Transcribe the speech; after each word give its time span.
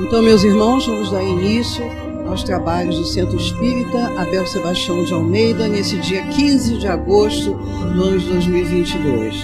Então, 0.00 0.22
meus 0.22 0.44
irmãos, 0.44 0.86
vamos 0.86 1.10
dar 1.10 1.24
início 1.24 1.82
aos 2.28 2.44
trabalhos 2.44 2.96
do 2.96 3.04
Centro 3.04 3.36
Espírita 3.36 3.98
Abel 4.20 4.46
Sebastião 4.46 5.04
de 5.04 5.12
Almeida 5.12 5.66
nesse 5.66 6.00
dia 6.00 6.26
15 6.28 6.78
de 6.78 6.86
agosto 6.86 7.50
do 7.50 8.02
ano 8.04 8.18
de 8.18 8.26
2022. 8.28 9.34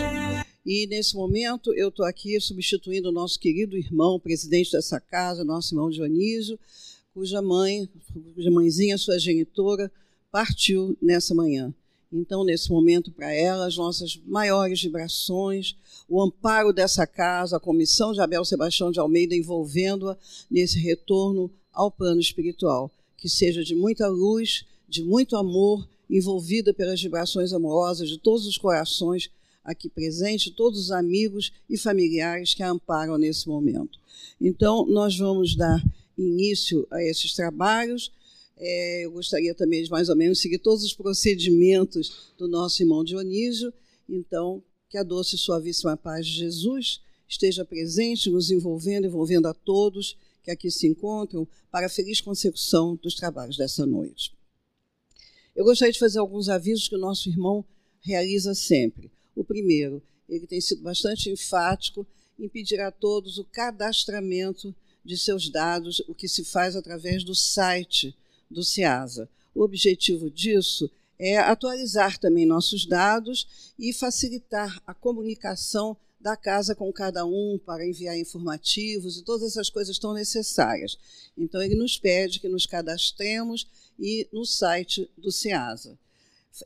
E 0.64 0.86
nesse 0.86 1.16
momento 1.16 1.74
eu 1.74 1.88
estou 1.88 2.06
aqui 2.06 2.40
substituindo 2.40 3.08
o 3.08 3.12
nosso 3.12 3.38
querido 3.38 3.76
irmão, 3.76 4.20
presidente 4.20 4.70
dessa 4.70 5.00
casa, 5.00 5.44
nosso 5.44 5.74
irmão 5.74 5.90
Dionísio, 5.90 6.58
cuja 7.12 7.42
mãe, 7.42 7.88
cuja 8.34 8.50
mãezinha, 8.50 8.96
sua 8.96 9.18
genitora, 9.18 9.90
partiu 10.30 10.96
nessa 11.02 11.34
manhã. 11.34 11.74
Então, 12.12 12.44
nesse 12.44 12.70
momento, 12.70 13.10
para 13.10 13.32
ela, 13.32 13.66
as 13.66 13.76
nossas 13.76 14.20
maiores 14.24 14.80
vibrações, 14.80 15.76
o 16.08 16.22
amparo 16.22 16.72
dessa 16.72 17.06
casa, 17.06 17.56
a 17.56 17.60
comissão 17.60 18.12
de 18.12 18.20
Abel 18.20 18.44
Sebastião 18.44 18.90
de 18.90 19.00
Almeida 19.00 19.34
envolvendo-a 19.34 20.16
nesse 20.50 20.78
retorno 20.78 21.50
ao 21.72 21.90
plano 21.90 22.20
espiritual, 22.20 22.90
que 23.16 23.28
seja 23.28 23.64
de 23.64 23.74
muita 23.74 24.06
luz, 24.06 24.64
de 24.88 25.02
muito 25.02 25.36
amor, 25.36 25.88
envolvida 26.08 26.74
pelas 26.74 27.00
vibrações 27.00 27.52
amorosas 27.52 28.08
de 28.08 28.18
todos 28.18 28.46
os 28.46 28.58
corações 28.58 29.30
aqui 29.64 29.88
presentes, 29.88 30.52
todos 30.52 30.78
os 30.78 30.90
amigos 30.90 31.50
e 31.68 31.78
familiares 31.78 32.52
que 32.52 32.62
a 32.62 32.70
amparam 32.70 33.16
nesse 33.16 33.48
momento. 33.48 33.98
Então, 34.40 34.86
nós 34.86 35.16
vamos 35.16 35.56
dar 35.56 35.82
início 36.16 36.86
a 36.90 37.02
esses 37.02 37.32
trabalhos 37.32 38.12
é, 38.56 39.04
eu 39.04 39.10
gostaria 39.10 39.54
também 39.54 39.82
de 39.82 39.90
mais 39.90 40.08
ou 40.08 40.16
menos 40.16 40.40
seguir 40.40 40.58
todos 40.58 40.84
os 40.84 40.94
procedimentos 40.94 42.32
do 42.38 42.46
nosso 42.46 42.82
irmão 42.82 43.02
Dionísio. 43.02 43.72
Então, 44.08 44.62
que 44.94 44.98
a 44.98 45.02
doce 45.02 45.34
e 45.34 45.38
suavíssima 45.38 45.96
paz 45.96 46.24
de 46.24 46.34
Jesus 46.34 47.00
esteja 47.26 47.64
presente, 47.64 48.30
nos 48.30 48.52
envolvendo, 48.52 49.08
envolvendo 49.08 49.48
a 49.48 49.52
todos 49.52 50.16
que 50.40 50.52
aqui 50.52 50.70
se 50.70 50.86
encontram, 50.86 51.48
para 51.68 51.86
a 51.86 51.88
feliz 51.88 52.20
consecução 52.20 52.94
dos 53.02 53.16
trabalhos 53.16 53.56
dessa 53.56 53.84
noite. 53.84 54.32
Eu 55.52 55.64
gostaria 55.64 55.90
de 55.90 55.98
fazer 55.98 56.20
alguns 56.20 56.48
avisos 56.48 56.86
que 56.86 56.94
o 56.94 56.98
nosso 56.98 57.28
irmão 57.28 57.64
realiza 58.02 58.54
sempre. 58.54 59.10
O 59.34 59.42
primeiro, 59.42 60.00
ele 60.28 60.46
tem 60.46 60.60
sido 60.60 60.82
bastante 60.82 61.28
enfático 61.28 62.06
em 62.38 62.48
pedir 62.48 62.80
a 62.80 62.92
todos 62.92 63.36
o 63.36 63.44
cadastramento 63.44 64.72
de 65.04 65.18
seus 65.18 65.50
dados, 65.50 66.04
o 66.06 66.14
que 66.14 66.28
se 66.28 66.44
faz 66.44 66.76
através 66.76 67.24
do 67.24 67.34
site 67.34 68.14
do 68.48 68.62
CIASA. 68.62 69.28
O 69.52 69.64
objetivo 69.64 70.30
disso 70.30 70.84
é 70.84 71.03
atualizar 71.38 72.18
também 72.18 72.44
nossos 72.44 72.86
dados 72.86 73.74
e 73.78 73.92
facilitar 73.92 74.82
a 74.86 74.92
comunicação 74.92 75.96
da 76.20 76.36
casa 76.36 76.74
com 76.74 76.90
cada 76.92 77.26
um 77.26 77.60
para 77.64 77.86
enviar 77.86 78.18
informativos 78.18 79.18
e 79.18 79.22
todas 79.22 79.50
essas 79.50 79.68
coisas 79.68 79.98
tão 79.98 80.14
necessárias. 80.14 80.96
Então, 81.36 81.62
ele 81.62 81.74
nos 81.74 81.98
pede 81.98 82.40
que 82.40 82.48
nos 82.48 82.64
cadastremos 82.64 83.66
e 83.98 84.26
no 84.32 84.44
site 84.46 85.10
do 85.18 85.30
CEASA. 85.30 85.98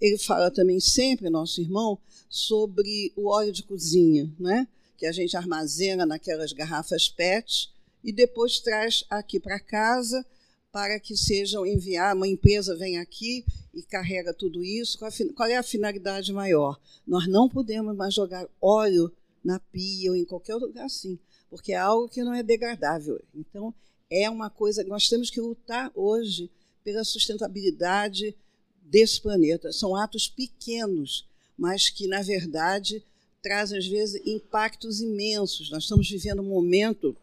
Ele 0.01 0.19
fala 0.19 0.51
também 0.51 0.79
sempre, 0.79 1.29
nosso 1.29 1.61
irmão, 1.61 1.99
sobre 2.29 3.13
o 3.17 3.29
óleo 3.29 3.53
de 3.53 3.63
cozinha, 3.63 4.33
né? 4.39 4.69
que 4.99 5.07
a 5.07 5.13
gente 5.13 5.37
armazena 5.37 6.05
naquelas 6.05 6.53
garrafas 6.53 7.09
PET 7.09 7.71
e 8.03 8.13
depois 8.13 8.59
traz 8.59 9.05
aqui 9.09 9.39
para 9.39 9.61
casa 9.61 10.27
para 10.71 11.01
que 11.01 11.17
sejam 11.17 11.67
enviar, 11.67 12.15
uma 12.15 12.29
empresa 12.29 12.77
vem 12.77 12.99
aqui 12.99 13.45
e 13.75 13.83
carrega 13.83 14.35
tudo 14.35 14.63
isso. 14.63 14.99
Qual 15.35 15.49
é 15.49 15.57
a 15.57 15.63
finalidade 15.63 16.33
maior? 16.33 16.79
Nós 17.07 17.27
não 17.27 17.49
podemos 17.49 17.97
mais 17.97 18.15
jogar 18.15 18.47
óleo 18.61 19.13
na 19.43 19.59
pia 19.59 20.11
ou 20.11 20.17
em 20.17 20.25
qualquer 20.25 20.57
lugar 20.57 20.85
assim, 20.85 21.19
porque 21.49 21.73
é 21.73 21.77
algo 21.77 22.09
que 22.09 22.23
não 22.23 22.35
é 22.35 22.43
degradável. 22.43 23.21
Então, 23.35 23.75
é 24.11 24.29
uma 24.29 24.51
coisa 24.51 24.85
nós 24.85 25.09
temos 25.09 25.31
que 25.31 25.41
lutar 25.41 25.91
hoje 25.95 26.51
pela 26.85 27.05
sustentabilidade 27.05 28.35
desse 28.83 29.21
planeta. 29.21 29.73
São 29.73 29.95
atos 29.95 30.29
pequenos, 30.29 31.27
mas 31.57 31.89
que, 31.89 32.07
na 32.07 32.23
verdade, 32.23 33.05
trazem, 33.43 33.79
às 33.79 33.87
vezes, 33.87 34.21
impactos 34.27 35.01
imensos. 35.01 35.71
Nós 35.71 35.85
estamos 35.85 36.09
vivendo 36.09 36.41
um 36.41 36.49
momento 36.49 37.17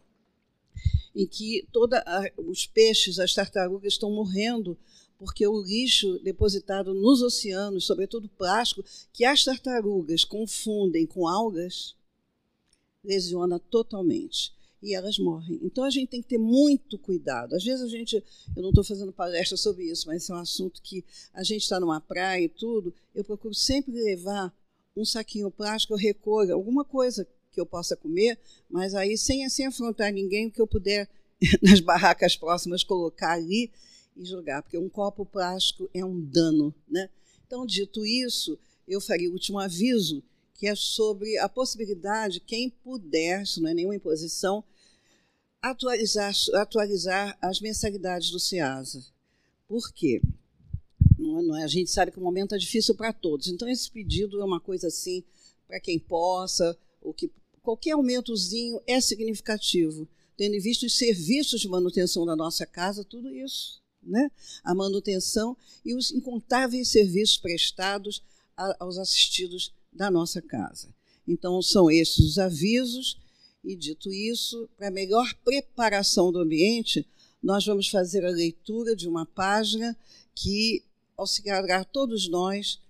em 1.16 1.26
que 1.26 1.66
todos 1.72 1.98
os 2.36 2.66
peixes, 2.66 3.18
as 3.18 3.32
tartarugas 3.34 3.94
estão 3.94 4.10
morrendo 4.10 4.76
porque 5.18 5.46
o 5.46 5.62
lixo 5.62 6.18
depositado 6.18 6.92
nos 6.92 7.22
oceanos, 7.22 7.86
sobretudo 7.86 8.28
plástico, 8.28 8.84
que 9.14 9.24
as 9.24 9.42
tartarugas 9.42 10.24
confundem 10.24 11.06
com 11.06 11.26
algas, 11.26 11.96
lesiona 13.02 13.58
totalmente 13.58 14.54
e 14.82 14.94
elas 14.94 15.18
morrem. 15.18 15.58
Então 15.62 15.84
a 15.84 15.90
gente 15.90 16.10
tem 16.10 16.20
que 16.20 16.28
ter 16.28 16.38
muito 16.38 16.98
cuidado. 16.98 17.54
Às 17.54 17.64
vezes 17.64 17.82
a 17.82 17.88
gente, 17.88 18.22
eu 18.54 18.62
não 18.62 18.68
estou 18.68 18.84
fazendo 18.84 19.10
palestra 19.10 19.56
sobre 19.56 19.84
isso, 19.84 20.06
mas 20.06 20.28
é 20.28 20.34
um 20.34 20.38
assunto 20.38 20.82
que 20.82 21.02
a 21.32 21.42
gente 21.42 21.62
está 21.62 21.80
numa 21.80 22.00
praia 22.00 22.44
e 22.44 22.48
tudo, 22.48 22.92
eu 23.14 23.24
procuro 23.24 23.54
sempre 23.54 23.92
levar 23.92 24.54
um 24.94 25.04
saquinho 25.04 25.50
plástico, 25.50 25.94
eu 25.94 25.98
recolho 25.98 26.54
alguma 26.54 26.84
coisa 26.84 27.26
que 27.56 27.60
eu 27.60 27.66
possa 27.66 27.96
comer, 27.96 28.38
mas 28.68 28.94
aí 28.94 29.16
sem, 29.16 29.48
sem 29.48 29.66
afrontar 29.66 30.12
ninguém, 30.12 30.46
o 30.46 30.50
que 30.50 30.60
eu 30.60 30.66
puder 30.66 31.08
nas 31.62 31.80
barracas 31.80 32.36
próximas 32.36 32.84
colocar 32.84 33.32
ali 33.32 33.72
e 34.14 34.26
jogar, 34.26 34.62
porque 34.62 34.76
um 34.76 34.90
copo 34.90 35.24
plástico 35.24 35.88
é 35.94 36.04
um 36.04 36.20
dano. 36.20 36.74
Né? 36.86 37.08
Então, 37.46 37.64
dito 37.64 38.04
isso, 38.04 38.58
eu 38.86 39.00
faria 39.00 39.30
o 39.30 39.32
último 39.32 39.58
aviso, 39.58 40.22
que 40.52 40.66
é 40.66 40.74
sobre 40.74 41.38
a 41.38 41.48
possibilidade, 41.48 42.40
quem 42.40 42.68
puder, 42.68 43.42
isso 43.42 43.62
não 43.62 43.70
é 43.70 43.74
nenhuma 43.74 43.96
imposição, 43.96 44.62
atualizar, 45.62 46.34
atualizar 46.54 47.38
as 47.40 47.58
mensalidades 47.58 48.30
do 48.30 48.38
SEASA. 48.38 49.02
Por 49.66 49.90
quê? 49.94 50.20
É, 51.18 51.42
não 51.42 51.56
é, 51.56 51.64
a 51.64 51.68
gente 51.68 51.90
sabe 51.90 52.12
que 52.12 52.18
o 52.18 52.22
momento 52.22 52.54
é 52.54 52.58
difícil 52.58 52.94
para 52.94 53.14
todos. 53.14 53.48
Então, 53.48 53.66
esse 53.66 53.90
pedido 53.90 54.40
é 54.42 54.44
uma 54.44 54.60
coisa 54.60 54.88
assim, 54.88 55.24
para 55.66 55.80
quem 55.80 55.98
possa, 55.98 56.76
ou 57.00 57.12
que 57.12 57.30
qualquer 57.66 57.92
aumentozinho 57.92 58.80
é 58.86 59.00
significativo, 59.00 60.08
tendo 60.36 60.54
em 60.54 60.60
vista 60.60 60.86
os 60.86 60.96
serviços 60.96 61.60
de 61.60 61.68
manutenção 61.68 62.24
da 62.24 62.36
nossa 62.36 62.64
casa, 62.64 63.02
tudo 63.02 63.34
isso. 63.34 63.82
Né? 64.00 64.30
A 64.62 64.72
manutenção 64.72 65.56
e 65.84 65.92
os 65.92 66.12
incontáveis 66.12 66.86
serviços 66.86 67.38
prestados 67.38 68.22
aos 68.78 68.98
assistidos 68.98 69.74
da 69.92 70.12
nossa 70.12 70.40
casa. 70.40 70.94
Então, 71.26 71.60
são 71.60 71.90
esses 71.90 72.20
os 72.20 72.38
avisos, 72.38 73.18
e 73.64 73.74
dito 73.74 74.12
isso, 74.12 74.68
para 74.76 74.88
melhor 74.88 75.34
preparação 75.44 76.30
do 76.30 76.38
ambiente, 76.38 77.04
nós 77.42 77.66
vamos 77.66 77.88
fazer 77.88 78.24
a 78.24 78.30
leitura 78.30 78.94
de 78.94 79.08
uma 79.08 79.26
página 79.26 79.96
que 80.36 80.84
auxiliará 81.16 81.82
todos 81.82 82.28
nós 82.28 82.80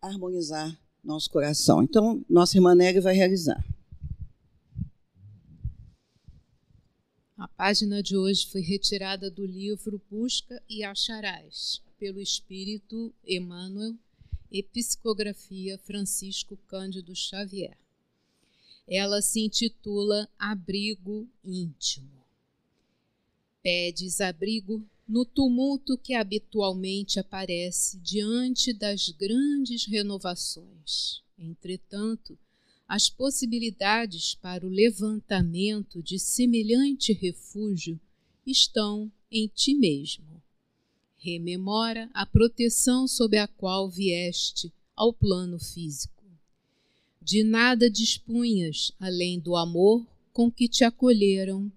a 0.00 0.06
harmonizar 0.06 0.78
nosso 1.02 1.28
coração. 1.30 1.82
Então, 1.82 2.24
nossa 2.30 2.56
irmã 2.56 2.76
Nery 2.76 3.00
vai 3.00 3.14
realizar. 3.14 3.60
A 7.38 7.46
página 7.46 8.02
de 8.02 8.16
hoje 8.16 8.48
foi 8.48 8.60
retirada 8.62 9.30
do 9.30 9.46
livro 9.46 10.02
Busca 10.10 10.60
e 10.68 10.82
Acharás, 10.82 11.80
pelo 11.96 12.20
Espírito 12.20 13.14
Emmanuel 13.24 13.94
e 14.50 14.60
Psicografia 14.60 15.78
Francisco 15.78 16.58
Cândido 16.66 17.14
Xavier. 17.14 17.78
Ela 18.88 19.22
se 19.22 19.38
intitula 19.38 20.28
Abrigo 20.36 21.28
Íntimo. 21.44 22.24
Pedes 23.62 24.20
abrigo 24.20 24.84
no 25.06 25.24
tumulto 25.24 25.96
que 25.96 26.14
habitualmente 26.14 27.20
aparece 27.20 27.98
diante 27.98 28.72
das 28.72 29.10
grandes 29.10 29.86
renovações. 29.86 31.22
Entretanto, 31.38 32.36
as 32.88 33.10
possibilidades 33.10 34.34
para 34.34 34.66
o 34.66 34.70
levantamento 34.70 36.02
de 36.02 36.18
semelhante 36.18 37.12
refúgio 37.12 38.00
estão 38.46 39.12
em 39.30 39.46
ti 39.46 39.74
mesmo. 39.74 40.42
Rememora 41.18 42.08
a 42.14 42.24
proteção 42.24 43.06
sob 43.06 43.36
a 43.36 43.46
qual 43.46 43.90
vieste 43.90 44.72
ao 44.96 45.12
plano 45.12 45.58
físico. 45.58 46.24
De 47.20 47.44
nada 47.44 47.90
dispunhas 47.90 48.90
além 48.98 49.38
do 49.38 49.54
amor 49.54 50.06
com 50.32 50.50
que 50.50 50.66
te 50.66 50.82
acolheram. 50.82 51.70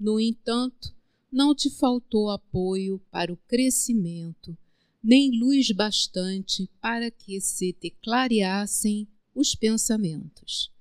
No 0.00 0.18
entanto, 0.18 0.92
não 1.30 1.54
te 1.54 1.70
faltou 1.70 2.28
apoio 2.28 3.00
para 3.08 3.32
o 3.32 3.36
crescimento, 3.36 4.56
nem 5.00 5.38
luz 5.38 5.70
bastante 5.70 6.68
para 6.80 7.08
que 7.08 7.40
se 7.40 7.72
te 7.72 7.90
clareassem 8.02 9.06
os 9.36 9.54
pensamentos. 9.54 10.72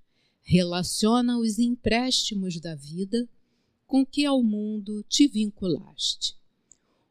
Relaciona 0.42 1.38
os 1.38 1.60
empréstimos 1.60 2.57
da 2.60 2.74
vida 2.74 3.28
com 3.86 4.06
que 4.06 4.25
ao 4.25 4.42
mundo 4.42 5.04
te 5.04 5.28
vinculaste. 5.28 6.38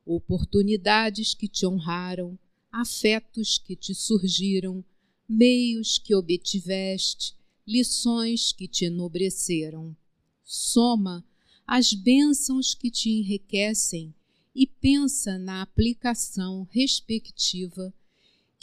Oportunidades 0.06 1.34
que 1.34 1.46
te 1.46 1.66
honraram, 1.66 2.38
afetos 2.72 3.58
que 3.58 3.76
te 3.76 3.94
surgiram, 3.94 4.82
meios 5.28 5.98
que 5.98 6.14
obtiveste, 6.14 7.34
lições 7.66 8.50
que 8.50 8.66
te 8.66 8.86
enobreceram. 8.86 9.94
Soma 10.42 11.24
as 11.66 11.92
bênçãos 11.92 12.74
que 12.74 12.90
te 12.90 13.10
enriquecem 13.10 14.14
e 14.54 14.66
pensa 14.66 15.38
na 15.38 15.60
aplicação 15.60 16.66
respectiva 16.70 17.92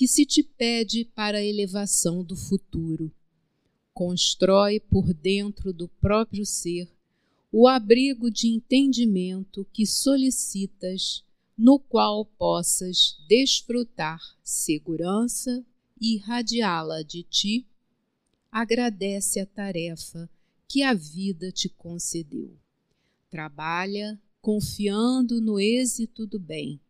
que 0.02 0.08
se 0.08 0.26
te 0.26 0.42
pede 0.42 1.06
para 1.06 1.38
a 1.38 1.46
elevação 1.46 2.24
do 2.24 2.36
futuro. 2.36 3.12
Constrói 3.94 4.80
por 4.80 5.14
dentro 5.14 5.72
do 5.72 5.88
próprio 5.88 6.44
ser 6.44 6.92
o 7.52 7.68
abrigo 7.68 8.32
de 8.32 8.48
entendimento 8.48 9.64
que 9.72 9.86
solicitas, 9.86 11.24
no 11.56 11.78
qual 11.78 12.26
possas 12.26 13.16
desfrutar 13.30 14.20
segurança 14.44 15.64
e 16.00 16.16
irradiá-la 16.16 17.04
de 17.04 17.22
ti. 17.22 17.68
Agradece 18.52 19.40
a 19.40 19.46
tarefa 19.46 20.28
que 20.68 20.82
a 20.82 20.96
vida 20.96 21.52
te 21.52 21.70
concedeu. 21.70 22.58
Trabalha 23.30 24.20
confiando 24.42 25.40
no 25.40 25.60
êxito 25.60 26.26
do 26.26 26.40
bem. 26.40 26.82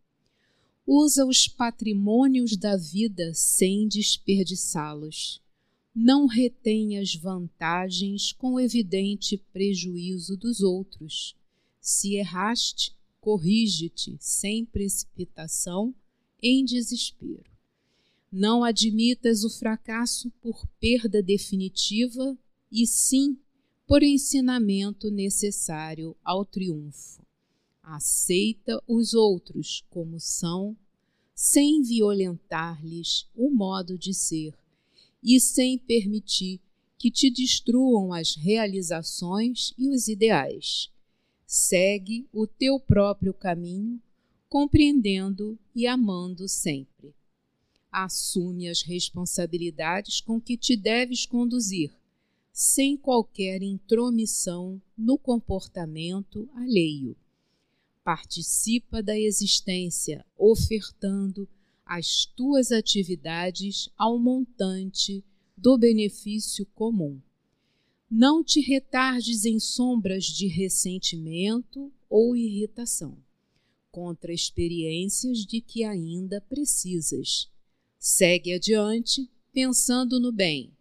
Usa 0.86 1.24
os 1.24 1.46
patrimônios 1.46 2.56
da 2.56 2.76
vida 2.76 3.32
sem 3.34 3.86
desperdiçá-los. 3.86 5.40
Não 5.94 6.26
retenhas 6.26 7.14
vantagens 7.14 8.32
com 8.32 8.58
evidente 8.58 9.36
prejuízo 9.52 10.36
dos 10.36 10.60
outros. 10.60 11.36
Se 11.80 12.14
erraste, 12.14 12.96
corrige-te 13.20 14.16
sem 14.18 14.64
precipitação, 14.64 15.94
em 16.42 16.64
desespero. 16.64 17.50
Não 18.30 18.64
admitas 18.64 19.44
o 19.44 19.50
fracasso 19.50 20.30
por 20.40 20.66
perda 20.80 21.22
definitiva, 21.22 22.36
e 22.70 22.86
sim 22.86 23.38
por 23.86 24.02
ensinamento 24.02 25.10
necessário 25.10 26.16
ao 26.24 26.44
triunfo. 26.44 27.22
Aceita 27.82 28.82
os 28.86 29.12
outros 29.12 29.84
como 29.90 30.20
são, 30.20 30.76
sem 31.34 31.82
violentar-lhes 31.82 33.28
o 33.34 33.50
modo 33.50 33.98
de 33.98 34.14
ser 34.14 34.54
e 35.22 35.40
sem 35.40 35.76
permitir 35.76 36.60
que 36.96 37.10
te 37.10 37.28
destruam 37.28 38.12
as 38.12 38.36
realizações 38.36 39.74
e 39.76 39.88
os 39.88 40.06
ideais. 40.06 40.88
Segue 41.44 42.28
o 42.32 42.46
teu 42.46 42.78
próprio 42.78 43.34
caminho, 43.34 44.00
compreendendo 44.48 45.58
e 45.74 45.86
amando 45.86 46.48
sempre. 46.48 47.14
Assume 47.90 48.68
as 48.68 48.82
responsabilidades 48.82 50.20
com 50.20 50.40
que 50.40 50.56
te 50.56 50.76
deves 50.76 51.26
conduzir 51.26 51.92
sem 52.52 52.96
qualquer 52.96 53.62
intromissão 53.62 54.80
no 54.96 55.18
comportamento 55.18 56.48
alheio. 56.54 57.16
Participa 58.04 59.02
da 59.02 59.18
existência, 59.18 60.24
ofertando 60.36 61.48
as 61.84 62.26
tuas 62.26 62.72
atividades 62.72 63.88
ao 63.96 64.18
montante 64.18 65.24
do 65.56 65.78
benefício 65.78 66.66
comum. 66.74 67.20
Não 68.10 68.42
te 68.42 68.60
retardes 68.60 69.44
em 69.44 69.58
sombras 69.58 70.24
de 70.24 70.46
ressentimento 70.46 71.92
ou 72.08 72.36
irritação, 72.36 73.16
contra 73.90 74.32
experiências 74.32 75.46
de 75.46 75.60
que 75.60 75.84
ainda 75.84 76.40
precisas. 76.40 77.48
Segue 77.98 78.52
adiante, 78.52 79.30
pensando 79.52 80.18
no 80.18 80.32
bem 80.32 80.72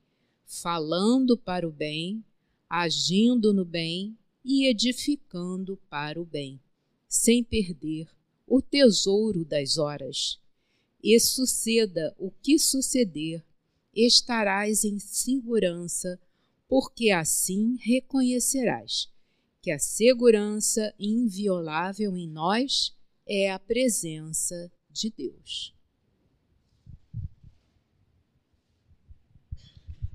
falando 0.52 1.38
para 1.38 1.66
o 1.66 1.72
bem, 1.72 2.24
agindo 2.70 3.54
no 3.54 3.64
bem 3.64 4.18
e 4.44 4.68
edificando 4.68 5.78
para 5.90 6.22
o 6.22 6.26
bem, 6.26 6.60
sem 7.12 7.44
perder 7.44 8.08
o 8.48 8.62
tesouro 8.62 9.44
das 9.44 9.78
horas. 9.78 10.40
E 11.04 11.20
suceda 11.20 12.16
o 12.18 12.32
que 12.32 12.58
suceder, 12.58 13.44
estarás 13.94 14.86
em 14.86 14.98
segurança, 14.98 16.18
porque 16.70 17.10
assim 17.10 17.76
reconhecerás 17.82 19.10
que 19.62 19.72
a 19.72 19.80
segurança 19.80 20.94
inviolável 20.98 22.16
em 22.16 22.30
nós 22.30 22.96
é 23.28 23.52
a 23.52 23.60
presença 23.60 24.72
de 24.90 25.10
Deus. 25.10 25.74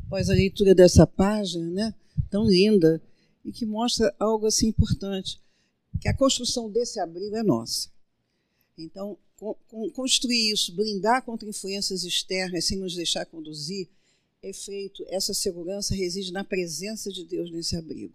após 0.06 0.30
a 0.30 0.34
leitura 0.34 0.74
dessa 0.74 1.06
página, 1.06 1.68
né, 1.68 1.94
tão 2.30 2.46
linda, 2.46 3.02
e 3.44 3.52
que 3.52 3.66
mostra 3.66 4.14
algo 4.18 4.46
assim 4.46 4.68
importante, 4.68 5.40
que 6.00 6.08
a 6.08 6.16
construção 6.16 6.70
desse 6.70 7.00
abrigo 7.00 7.36
é 7.36 7.42
nossa. 7.42 7.88
Então, 8.78 9.18
construir 9.94 10.52
isso, 10.52 10.74
blindar 10.74 11.22
contra 11.22 11.48
influências 11.48 12.04
externas 12.04 12.64
sem 12.64 12.78
nos 12.78 12.94
deixar 12.94 13.26
conduzir, 13.26 13.88
é 14.42 14.52
feito, 14.52 15.04
essa 15.08 15.34
segurança 15.34 15.94
reside 15.94 16.32
na 16.32 16.44
presença 16.44 17.10
de 17.10 17.24
Deus 17.24 17.50
nesse 17.50 17.76
abrigo. 17.76 18.14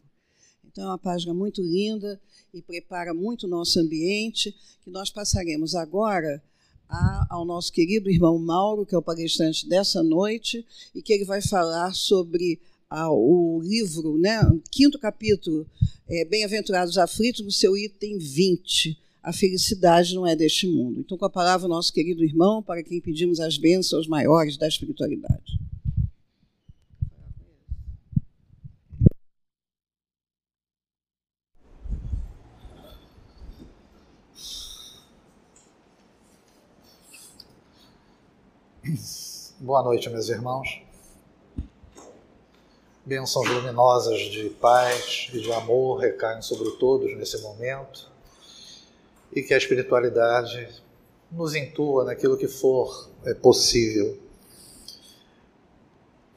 Então, 0.64 0.86
é 0.86 0.88
uma 0.88 0.98
página 0.98 1.34
muito 1.34 1.62
linda 1.62 2.20
e 2.54 2.62
prepara 2.62 3.14
muito 3.14 3.46
o 3.46 3.50
nosso 3.50 3.80
ambiente, 3.80 4.56
que 4.84 4.90
nós 4.90 5.10
passaremos 5.10 5.76
agora 5.76 6.42
a, 6.88 7.28
ao 7.30 7.46
nosso 7.46 7.72
querido 7.72 8.10
irmão 8.10 8.38
Mauro, 8.38 8.86
que 8.86 8.96
é 8.96 8.98
o 8.98 9.02
palestrante 9.02 9.68
dessa 9.68 10.04
noite, 10.04 10.66
e 10.94 11.02
que 11.02 11.14
ele 11.14 11.26
vai 11.26 11.42
falar 11.42 11.94
sobre 11.94 12.62
a, 12.92 13.10
o 13.10 13.62
livro, 13.64 14.18
né, 14.18 14.42
quinto 14.70 15.00
capítulo, 15.00 15.66
é, 16.10 16.26
Bem-aventurados 16.26 16.98
aflitos, 16.98 17.40
no 17.42 17.50
seu 17.50 17.78
item 17.78 18.18
20. 18.18 19.00
A 19.24 19.32
felicidade 19.32 20.14
não 20.14 20.28
é 20.28 20.36
deste 20.36 20.68
mundo. 20.68 21.00
Então, 21.00 21.18
com 21.18 21.24
a 21.24 21.30
palavra, 21.30 21.70
nosso 21.70 21.94
querido 21.94 22.22
irmão, 22.22 22.62
para 22.62 22.84
quem 22.84 23.00
pedimos 23.00 23.40
as 23.40 23.58
bênçãos 23.58 24.08
maiores 24.08 24.58
da 24.58 24.68
espiritualidade. 24.68 25.58
Boa 39.62 39.84
noite, 39.84 40.10
meus 40.10 40.28
irmãos. 40.28 40.91
Bênçãos 43.12 43.46
luminosas 43.46 44.22
de 44.22 44.50
paz 44.52 45.28
e 45.34 45.42
de 45.42 45.52
amor 45.52 46.00
recaem 46.00 46.42
sobre 46.42 46.72
todos 46.78 47.14
nesse 47.18 47.42
momento 47.42 48.10
e 49.36 49.44
que 49.44 49.54
a 49.54 49.58
espiritualidade 49.58 50.82
nos 51.30 51.54
intua 51.54 52.06
naquilo 52.06 52.38
que 52.38 52.48
for 52.48 53.10
é, 53.26 53.34
possível. 53.34 54.18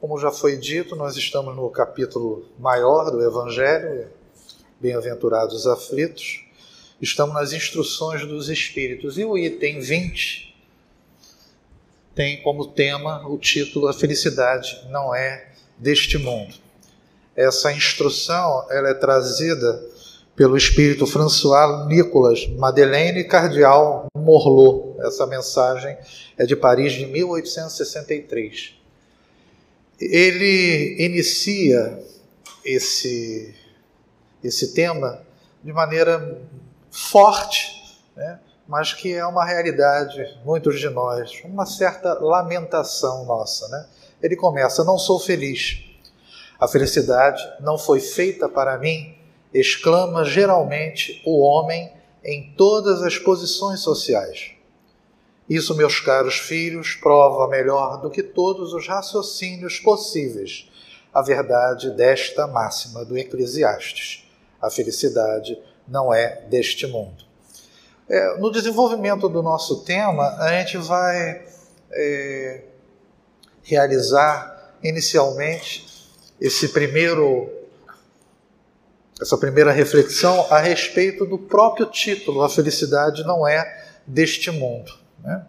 Como 0.01 0.19
já 0.19 0.31
foi 0.31 0.57
dito, 0.57 0.97
nós 0.97 1.15
estamos 1.15 1.55
no 1.55 1.69
capítulo 1.69 2.45
maior 2.59 3.09
do 3.09 3.23
Evangelho, 3.23 4.09
Bem-aventurados 4.77 5.55
os 5.55 5.67
aflitos. 5.67 6.45
Estamos 7.01 7.33
nas 7.35 7.53
instruções 7.53 8.27
dos 8.27 8.49
Espíritos 8.49 9.17
e 9.17 9.23
o 9.23 9.37
item 9.37 9.79
20 9.79 10.53
tem 12.13 12.43
como 12.43 12.67
tema 12.67 13.25
o 13.29 13.37
título 13.37 13.87
A 13.87 13.93
Felicidade 13.93 14.85
Não 14.89 15.15
É 15.15 15.53
Deste 15.77 16.17
Mundo. 16.17 16.64
Essa 17.35 17.71
instrução 17.71 18.65
ela 18.69 18.89
é 18.89 18.93
trazida 18.93 19.83
pelo 20.35 20.57
espírito 20.57 21.07
François 21.07 21.87
Nicolas 21.87 22.47
Madeleine 22.47 23.23
Cardial 23.23 24.07
Morlot. 24.15 24.99
Essa 25.05 25.25
mensagem 25.25 25.97
é 26.37 26.45
de 26.45 26.55
Paris 26.55 26.93
de 26.93 27.05
1863. 27.05 28.75
Ele 29.99 30.95
inicia 30.99 31.99
esse, 32.63 33.55
esse 34.43 34.73
tema 34.73 35.21
de 35.63 35.71
maneira 35.71 36.41
forte, 36.91 37.99
né? 38.15 38.39
mas 38.67 38.93
que 38.93 39.13
é 39.13 39.25
uma 39.25 39.45
realidade, 39.45 40.37
muitos 40.43 40.79
de 40.79 40.89
nós, 40.89 41.41
uma 41.45 41.65
certa 41.65 42.13
lamentação 42.15 43.25
nossa. 43.25 43.67
Né? 43.69 43.85
Ele 44.21 44.35
começa: 44.35 44.83
Não 44.83 44.97
sou 44.97 45.19
feliz. 45.19 45.84
A 46.59 46.67
felicidade 46.67 47.41
não 47.59 47.77
foi 47.77 47.99
feita 47.99 48.47
para 48.47 48.77
mim, 48.77 49.17
exclama 49.53 50.23
geralmente 50.23 51.21
o 51.25 51.41
homem 51.41 51.91
em 52.23 52.53
todas 52.57 53.01
as 53.01 53.17
posições 53.17 53.81
sociais. 53.81 54.51
Isso, 55.49 55.75
meus 55.75 55.99
caros 55.99 56.39
filhos, 56.39 56.95
prova 56.95 57.47
melhor 57.47 58.01
do 58.01 58.09
que 58.09 58.23
todos 58.23 58.73
os 58.73 58.87
raciocínios 58.87 59.79
possíveis 59.79 60.69
a 61.13 61.21
verdade 61.21 61.91
desta 61.91 62.45
máxima 62.45 63.05
do 63.05 63.17
Eclesiastes: 63.17 64.27
a 64.61 64.69
felicidade 64.69 65.57
não 65.87 66.13
é 66.13 66.41
deste 66.49 66.87
mundo. 66.87 67.23
É, 68.09 68.37
no 68.37 68.51
desenvolvimento 68.51 69.29
do 69.29 69.41
nosso 69.41 69.83
tema, 69.83 70.35
a 70.39 70.49
gente 70.59 70.77
vai 70.77 71.45
é, 71.91 72.63
realizar 73.63 74.75
inicialmente 74.83 75.84
esse 76.39 76.69
primeiro 76.69 77.49
essa 79.21 79.37
primeira 79.37 79.71
reflexão 79.71 80.45
a 80.51 80.59
respeito 80.59 81.25
do 81.25 81.37
próprio 81.37 81.85
título, 81.85 82.41
A 82.41 82.49
Felicidade 82.49 83.23
Não 83.23 83.47
É 83.47 83.85
Deste 84.05 84.51
Mundo. 84.51 84.91
Né? 85.23 85.45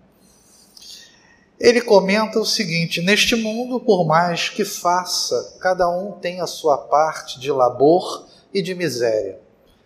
Ele 1.58 1.80
comenta 1.80 2.38
o 2.38 2.46
seguinte: 2.46 3.02
Neste 3.02 3.34
mundo, 3.34 3.80
por 3.80 4.06
mais 4.06 4.48
que 4.48 4.64
faça, 4.64 5.56
cada 5.60 5.88
um 5.90 6.12
tem 6.12 6.40
a 6.40 6.46
sua 6.46 6.78
parte 6.78 7.40
de 7.40 7.50
labor 7.50 8.26
e 8.54 8.62
de 8.62 8.74
miséria, 8.74 9.40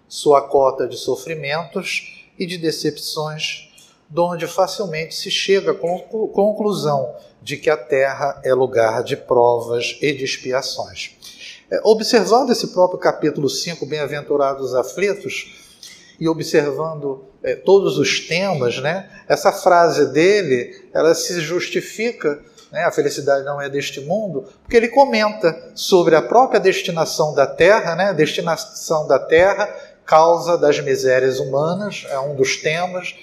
sua 0.06 0.42
cota 0.42 0.86
de 0.86 0.96
sofrimentos 0.96 2.28
e 2.38 2.44
de 2.44 2.58
decepções, 2.58 3.69
donde 4.10 4.48
facilmente 4.48 5.14
se 5.14 5.30
chega 5.30 5.70
à 5.70 5.74
conclusão 5.74 7.14
de 7.40 7.56
que 7.56 7.70
a 7.70 7.76
terra 7.76 8.40
é 8.44 8.52
lugar 8.52 9.04
de 9.04 9.16
provas 9.16 9.96
e 10.02 10.12
de 10.12 10.24
expiações. 10.24 11.16
É, 11.70 11.80
observando 11.84 12.50
esse 12.50 12.66
próprio 12.68 12.98
capítulo 12.98 13.48
5, 13.48 13.86
Bem-aventurados 13.86 14.74
aflitos, 14.74 15.56
e 16.18 16.28
observando 16.28 17.24
é, 17.42 17.54
todos 17.54 17.96
os 17.96 18.20
temas, 18.26 18.78
né, 18.78 19.08
essa 19.26 19.50
frase 19.50 20.12
dele, 20.12 20.88
ela 20.92 21.14
se 21.14 21.40
justifica, 21.40 22.38
né, 22.70 22.84
a 22.84 22.90
felicidade 22.90 23.44
não 23.44 23.60
é 23.60 23.70
deste 23.70 24.00
mundo, 24.00 24.44
porque 24.62 24.76
ele 24.76 24.88
comenta 24.88 25.70
sobre 25.74 26.14
a 26.14 26.20
própria 26.20 26.60
destinação 26.60 27.34
da 27.34 27.46
terra, 27.46 27.96
né, 27.96 28.12
destinação 28.12 29.06
da 29.06 29.18
terra, 29.18 29.66
causa 30.04 30.58
das 30.58 30.78
misérias 30.80 31.38
humanas, 31.38 32.04
é 32.10 32.18
um 32.18 32.34
dos 32.34 32.56
temas, 32.56 33.14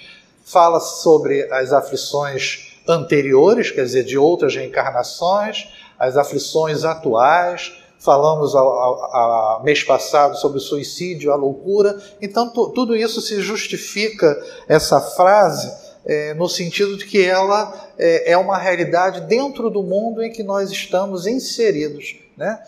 fala 0.50 0.80
sobre 0.80 1.42
as 1.52 1.72
aflições 1.72 2.78
anteriores, 2.86 3.70
quer 3.70 3.84
dizer, 3.84 4.04
de 4.04 4.16
outras 4.16 4.56
reencarnações, 4.56 5.68
as 5.98 6.16
aflições 6.16 6.84
atuais, 6.84 7.72
falamos 7.98 8.54
a, 8.54 9.60
mês 9.62 9.82
passado 9.82 10.36
sobre 10.36 10.58
o 10.58 10.60
suicídio, 10.60 11.32
a 11.32 11.36
loucura. 11.36 12.00
Então, 12.22 12.48
tudo 12.48 12.96
isso 12.96 13.20
se 13.20 13.40
justifica, 13.42 14.40
essa 14.68 15.00
frase, 15.00 15.70
é, 16.06 16.32
no 16.34 16.48
sentido 16.48 16.96
de 16.96 17.04
que 17.04 17.22
ela 17.22 17.74
é, 17.98 18.32
é, 18.32 18.38
uma 18.38 18.56
realidade 18.56 19.22
dentro 19.22 19.68
do 19.68 19.82
mundo 19.82 20.22
em 20.22 20.30
que 20.30 20.42
nós 20.42 20.70
estamos 20.70 21.26
inseridos. 21.26 22.16
Né? 22.36 22.58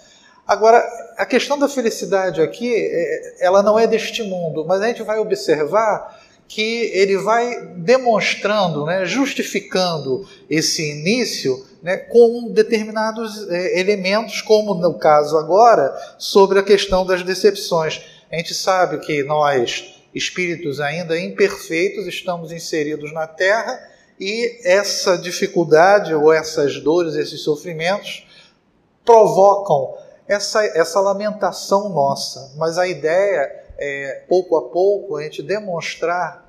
Agora, 0.47 0.85
a 1.17 1.25
questão 1.25 1.59
da 1.59 1.69
felicidade 1.69 2.43
aqui, 2.43 2.75
é, 2.75 3.37
ela 3.47 3.63
não 3.63 3.79
é 3.79 3.87
deste 3.87 4.23
mundo, 4.23 4.67
mas 4.67 4.83
a 4.83 4.89
gente 4.89 5.03
vai 5.03 5.19
observar 5.19 6.20
que 6.51 6.91
ele 6.93 7.17
vai 7.17 7.65
demonstrando, 7.77 8.85
né, 8.85 9.05
justificando 9.05 10.29
esse 10.51 10.83
início 10.83 11.65
né, 11.81 11.97
com 11.97 12.51
determinados 12.51 13.49
é, 13.49 13.79
elementos, 13.79 14.43
como 14.43 14.75
no 14.75 14.99
caso 14.99 15.39
agora, 15.39 15.97
sobre 16.19 16.59
a 16.59 16.63
questão 16.65 17.07
das 17.07 17.23
decepções. 17.23 18.03
A 18.33 18.37
gente 18.37 18.53
sabe 18.53 18.99
que 18.99 19.23
nós, 19.23 20.03
espíritos 20.13 20.81
ainda 20.81 21.17
imperfeitos, 21.17 22.09
estamos 22.09 22.51
inseridos 22.51 23.13
na 23.13 23.29
Terra 23.29 23.81
e 24.19 24.61
essa 24.65 25.17
dificuldade 25.17 26.13
ou 26.13 26.33
essas 26.33 26.81
dores, 26.81 27.15
esses 27.15 27.43
sofrimentos, 27.43 28.27
provocam 29.05 29.97
essa, 30.27 30.65
essa 30.77 30.99
lamentação 30.99 31.91
nossa. 31.91 32.55
Mas 32.57 32.77
a 32.77 32.89
ideia 32.89 33.70
é, 33.81 34.27
pouco 34.29 34.57
a 34.57 34.69
pouco, 34.69 35.17
a 35.17 35.23
gente 35.23 35.43
demonstrar 35.43 36.47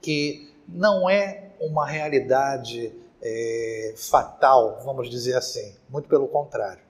que 0.00 0.50
não 0.66 1.08
é 1.08 1.50
uma 1.60 1.86
realidade 1.86 2.92
é, 3.22 3.94
fatal, 3.96 4.80
vamos 4.82 5.10
dizer 5.10 5.36
assim. 5.36 5.76
Muito 5.88 6.08
pelo 6.08 6.26
contrário. 6.26 6.82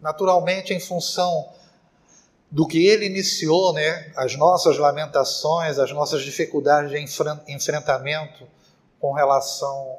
Naturalmente, 0.00 0.74
em 0.74 0.80
função 0.80 1.52
do 2.50 2.66
que 2.66 2.84
ele 2.86 3.06
iniciou, 3.06 3.72
né, 3.72 4.12
as 4.16 4.36
nossas 4.36 4.76
lamentações, 4.76 5.78
as 5.78 5.92
nossas 5.92 6.22
dificuldades 6.22 6.90
de 6.90 6.98
enfrentamento 7.48 8.46
com 9.00 9.12
relação 9.12 9.98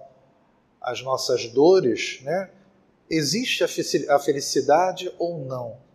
às 0.82 1.02
nossas 1.02 1.48
dores, 1.48 2.20
né, 2.24 2.50
existe 3.10 3.64
a 3.64 4.20
felicidade 4.20 5.14
ou 5.18 5.40
não? 5.40 5.87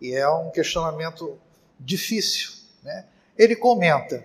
E 0.00 0.14
é 0.14 0.28
um 0.28 0.50
questionamento 0.50 1.38
difícil. 1.78 2.52
Né? 2.82 3.04
Ele 3.36 3.56
comenta 3.56 4.24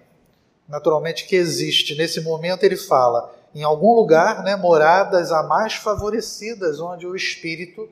naturalmente 0.67 1.25
que 1.25 1.35
existe. 1.35 1.95
Nesse 1.95 2.21
momento 2.21 2.63
ele 2.63 2.77
fala 2.77 3.33
em 3.53 3.63
algum 3.63 3.93
lugar, 3.93 4.43
né, 4.43 4.55
moradas 4.55 5.31
a 5.31 5.43
mais 5.43 5.75
favorecidas, 5.75 6.79
onde 6.79 7.05
o 7.05 7.15
espírito, 7.15 7.87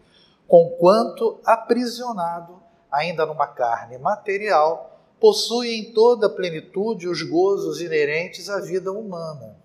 conquanto 0.47 1.39
aprisionado 1.45 2.59
ainda 2.91 3.25
numa 3.25 3.47
carne 3.47 3.97
material, 3.99 4.99
possui 5.19 5.75
em 5.75 5.93
toda 5.93 6.25
a 6.25 6.29
plenitude 6.29 7.07
os 7.07 7.21
gozos 7.21 7.79
inerentes 7.79 8.49
à 8.49 8.59
vida 8.59 8.91
humana. 8.91 9.55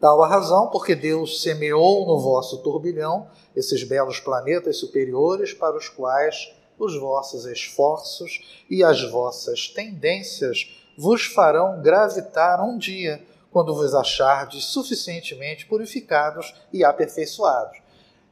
Tal 0.00 0.22
a 0.22 0.28
razão 0.28 0.68
porque 0.68 0.94
Deus 0.94 1.42
semeou 1.42 2.06
no 2.06 2.20
vosso 2.20 2.58
turbilhão 2.58 3.26
esses 3.56 3.82
belos 3.82 4.20
planetas 4.20 4.76
superiores 4.76 5.52
para 5.52 5.76
os 5.76 5.88
quais 5.88 6.54
os 6.78 6.98
vossos 6.98 7.44
esforços 7.46 8.62
e 8.68 8.82
as 8.84 9.02
vossas 9.10 9.68
tendências 9.68 10.70
vos 10.96 11.24
farão 11.24 11.80
gravitar 11.80 12.62
um 12.64 12.76
dia, 12.76 13.22
quando 13.50 13.74
vos 13.74 13.94
achardes 13.94 14.64
suficientemente 14.64 15.66
purificados 15.66 16.54
e 16.72 16.84
aperfeiçoados. 16.84 17.78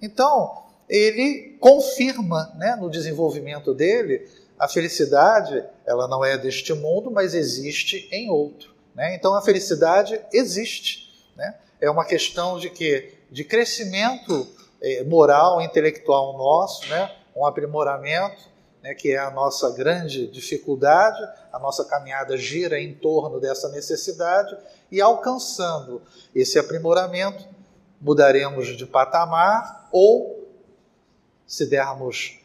Então, 0.00 0.64
ele 0.88 1.56
confirma 1.58 2.52
né, 2.56 2.76
no 2.76 2.90
desenvolvimento 2.90 3.72
dele 3.72 4.28
a 4.58 4.68
felicidade, 4.68 5.64
ela 5.84 6.08
não 6.08 6.24
é 6.24 6.36
deste 6.38 6.72
mundo, 6.72 7.10
mas 7.10 7.34
existe 7.34 8.08
em 8.10 8.30
outro. 8.30 8.74
Né? 8.94 9.14
Então, 9.14 9.34
a 9.34 9.42
felicidade 9.42 10.20
existe. 10.32 11.12
Né? 11.36 11.54
É 11.80 11.90
uma 11.90 12.04
questão 12.04 12.58
de 12.58 12.70
que 12.70 13.12
de 13.30 13.44
crescimento 13.44 14.46
eh, 14.80 15.04
moral, 15.04 15.60
intelectual 15.60 16.36
nosso, 16.38 16.88
né? 16.88 17.10
Um 17.36 17.44
aprimoramento 17.44 18.56
né, 18.86 18.94
que 18.94 19.10
é 19.10 19.18
a 19.18 19.32
nossa 19.32 19.72
grande 19.72 20.28
dificuldade, 20.28 21.20
a 21.52 21.58
nossa 21.58 21.84
caminhada 21.84 22.36
gira 22.36 22.80
em 22.80 22.94
torno 22.94 23.40
dessa 23.40 23.68
necessidade, 23.70 24.56
e 24.92 25.00
alcançando 25.00 26.00
esse 26.32 26.56
aprimoramento, 26.56 27.44
mudaremos 28.00 28.76
de 28.76 28.86
patamar 28.86 29.88
ou, 29.90 30.48
se 31.44 31.66
dermos 31.66 32.38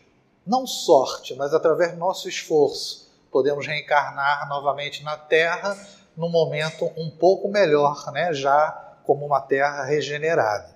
não 0.43 0.65
sorte, 0.65 1.35
mas 1.35 1.53
através 1.53 1.91
do 1.91 1.99
nosso 1.99 2.27
esforço, 2.27 3.11
podemos 3.31 3.67
reencarnar 3.67 4.49
novamente 4.49 5.03
na 5.03 5.15
Terra 5.15 5.77
num 6.17 6.29
momento 6.29 6.91
um 6.97 7.11
pouco 7.11 7.47
melhor, 7.49 8.11
né, 8.11 8.33
já 8.33 8.97
como 9.03 9.27
uma 9.27 9.41
Terra 9.41 9.83
regenerada. 9.83 10.75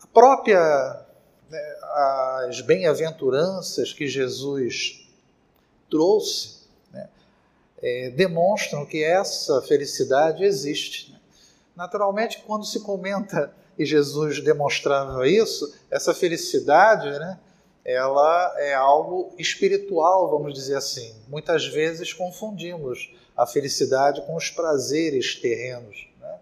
A 0.00 0.06
própria 0.06 1.07
as 2.46 2.60
bem-aventuranças 2.60 3.92
que 3.92 4.06
Jesus 4.06 5.06
trouxe 5.90 6.58
né, 6.92 7.08
é, 7.82 8.10
demonstram 8.10 8.84
que 8.84 9.02
essa 9.02 9.62
felicidade 9.62 10.44
existe. 10.44 11.12
Né. 11.12 11.18
Naturalmente, 11.74 12.42
quando 12.46 12.66
se 12.66 12.80
comenta 12.80 13.52
e 13.78 13.86
Jesus 13.86 14.42
demonstrava 14.42 15.26
isso, 15.28 15.72
essa 15.90 16.12
felicidade, 16.12 17.08
né, 17.18 17.38
ela 17.84 18.54
é 18.58 18.74
algo 18.74 19.32
espiritual, 19.38 20.28
vamos 20.30 20.52
dizer 20.52 20.76
assim. 20.76 21.14
Muitas 21.28 21.66
vezes 21.66 22.12
confundimos 22.12 23.10
a 23.34 23.46
felicidade 23.46 24.20
com 24.26 24.36
os 24.36 24.50
prazeres 24.50 25.36
terrenos. 25.36 26.06
Né? 26.20 26.34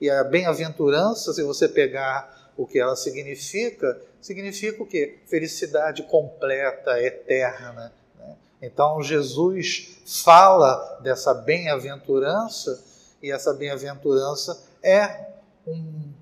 E 0.00 0.10
a 0.10 0.24
bem-aventurança, 0.24 1.32
se 1.32 1.42
você 1.42 1.68
pegar 1.68 2.37
o 2.58 2.66
que 2.66 2.80
ela 2.80 2.96
significa, 2.96 4.02
significa 4.20 4.82
o 4.82 4.86
quê? 4.86 5.20
Felicidade 5.26 6.02
completa, 6.02 7.00
eterna. 7.00 7.92
Né? 8.18 8.36
Então 8.60 9.00
Jesus 9.00 10.00
fala 10.24 10.98
dessa 11.00 11.32
bem-aventurança 11.32 12.84
e 13.22 13.30
essa 13.30 13.54
bem-aventurança 13.54 14.60
é 14.82 15.28
um, 15.64 16.12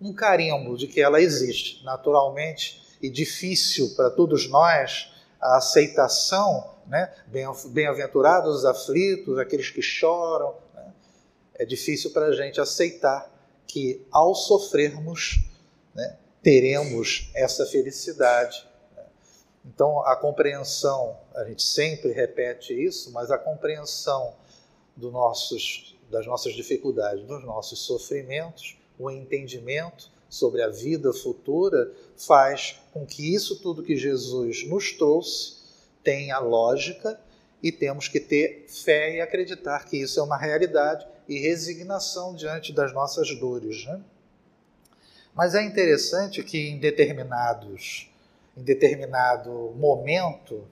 um 0.00 0.14
carimbo 0.14 0.74
de 0.74 0.86
que 0.86 1.02
ela 1.02 1.20
existe. 1.20 1.84
Naturalmente 1.84 2.82
e 3.02 3.10
difícil 3.10 3.94
para 3.94 4.08
todos 4.08 4.48
nós 4.48 5.12
a 5.38 5.58
aceitação, 5.58 6.76
né? 6.86 7.12
bem-aventurados 7.66 8.56
os 8.56 8.64
aflitos, 8.64 9.38
aqueles 9.38 9.68
que 9.68 9.82
choram. 9.82 10.54
Né? 10.74 10.92
É 11.56 11.66
difícil 11.66 12.10
para 12.10 12.28
a 12.28 12.32
gente 12.32 12.58
aceitar 12.58 13.30
que 13.66 14.06
ao 14.10 14.34
sofrermos 14.34 15.47
né, 15.98 16.16
teremos 16.40 17.28
essa 17.34 17.66
felicidade. 17.66 18.64
Né? 18.96 19.04
Então, 19.66 20.00
a 20.06 20.14
compreensão, 20.14 21.18
a 21.34 21.44
gente 21.44 21.62
sempre 21.62 22.12
repete 22.12 22.72
isso, 22.72 23.10
mas 23.10 23.32
a 23.32 23.36
compreensão 23.36 24.36
do 24.96 25.10
nossos, 25.10 25.98
das 26.08 26.24
nossas 26.24 26.54
dificuldades, 26.54 27.26
dos 27.26 27.44
nossos 27.44 27.80
sofrimentos, 27.80 28.78
o 28.96 29.10
entendimento 29.10 30.08
sobre 30.28 30.62
a 30.62 30.68
vida 30.68 31.12
futura, 31.12 31.92
faz 32.16 32.80
com 32.92 33.04
que 33.04 33.34
isso 33.34 33.60
tudo 33.60 33.82
que 33.82 33.96
Jesus 33.96 34.68
nos 34.68 34.92
trouxe 34.92 35.58
tenha 36.04 36.38
lógica 36.38 37.20
e 37.60 37.72
temos 37.72 38.06
que 38.06 38.20
ter 38.20 38.66
fé 38.68 39.16
e 39.16 39.20
acreditar 39.20 39.84
que 39.84 39.96
isso 39.96 40.20
é 40.20 40.22
uma 40.22 40.36
realidade 40.36 41.06
e 41.28 41.40
resignação 41.40 42.36
diante 42.36 42.72
das 42.72 42.92
nossas 42.94 43.36
dores. 43.38 43.84
Né? 43.84 44.00
Mas 45.38 45.54
é 45.54 45.62
interessante 45.62 46.42
que 46.42 46.68
em 46.68 46.80
determinados, 46.80 48.10
em 48.56 48.62
determinado 48.64 49.72
momento, 49.78 50.64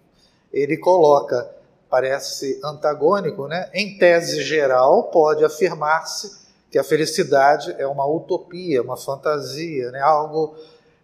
ele 0.52 0.76
coloca, 0.76 1.48
parece 1.88 2.60
antagônico, 2.64 3.46
né? 3.46 3.70
em 3.72 3.96
tese 3.96 4.42
geral, 4.42 5.04
pode 5.04 5.44
afirmar-se 5.44 6.44
que 6.68 6.80
a 6.80 6.82
felicidade 6.82 7.76
é 7.78 7.86
uma 7.86 8.04
utopia, 8.08 8.82
uma 8.82 8.96
fantasia, 8.96 9.92
né? 9.92 10.00
algo 10.00 10.56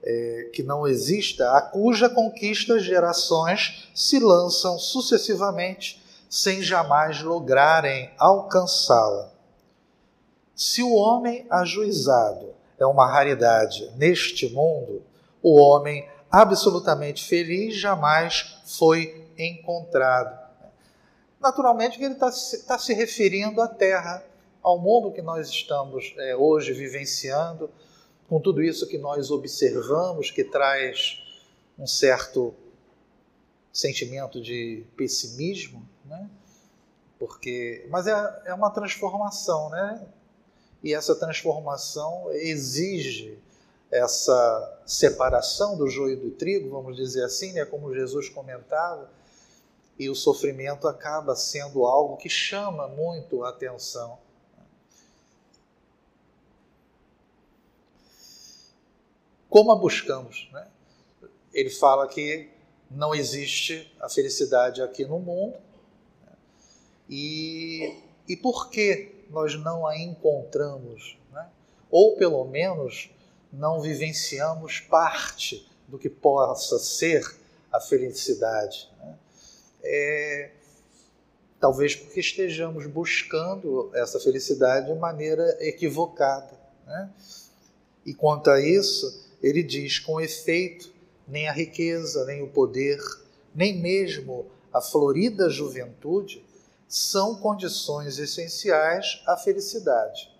é, 0.02 0.50
que 0.52 0.64
não 0.64 0.84
exista, 0.84 1.56
a 1.56 1.62
cuja 1.62 2.08
conquista 2.10 2.80
gerações 2.80 3.88
se 3.94 4.18
lançam 4.18 4.76
sucessivamente 4.76 6.02
sem 6.28 6.60
jamais 6.62 7.22
lograrem 7.22 8.10
alcançá-la. 8.18 9.30
Se 10.52 10.82
o 10.82 10.94
homem 10.94 11.46
ajuizado 11.48 12.60
é 12.78 12.86
uma 12.86 13.06
raridade 13.06 13.90
neste 13.96 14.48
mundo, 14.52 15.02
o 15.42 15.58
homem 15.60 16.08
absolutamente 16.30 17.24
feliz 17.24 17.76
jamais 17.76 18.62
foi 18.64 19.28
encontrado. 19.38 20.40
Naturalmente 21.40 22.02
ele 22.02 22.14
está 22.14 22.30
tá 22.66 22.78
se 22.78 22.94
referindo 22.94 23.60
à 23.60 23.68
Terra, 23.68 24.24
ao 24.62 24.78
mundo 24.78 25.12
que 25.12 25.20
nós 25.20 25.48
estamos 25.48 26.14
é, 26.16 26.36
hoje 26.36 26.72
vivenciando, 26.72 27.68
com 28.28 28.40
tudo 28.40 28.62
isso 28.62 28.88
que 28.88 28.96
nós 28.96 29.30
observamos, 29.30 30.30
que 30.30 30.44
traz 30.44 31.18
um 31.78 31.86
certo 31.86 32.54
sentimento 33.72 34.40
de 34.40 34.84
pessimismo, 34.96 35.86
né? 36.04 36.30
Porque, 37.18 37.86
mas 37.90 38.06
é, 38.06 38.42
é 38.46 38.54
uma 38.54 38.70
transformação, 38.70 39.68
né? 39.70 40.06
E 40.82 40.92
essa 40.94 41.14
transformação 41.14 42.30
exige 42.32 43.38
essa 43.90 44.82
separação 44.86 45.76
do 45.76 45.88
joio 45.88 46.18
do 46.18 46.30
trigo, 46.30 46.70
vamos 46.70 46.96
dizer 46.96 47.24
assim, 47.24 47.52
né? 47.52 47.64
Como 47.64 47.94
Jesus 47.94 48.28
comentava, 48.28 49.10
e 49.98 50.08
o 50.08 50.14
sofrimento 50.14 50.88
acaba 50.88 51.36
sendo 51.36 51.84
algo 51.84 52.16
que 52.16 52.28
chama 52.28 52.88
muito 52.88 53.44
a 53.44 53.50
atenção. 53.50 54.18
Como 59.48 59.70
a 59.70 59.76
buscamos? 59.76 60.48
Né? 60.50 60.66
Ele 61.52 61.68
fala 61.68 62.08
que 62.08 62.50
não 62.90 63.14
existe 63.14 63.94
a 64.00 64.08
felicidade 64.08 64.80
aqui 64.80 65.04
no 65.04 65.18
mundo. 65.18 65.58
Né? 66.24 66.32
E, 67.10 67.96
e 68.26 68.34
por 68.34 68.70
que 68.70 69.21
nós 69.32 69.54
não 69.54 69.86
a 69.86 69.98
encontramos? 69.98 71.18
Né? 71.32 71.48
Ou 71.90 72.16
pelo 72.16 72.44
menos 72.44 73.10
não 73.52 73.80
vivenciamos 73.80 74.78
parte 74.80 75.66
do 75.88 75.98
que 75.98 76.08
possa 76.08 76.78
ser 76.78 77.24
a 77.72 77.80
felicidade. 77.80 78.90
Né? 79.00 79.18
É, 79.82 80.50
talvez 81.58 81.96
porque 81.96 82.20
estejamos 82.20 82.86
buscando 82.86 83.90
essa 83.94 84.20
felicidade 84.20 84.92
de 84.92 84.98
maneira 84.98 85.56
equivocada. 85.60 86.52
Né? 86.86 87.10
E 88.04 88.12
quanto 88.12 88.50
a 88.50 88.60
isso, 88.60 89.26
ele 89.42 89.62
diz: 89.62 89.98
com 89.98 90.20
efeito, 90.20 90.92
nem 91.26 91.48
a 91.48 91.52
riqueza, 91.52 92.26
nem 92.26 92.42
o 92.42 92.48
poder, 92.48 92.98
nem 93.54 93.80
mesmo 93.80 94.46
a 94.72 94.80
florida 94.80 95.48
juventude 95.48 96.44
são 96.92 97.34
condições 97.34 98.18
essenciais 98.18 99.22
à 99.26 99.34
felicidade. 99.34 100.30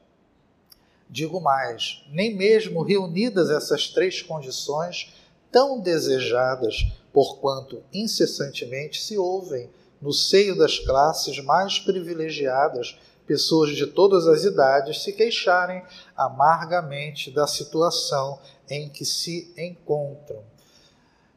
Digo 1.09 1.41
mais, 1.41 2.05
nem 2.11 2.37
mesmo 2.37 2.83
reunidas 2.83 3.49
essas 3.49 3.89
três 3.89 4.21
condições 4.21 5.15
tão 5.51 5.81
desejadas, 5.81 6.93
porquanto 7.11 7.83
incessantemente 7.91 9.03
se 9.03 9.17
ouvem 9.17 9.71
no 9.99 10.13
seio 10.13 10.55
das 10.55 10.79
classes 10.79 11.43
mais 11.43 11.79
privilegiadas 11.79 12.99
pessoas 13.27 13.75
de 13.75 13.87
todas 13.87 14.27
as 14.27 14.45
idades 14.45 15.03
se 15.03 15.15
queixarem 15.15 15.83
amargamente 16.15 17.31
da 17.31 17.47
situação 17.47 18.39
em 18.69 18.91
que 18.91 19.07
se 19.07 19.55
encontram. 19.57 20.45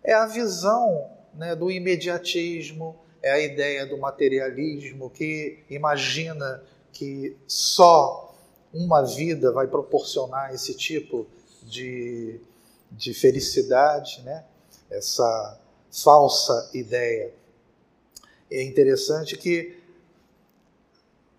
É 0.03 0.13
a 0.13 0.25
visão 0.25 1.09
né, 1.33 1.55
do 1.55 1.71
imediatismo, 1.71 2.99
é 3.25 3.31
a 3.31 3.39
ideia 3.39 3.87
do 3.87 3.97
materialismo 3.97 5.09
que 5.09 5.63
imagina 5.67 6.63
que 6.93 7.35
só 7.47 8.37
uma 8.71 9.01
vida 9.01 9.51
vai 9.51 9.65
proporcionar 9.65 10.53
esse 10.53 10.75
tipo 10.75 11.25
de, 11.63 12.39
de 12.91 13.15
felicidade, 13.15 14.21
né? 14.21 14.45
essa 14.91 15.59
falsa 15.91 16.69
ideia. 16.71 17.33
É 18.51 18.61
interessante 18.61 19.35
que 19.35 19.75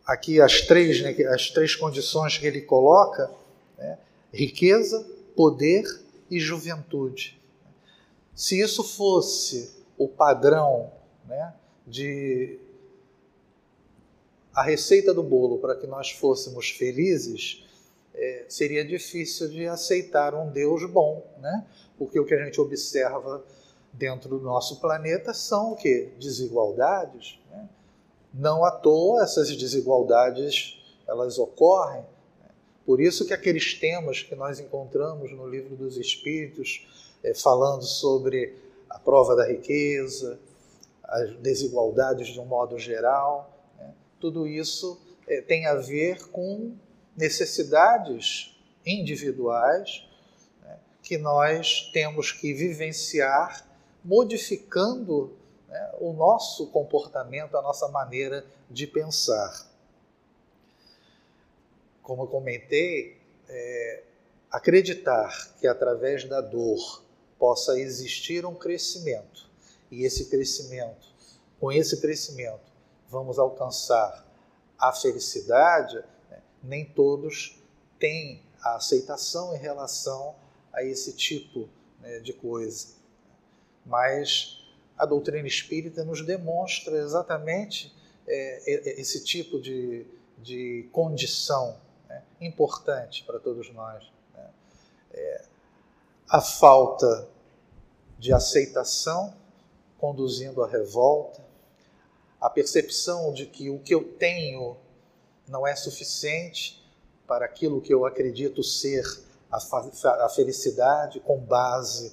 aqui 0.05 0.41
as 0.41 0.63
três, 0.63 1.01
né, 1.01 1.15
as 1.29 1.51
três 1.51 1.77
condições 1.77 2.37
que 2.37 2.49
ele 2.49 2.63
coloca, 2.63 3.31
né, 3.79 3.97
riqueza, 4.33 5.07
poder 5.37 5.85
e 6.29 6.41
juventude. 6.41 7.41
Se 8.35 8.59
isso 8.59 8.83
fosse 8.83 9.73
o 9.97 10.09
padrão 10.09 10.91
né, 11.29 11.55
de 11.87 12.59
a 14.57 14.63
receita 14.63 15.13
do 15.13 15.23
bolo 15.23 15.59
para 15.59 15.77
que 15.77 15.87
nós 15.87 16.11
fôssemos 16.11 16.71
felizes, 16.71 17.63
é, 18.15 18.47
seria 18.49 18.83
difícil 18.83 19.49
de 19.51 19.67
aceitar 19.67 20.35
um 20.35 20.51
Deus 20.51 20.83
bom, 20.91 21.23
né? 21.39 21.67
Porque 21.99 22.19
o 22.19 22.25
que 22.25 22.35
a 22.35 22.43
gente 22.43 22.59
observa 22.59 23.45
dentro 23.93 24.31
do 24.31 24.41
nosso 24.41 24.81
planeta 24.81 25.35
são 25.35 25.73
o 25.73 25.77
que? 25.77 26.11
Desigualdades, 26.19 27.39
né? 27.51 27.69
Não 28.33 28.65
à 28.65 28.71
toa 28.71 29.23
essas 29.23 29.55
desigualdades 29.55 30.83
elas 31.07 31.39
ocorrem. 31.39 32.03
Né? 32.41 32.49
Por 32.87 33.01
isso 33.01 33.27
que 33.27 33.35
aqueles 33.35 33.75
temas 33.75 34.23
que 34.23 34.35
nós 34.35 34.59
encontramos 34.59 35.31
no 35.33 35.47
livro 35.47 35.77
dos 35.77 35.99
Espíritos, 35.99 36.87
é, 37.23 37.35
falando 37.35 37.85
sobre 37.85 38.55
a 38.89 38.99
prova 38.99 39.37
da 39.37 39.47
riqueza, 39.47 40.39
as 41.09 41.37
desigualdades 41.37 42.29
de 42.29 42.41
um 42.41 42.45
modo 42.45 42.79
geral, 42.79 43.51
né? 43.79 43.95
tudo 44.21 44.47
isso 44.47 45.01
é, 45.27 45.41
tem 45.41 45.67
a 45.67 45.75
ver 45.75 46.29
com 46.29 46.77
necessidades 47.17 48.57
individuais 48.85 50.07
né? 50.63 50.79
que 51.03 51.17
nós 51.17 51.91
temos 51.93 52.33
que 52.33 52.53
vivenciar, 52.53 53.67
modificando 54.05 55.37
né, 55.69 55.93
o 56.01 56.13
nosso 56.13 56.69
comportamento, 56.69 57.57
a 57.57 57.63
nossa 57.63 57.89
maneira 57.89 58.45
de 58.71 58.87
pensar. 58.87 59.67
Como 62.03 62.25
eu 62.25 62.27
comentei, 62.27 63.17
é, 63.49 64.03
acreditar 64.51 65.55
que 65.61 65.67
através 65.67 66.25
da 66.25 66.41
dor 66.41 67.03
possa 67.39 67.79
existir 67.79 68.45
um 68.45 68.55
crescimento 68.55 69.46
e 69.91 70.05
esse 70.05 70.27
crescimento, 70.27 71.07
com 71.61 71.73
esse 71.73 72.01
crescimento, 72.01 72.73
vamos 73.09 73.39
alcançar 73.39 74.27
a 74.79 74.93
felicidade, 74.93 75.97
né, 76.31 76.43
nem 76.63 76.85
todos 76.85 77.63
têm 77.99 78.43
a 78.61 78.77
aceitação 78.77 79.55
em 79.55 79.59
relação 79.59 80.35
a 80.73 80.83
esse 80.83 81.13
tipo 81.13 81.69
né, 82.01 82.19
de 82.21 82.33
coisa. 82.33 82.89
Mas 83.85 84.65
a 84.99 85.07
doutrina 85.07 85.47
espírita 85.47 86.05
nos 86.05 86.25
demonstra 86.25 86.99
exatamente 86.99 87.95
é, 88.27 89.01
esse 89.01 89.23
tipo 89.25 89.61
de, 89.61 90.07
de 90.39 90.89
condição 90.93 91.79
né, 92.09 92.23
importante 92.41 93.23
para 93.25 93.39
todos 93.39 93.73
nós. 93.73 94.05
Né? 94.35 94.51
É, 95.13 95.45
a 96.29 96.41
falta 96.41 97.29
de 98.19 98.33
aceitação 98.33 99.35
conduzindo 99.99 100.63
à 100.63 100.69
revolta, 100.69 101.45
a 102.41 102.51
percepção 102.51 103.33
de 103.33 103.47
que 103.47 103.71
o 103.71 103.79
que 103.79 103.95
eu 103.95 104.05
tenho 104.05 104.77
não 105.49 105.67
é 105.67 105.75
suficiente 105.75 106.85
para 107.27 107.45
aquilo 107.45 107.81
que 107.81 107.93
eu 107.93 108.05
acredito 108.05 108.63
ser 108.63 109.05
a, 109.51 109.59
a 110.25 110.29
felicidade 110.29 111.21
com 111.21 111.39
base 111.39 112.13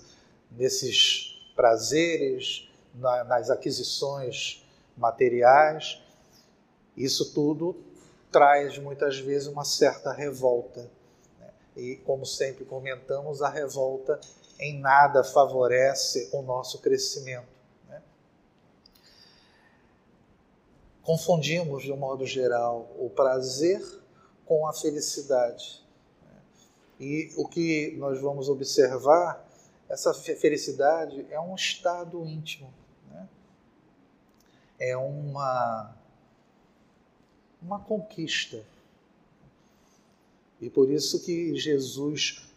nesses 0.52 1.52
prazeres, 1.56 2.70
na, 2.94 3.24
nas 3.24 3.50
aquisições 3.50 4.64
materiais, 4.96 6.02
isso 6.96 7.34
tudo 7.34 7.76
traz 8.32 8.78
muitas 8.78 9.20
vezes 9.20 9.48
uma 9.48 9.64
certa 9.64 10.12
revolta. 10.12 10.90
Né? 11.40 11.50
E, 11.76 11.96
como 11.98 12.26
sempre 12.26 12.66
comentamos, 12.66 13.42
a 13.42 13.50
revolta 13.50 14.20
em 14.60 14.80
nada 14.80 15.24
favorece 15.24 16.30
o 16.32 16.42
nosso 16.42 16.80
crescimento. 16.80 17.48
Né? 17.88 18.02
Confundimos, 21.04 21.84
de 21.84 21.92
um 21.92 21.98
modo 21.98 22.26
geral, 22.26 22.90
o 22.98 23.10
prazer 23.10 23.82
com 24.46 24.66
a 24.68 24.74
felicidade. 24.74 25.84
E 27.00 27.32
o 27.36 27.48
que 27.48 27.94
nós 27.98 28.22
vamos 28.22 28.48
observar, 28.48 29.46
essa 29.90 30.14
felicidade 30.14 31.26
é 31.30 31.40
um 31.40 31.56
estado 31.56 32.26
íntimo, 32.26 32.74
né? 33.12 33.28
é 34.80 34.96
uma, 34.96 35.94
uma 37.62 37.80
conquista. 37.80 38.64
E 40.62 40.70
por 40.70 40.90
isso 40.90 41.24
que 41.26 41.54
Jesus 41.56 42.48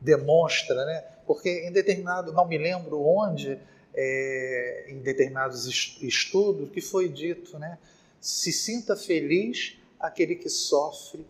demonstra, 0.00 0.84
né? 0.84 1.00
porque 1.26 1.66
em 1.66 1.72
determinado, 1.72 2.32
não 2.32 2.46
me 2.46 2.56
lembro 2.56 3.04
onde, 3.04 3.58
é, 3.94 4.86
em 4.88 4.98
determinados 4.98 5.66
estudos, 6.02 6.70
que 6.70 6.80
foi 6.80 7.08
dito, 7.08 7.58
né? 7.58 7.78
se 8.20 8.52
sinta 8.52 8.96
feliz 8.96 9.76
aquele 10.00 10.34
que 10.34 10.48
sofre 10.48 11.26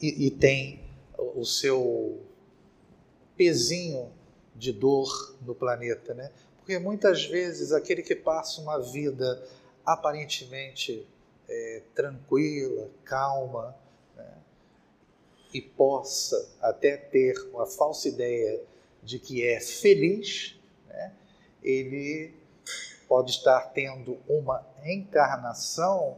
e, 0.00 0.26
e 0.26 0.30
tem 0.30 0.80
o 1.18 1.44
seu 1.44 2.20
pezinho 3.36 4.12
de 4.54 4.72
dor 4.72 5.36
no 5.42 5.54
planeta, 5.54 6.14
né? 6.14 6.30
Porque 6.58 6.78
muitas 6.78 7.24
vezes 7.24 7.72
aquele 7.72 8.00
que 8.02 8.14
passa 8.14 8.60
uma 8.60 8.78
vida 8.78 9.42
aparentemente 9.84 11.04
é, 11.48 11.82
tranquila, 11.94 12.88
calma, 13.02 13.76
né? 14.16 14.38
e 15.52 15.60
possa 15.60 16.48
até 16.60 16.96
ter 16.96 17.34
uma 17.52 17.66
falsa 17.66 18.08
ideia 18.08 18.62
de 19.02 19.18
que 19.18 19.44
é 19.44 19.60
feliz, 19.60 20.56
né? 20.86 21.12
Ele 21.62 22.34
pode 23.08 23.32
estar 23.32 23.60
tendo 23.72 24.18
uma 24.28 24.64
encarnação 24.84 26.16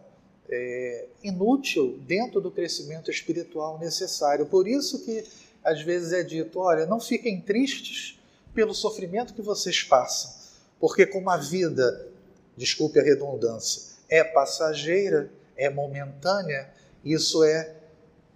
é, 0.49 1.07
inútil 1.23 1.99
dentro 2.07 2.41
do 2.41 2.51
crescimento 2.51 3.11
espiritual 3.11 3.79
necessário. 3.79 4.47
Por 4.47 4.69
isso 4.69 5.05
que 5.05 5.25
às 5.65 5.81
vezes 5.81 6.13
é 6.13 6.23
dito, 6.23 6.59
olha, 6.59 6.87
não 6.87 7.01
fiquem 7.01 7.41
tristes 7.41 8.21
pelo 8.55 8.75
sofrimento 8.75 9.33
que 9.33 9.41
vocês 9.41 9.83
passam, 9.83 10.31
porque 10.79 11.07
como 11.07 11.31
a 11.31 11.37
vida, 11.37 12.09
desculpe 12.57 12.99
a 12.99 13.03
redundância, 13.03 13.95
é 14.09 14.23
passageira, 14.23 15.31
é 15.57 15.71
momentânea, 15.71 16.71
isso 17.05 17.43
é 17.43 17.75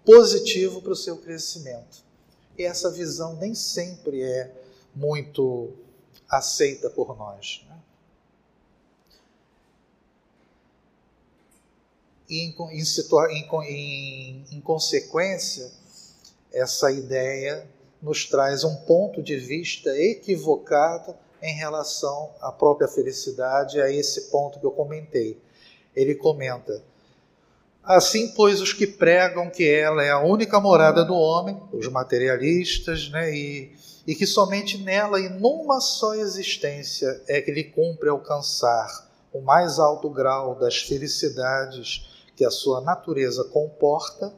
positivo 0.05 0.81
para 0.81 0.92
o 0.92 0.97
seu 0.97 1.16
crescimento. 1.19 2.05
E 2.57 2.62
essa 2.62 2.90
visão 2.90 3.37
nem 3.37 3.55
sempre 3.55 4.23
é 4.23 4.51
muito 4.95 5.75
aceita 6.29 6.91
por 6.91 7.17
nós. 7.17 7.65
Né? 7.69 7.79
E 12.29 12.41
em, 12.41 12.55
em, 12.71 13.49
em, 13.65 14.45
em 14.51 14.61
consequência, 14.61 15.71
essa 16.53 16.91
ideia 16.91 17.69
nos 18.03 18.25
traz 18.25 18.65
um 18.65 18.75
ponto 18.85 19.23
de 19.23 19.37
vista 19.37 19.91
equivocado 19.99 21.15
em 21.43 21.55
relação 21.55 22.35
à 22.41 22.51
própria 22.51 22.89
felicidade, 22.89 23.81
a 23.81 23.91
esse 23.91 24.31
ponto 24.31 24.59
que 24.59 24.67
eu 24.67 24.71
comentei. 24.71 25.41
Ele 25.95 26.15
comenta: 26.15 26.83
Assim, 27.87 28.33
pois, 28.35 28.61
os 28.61 28.72
que 28.72 28.85
pregam 28.85 29.49
que 29.49 29.64
ela 29.64 30.03
é 30.03 30.11
a 30.11 30.18
única 30.18 30.59
morada 30.59 31.05
do 31.05 31.14
homem, 31.14 31.57
os 31.72 31.87
materialistas, 31.87 33.09
né, 33.11 33.33
e, 33.33 33.77
e 34.05 34.12
que 34.12 34.27
somente 34.27 34.77
nela 34.79 35.20
e 35.20 35.29
numa 35.29 35.81
só 35.81 36.16
existência 36.16 37.22
é 37.29 37.40
que 37.40 37.53
lhe 37.53 37.62
cumpre 37.62 38.09
alcançar 38.09 39.09
o 39.33 39.40
mais 39.40 39.79
alto 39.79 40.11
grau 40.11 40.57
das 40.57 40.79
felicidades 40.79 42.09
que 42.35 42.44
a 42.44 42.51
sua 42.51 42.81
natureza 42.81 43.44
comporta, 43.44 44.35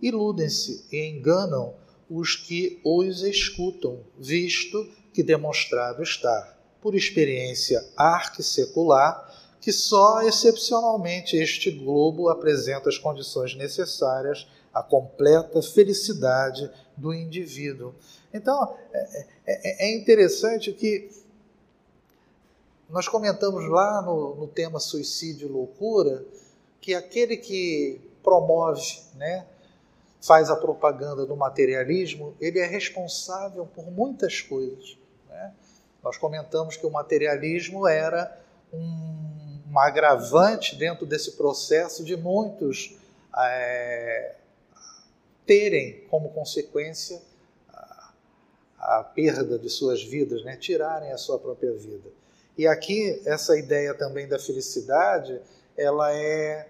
iludem-se 0.00 0.86
e 0.92 1.04
enganam 1.04 1.74
os 2.08 2.36
que 2.36 2.80
os 2.84 3.22
escutam, 3.22 4.04
visto 4.16 4.88
que 5.12 5.24
demonstrado 5.24 6.00
está, 6.00 6.56
por 6.80 6.94
experiência 6.94 7.84
arque-secular, 7.96 9.34
que 9.64 9.72
só 9.72 10.20
excepcionalmente 10.20 11.38
este 11.38 11.70
globo 11.70 12.28
apresenta 12.28 12.90
as 12.90 12.98
condições 12.98 13.56
necessárias 13.56 14.46
à 14.74 14.82
completa 14.82 15.62
felicidade 15.62 16.70
do 16.94 17.14
indivíduo. 17.14 17.94
Então, 18.34 18.76
é, 18.92 19.26
é, 19.46 19.86
é 19.86 19.96
interessante 19.96 20.70
que 20.70 21.10
nós 22.90 23.08
comentamos 23.08 23.66
lá 23.70 24.02
no, 24.02 24.34
no 24.34 24.46
tema 24.46 24.78
suicídio 24.78 25.48
e 25.48 25.50
loucura 25.50 26.22
que 26.78 26.92
aquele 26.92 27.38
que 27.38 27.98
promove, 28.22 29.00
né, 29.14 29.46
faz 30.20 30.50
a 30.50 30.56
propaganda 30.56 31.24
do 31.24 31.36
materialismo, 31.36 32.36
ele 32.38 32.58
é 32.58 32.66
responsável 32.66 33.66
por 33.74 33.90
muitas 33.90 34.42
coisas. 34.42 34.98
Né? 35.26 35.54
Nós 36.02 36.18
comentamos 36.18 36.76
que 36.76 36.84
o 36.84 36.90
materialismo 36.90 37.88
era 37.88 38.38
um, 38.70 39.43
um 39.74 39.78
agravante 39.80 40.76
dentro 40.76 41.04
desse 41.04 41.32
processo 41.32 42.04
de 42.04 42.16
muitos 42.16 42.96
é, 43.36 44.36
terem 45.44 46.04
como 46.08 46.30
consequência 46.30 47.20
a, 47.72 48.12
a, 48.78 49.02
perda 49.02 49.58
de 49.58 49.68
suas 49.68 50.00
vidas, 50.00 50.44
né? 50.44 50.56
tirarem 50.56 51.10
a 51.10 51.18
sua 51.18 51.40
própria 51.40 51.72
vida. 51.72 52.08
E 52.56 52.68
aqui 52.68 53.20
essa 53.26 53.58
ideia 53.58 53.92
também 53.94 54.28
da 54.28 54.38
felicidade, 54.38 55.40
ela 55.76 56.14
é 56.14 56.68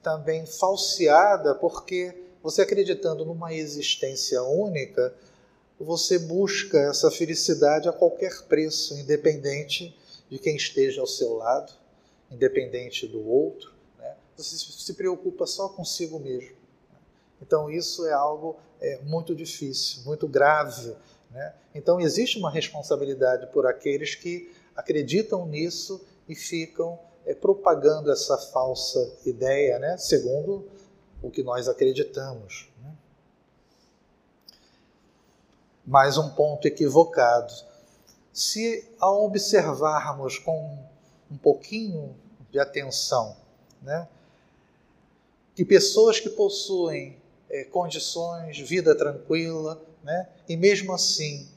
também 0.00 0.46
falseada, 0.46 1.56
porque 1.56 2.14
você 2.40 2.62
acreditando 2.62 3.24
numa 3.24 3.52
existência 3.52 4.40
única, 4.44 5.12
você 5.80 6.20
busca 6.20 6.78
essa 6.78 7.10
felicidade 7.10 7.88
a 7.88 7.92
qualquer 7.92 8.42
preço, 8.42 8.94
independente 8.94 9.98
de 10.30 10.38
quem 10.38 10.54
esteja 10.54 11.00
ao 11.00 11.06
seu 11.06 11.34
lado, 11.34 11.72
independente 12.34 13.06
do 13.06 13.26
outro. 13.26 13.72
Né? 13.98 14.14
Você 14.36 14.56
se 14.56 14.94
preocupa 14.94 15.46
só 15.46 15.68
consigo 15.68 16.18
mesmo. 16.18 16.56
Então, 17.40 17.70
isso 17.70 18.06
é 18.06 18.12
algo 18.12 18.56
é, 18.80 18.98
muito 19.02 19.34
difícil, 19.34 20.02
muito 20.04 20.26
grave. 20.26 20.94
Né? 21.30 21.54
Então, 21.74 22.00
existe 22.00 22.38
uma 22.38 22.50
responsabilidade 22.50 23.46
por 23.48 23.66
aqueles 23.66 24.14
que 24.14 24.52
acreditam 24.74 25.46
nisso 25.46 26.04
e 26.28 26.34
ficam 26.34 26.98
é, 27.26 27.34
propagando 27.34 28.10
essa 28.10 28.36
falsa 28.36 29.16
ideia, 29.24 29.78
né, 29.78 29.96
segundo 29.96 30.68
o 31.22 31.30
que 31.30 31.42
nós 31.42 31.68
acreditamos. 31.68 32.68
Né? 32.82 32.94
Mais 35.86 36.18
um 36.18 36.30
ponto 36.30 36.66
equivocado. 36.66 37.52
Se 38.32 38.88
ao 38.98 39.24
observarmos 39.24 40.38
com 40.38 40.78
um 41.30 41.36
pouquinho 41.36 42.14
de 42.54 42.60
atenção, 42.60 43.36
né, 43.82 44.06
que 45.56 45.64
pessoas 45.64 46.20
que 46.20 46.30
possuem 46.30 47.16
é, 47.50 47.64
condições, 47.64 48.60
vida 48.60 48.94
tranquila, 48.94 49.82
né, 50.04 50.28
e 50.48 50.56
mesmo 50.56 50.92
assim 50.92 51.48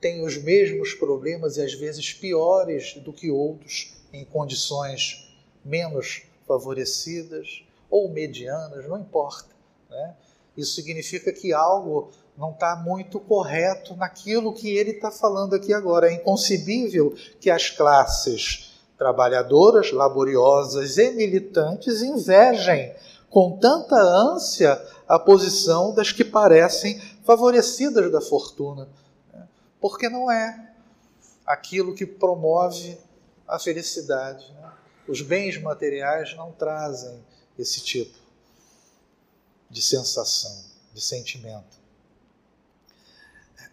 têm 0.00 0.24
os 0.26 0.36
mesmos 0.36 0.94
problemas 0.94 1.58
e 1.58 1.62
às 1.62 1.74
vezes 1.74 2.12
piores 2.12 2.94
do 2.94 3.12
que 3.12 3.30
outros, 3.30 3.92
em 4.12 4.24
condições 4.24 5.32
menos 5.64 6.24
favorecidas 6.44 7.62
ou 7.88 8.08
medianas, 8.08 8.88
não 8.88 8.98
importa. 8.98 9.54
Né? 9.88 10.16
Isso 10.56 10.74
significa 10.74 11.32
que 11.32 11.52
algo 11.52 12.10
não 12.36 12.50
está 12.50 12.74
muito 12.74 13.20
correto 13.20 13.94
naquilo 13.94 14.52
que 14.52 14.76
ele 14.76 14.90
está 14.90 15.12
falando 15.12 15.54
aqui 15.54 15.72
agora. 15.72 16.10
É 16.10 16.14
inconcebível 16.14 17.14
que 17.38 17.48
as 17.48 17.70
classes 17.70 18.69
trabalhadoras, 19.00 19.92
laboriosas 19.92 20.98
e 20.98 21.12
militantes 21.12 22.02
invejem 22.02 22.94
com 23.30 23.56
tanta 23.56 23.96
ânsia 23.96 24.78
a 25.08 25.18
posição 25.18 25.94
das 25.94 26.12
que 26.12 26.22
parecem 26.22 27.00
favorecidas 27.24 28.12
da 28.12 28.20
fortuna. 28.20 28.86
Porque 29.80 30.06
não 30.10 30.30
é 30.30 30.74
aquilo 31.46 31.94
que 31.94 32.04
promove 32.04 32.98
a 33.48 33.58
felicidade. 33.58 34.52
Né? 34.52 34.70
Os 35.08 35.22
bens 35.22 35.58
materiais 35.58 36.36
não 36.36 36.52
trazem 36.52 37.24
esse 37.58 37.80
tipo 37.80 38.18
de 39.70 39.80
sensação, 39.80 40.62
de 40.92 41.00
sentimento. 41.00 41.80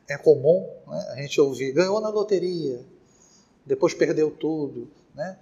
É 0.08 0.18
comum 0.18 0.70
né, 0.88 1.06
a 1.10 1.16
gente 1.18 1.42
ouvir, 1.42 1.74
ganhou 1.74 2.00
na 2.00 2.08
loteria, 2.08 2.80
depois 3.66 3.94
perdeu 3.94 4.32
tudo. 4.32 4.96
Né? 5.18 5.36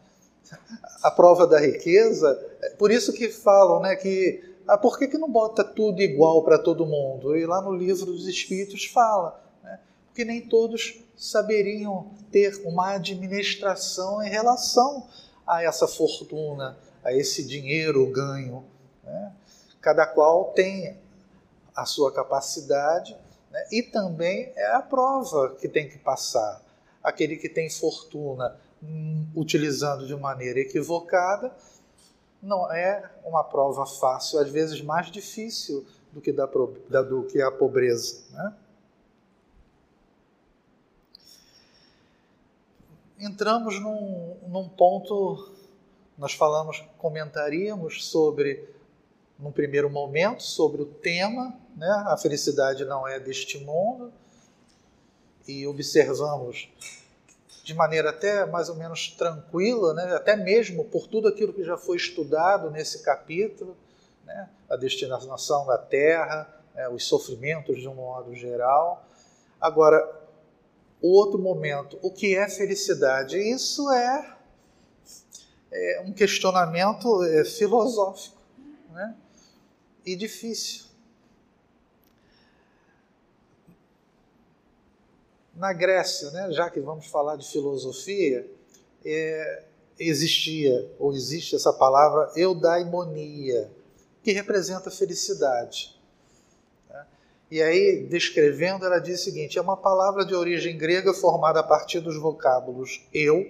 A 1.04 1.12
prova 1.12 1.46
da 1.46 1.60
riqueza, 1.60 2.42
é 2.62 2.70
por 2.70 2.90
isso 2.92 3.12
que 3.12 3.28
falam 3.28 3.82
né, 3.82 3.96
que 3.98 4.56
ah, 4.66 4.78
por 4.78 4.98
que, 4.98 5.08
que 5.08 5.18
não 5.18 5.30
bota 5.30 5.64
tudo 5.64 6.02
igual 6.02 6.42
para 6.44 6.58
todo 6.58 6.86
mundo? 6.86 7.36
E 7.36 7.46
lá 7.46 7.62
no 7.62 7.76
livro 7.76 8.06
dos 8.06 8.26
Espíritos 8.26 8.86
fala, 8.86 9.44
né? 9.62 9.80
porque 10.08 10.24
nem 10.24 10.42
todos 10.42 11.04
saberiam 11.18 12.10
ter 12.32 12.62
uma 12.66 12.94
administração 12.94 14.24
em 14.24 14.30
relação 14.30 15.08
a 15.46 15.62
essa 15.62 15.88
fortuna, 15.88 16.78
a 17.04 17.14
esse 17.14 17.44
dinheiro 17.44 18.10
ganho. 18.10 18.64
Né? 19.04 19.34
Cada 19.82 20.08
qual 20.08 20.54
tem 20.54 20.98
a 21.76 21.86
sua 21.86 22.14
capacidade 22.14 23.16
né? 23.52 23.68
e 23.72 23.84
também 23.84 24.54
é 24.56 24.68
a 24.68 24.82
prova 24.82 25.56
que 25.60 25.68
tem 25.68 25.90
que 25.90 25.98
passar. 25.98 26.64
Aquele 27.04 27.36
que 27.36 27.50
tem 27.50 27.70
fortuna 27.70 28.56
utilizando 29.36 30.08
de 30.08 30.15
maneira 30.15 30.60
equivocada 30.60 31.56
não 32.41 32.71
é 32.71 33.12
uma 33.24 33.43
prova 33.43 33.86
fácil, 33.86 34.39
às 34.39 34.50
vezes 34.50 34.82
mais 34.82 35.12
difícil 35.12 35.86
do 36.12 36.21
que, 36.21 36.32
da, 36.32 36.45
do 36.45 37.24
que 37.24 37.41
a 37.41 37.52
pobreza. 37.52 38.24
Né? 38.32 38.54
Entramos 43.19 43.82
num, 43.82 44.38
num 44.48 44.69
ponto, 44.69 45.52
nós 46.17 46.34
falamos, 46.34 46.84
comentaríamos 46.98 48.06
sobre, 48.06 48.69
num 49.39 49.52
primeiro 49.52 49.89
momento, 49.89 50.43
sobre 50.43 50.84
o 50.84 50.86
tema, 50.86 51.58
né? 51.76 51.89
a 52.08 52.15
felicidade 52.15 52.86
não 52.86 53.08
é 53.08 53.19
deste 53.19 53.58
mundo, 53.58 54.13
e 55.48 55.65
observamos 55.65 56.69
de 57.65 57.73
maneira 57.73 58.12
até 58.12 58.45
mais 58.45 58.69
ou 58.69 58.75
menos 58.75 59.10
tranquila, 59.10 59.91
né? 59.95 60.15
até 60.15 60.36
mesmo 60.36 60.86
por 60.86 61.08
tudo 61.08 61.28
aquilo 61.28 61.51
que 61.51 61.63
já 61.63 61.75
foi 61.75 61.97
estudado 61.97 62.69
nesse 62.69 63.01
capítulo, 63.01 63.75
né? 64.23 64.47
a 64.69 64.75
destinação 64.75 65.65
da 65.65 65.75
Terra, 65.75 66.47
né? 66.75 66.88
os 66.89 67.08
sofrimentos 67.08 67.82
de 67.82 67.88
um 67.88 67.95
modo 67.95 68.36
geral. 68.36 69.04
Agora, 69.60 70.08
o 71.01 71.10
outro 71.10 71.39
momento, 71.39 71.97
o 72.04 72.12
que 72.12 72.36
é 72.36 72.47
felicidade? 72.47 73.36
Isso 73.36 73.89
é, 73.91 74.38
é 75.71 76.04
um 76.06 76.13
questionamento 76.13 77.23
é, 77.23 77.43
filosófico 77.45 78.38
né? 78.91 79.15
e 80.06 80.15
difícil. 80.15 80.85
Na 85.56 85.72
Grécia, 85.72 86.32
né, 86.32 86.52
já 86.52 86.70
que 86.70 86.82
vamos 86.82 87.08
falar 87.08 87.38
de 87.38 87.48
filosofia, 87.48 88.46
é, 89.06 89.63
existia 89.98 90.91
ou 91.00 91.13
existe 91.13 91.56
essa 91.56 91.72
palavra 91.72 92.32
eudaimonia, 92.36 93.72
que 94.22 94.32
representa 94.32 94.91
felicidade. 94.91 95.96
Né? 96.89 97.06
E 97.50 97.62
aí, 97.62 98.06
descrevendo, 98.10 98.86
ela 98.86 99.00
diz 99.00 99.22
o 99.22 99.24
seguinte: 99.24 99.58
é 99.58 99.62
uma 99.62 99.78
palavra 99.78 100.26
de 100.26 100.36
origem 100.36 100.78
grega 100.78 101.13
formada 101.13 101.62
a 101.62 101.63
partir 101.63 102.02
dos 102.02 102.18
vocábulos 102.18 103.02
eu, 103.13 103.46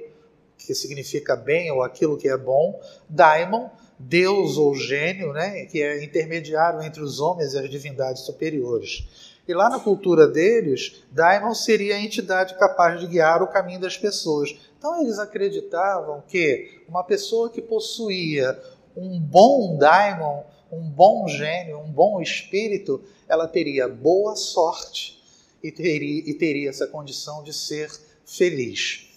que 0.58 0.76
significa 0.76 1.36
bem 1.36 1.72
ou 1.72 1.82
aquilo 1.82 2.18
que 2.18 2.30
é 2.30 2.38
bom, 2.38 2.80
daimon, 3.10 3.70
Deus 3.98 4.58
ou 4.58 4.76
gênio, 4.76 5.34
né, 5.34 5.66
que 5.66 5.82
é 5.82 6.04
intermediário 6.04 6.82
entre 6.82 7.02
os 7.02 7.20
homens 7.20 7.54
e 7.54 7.58
as 7.58 7.70
divindades 7.70 8.24
superiores. 8.24 9.35
E 9.48 9.54
lá 9.54 9.70
na 9.70 9.80
cultura 9.80 10.28
deles, 10.28 11.04
Daimon 11.12 11.54
seria 11.54 11.96
a 11.96 12.00
entidade 12.00 12.58
capaz 12.58 13.00
de 13.00 13.08
guiar 13.08 13.44
o 13.44 13.48
caminho 13.48 13.80
das 13.80 13.98
pessoas. 13.98 14.56
Então 14.78 15.02
eles 15.02 15.20
acreditavam 15.20 16.24
que 16.28 16.84
uma 16.88 17.04
pessoa 17.04 17.50
que 17.50 17.62
possuía 17.62 18.60
um 18.96 19.20
bom 19.20 19.78
Daimon, 19.78 20.44
um 20.72 20.90
bom 20.90 21.28
gênio, 21.28 21.80
um 21.80 21.92
bom 21.92 22.22
espírito, 22.22 23.04
ela 23.28 23.48
teria 23.48 23.88
boa 23.88 24.36
sorte 24.36 25.22
e 25.64 25.72
teria, 25.72 26.24
e 26.26 26.34
teria 26.34 26.70
essa 26.70 26.88
condição 26.88 27.44
de 27.44 27.54
ser 27.54 27.92
feliz. 28.26 29.08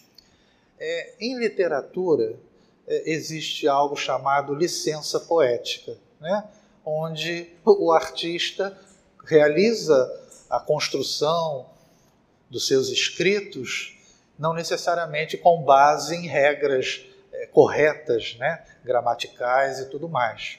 É, 0.79 1.15
em 1.21 1.39
literatura, 1.39 2.39
é, 2.87 3.11
existe 3.11 3.67
algo 3.67 3.97
chamado 3.97 4.55
licença 4.55 5.19
poética, 5.21 5.97
né? 6.21 6.45
onde 6.85 7.49
o 7.65 7.93
artista 7.93 8.77
realiza 9.29 10.11
a 10.49 10.59
construção 10.59 11.67
dos 12.49 12.67
seus 12.67 12.89
escritos, 12.89 13.97
não 14.39 14.55
necessariamente 14.55 15.37
com 15.37 15.63
base 15.63 16.17
em 16.17 16.27
regras 16.27 17.05
é, 17.31 17.47
corretas, 17.47 18.37
né, 18.39 18.65
gramaticais 18.83 19.81
e 19.81 19.91
tudo 19.91 20.09
mais. 20.09 20.59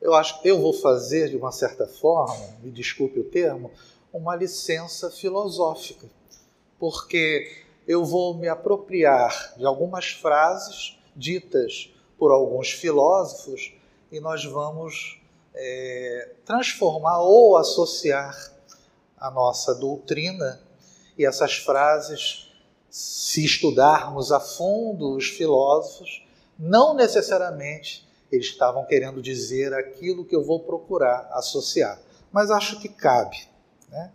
Eu 0.00 0.14
acho 0.14 0.40
que 0.40 0.48
eu 0.48 0.60
vou 0.60 0.72
fazer, 0.72 1.28
de 1.28 1.36
uma 1.36 1.50
certa 1.50 1.86
forma, 1.86 2.54
me 2.62 2.70
desculpe 2.70 3.18
o 3.18 3.24
termo, 3.24 3.72
uma 4.12 4.36
licença 4.36 5.10
filosófica, 5.10 6.06
porque 6.78 7.64
eu 7.88 8.04
vou 8.04 8.34
me 8.34 8.46
apropriar 8.46 9.54
de 9.56 9.64
algumas 9.64 10.10
frases 10.12 10.96
ditas 11.16 11.92
por 12.16 12.30
alguns 12.30 12.70
filósofos 12.70 13.74
e 14.12 14.20
nós 14.20 14.44
vamos 14.44 15.20
é, 15.56 16.34
transformar 16.44 17.20
ou 17.20 17.56
associar 17.56 18.36
a 19.18 19.30
nossa 19.30 19.74
doutrina 19.74 20.60
e 21.16 21.24
essas 21.24 21.56
frases, 21.56 22.52
se 22.90 23.44
estudarmos 23.44 24.30
a 24.30 24.38
fundo 24.38 25.16
os 25.16 25.28
filósofos, 25.28 26.24
não 26.58 26.94
necessariamente 26.94 28.06
eles 28.30 28.46
estavam 28.46 28.84
querendo 28.84 29.22
dizer 29.22 29.72
aquilo 29.72 30.24
que 30.24 30.36
eu 30.36 30.44
vou 30.44 30.60
procurar 30.60 31.28
associar, 31.32 31.98
mas 32.30 32.50
acho 32.50 32.78
que 32.80 32.88
cabe. 32.88 33.38
Né? 33.88 34.10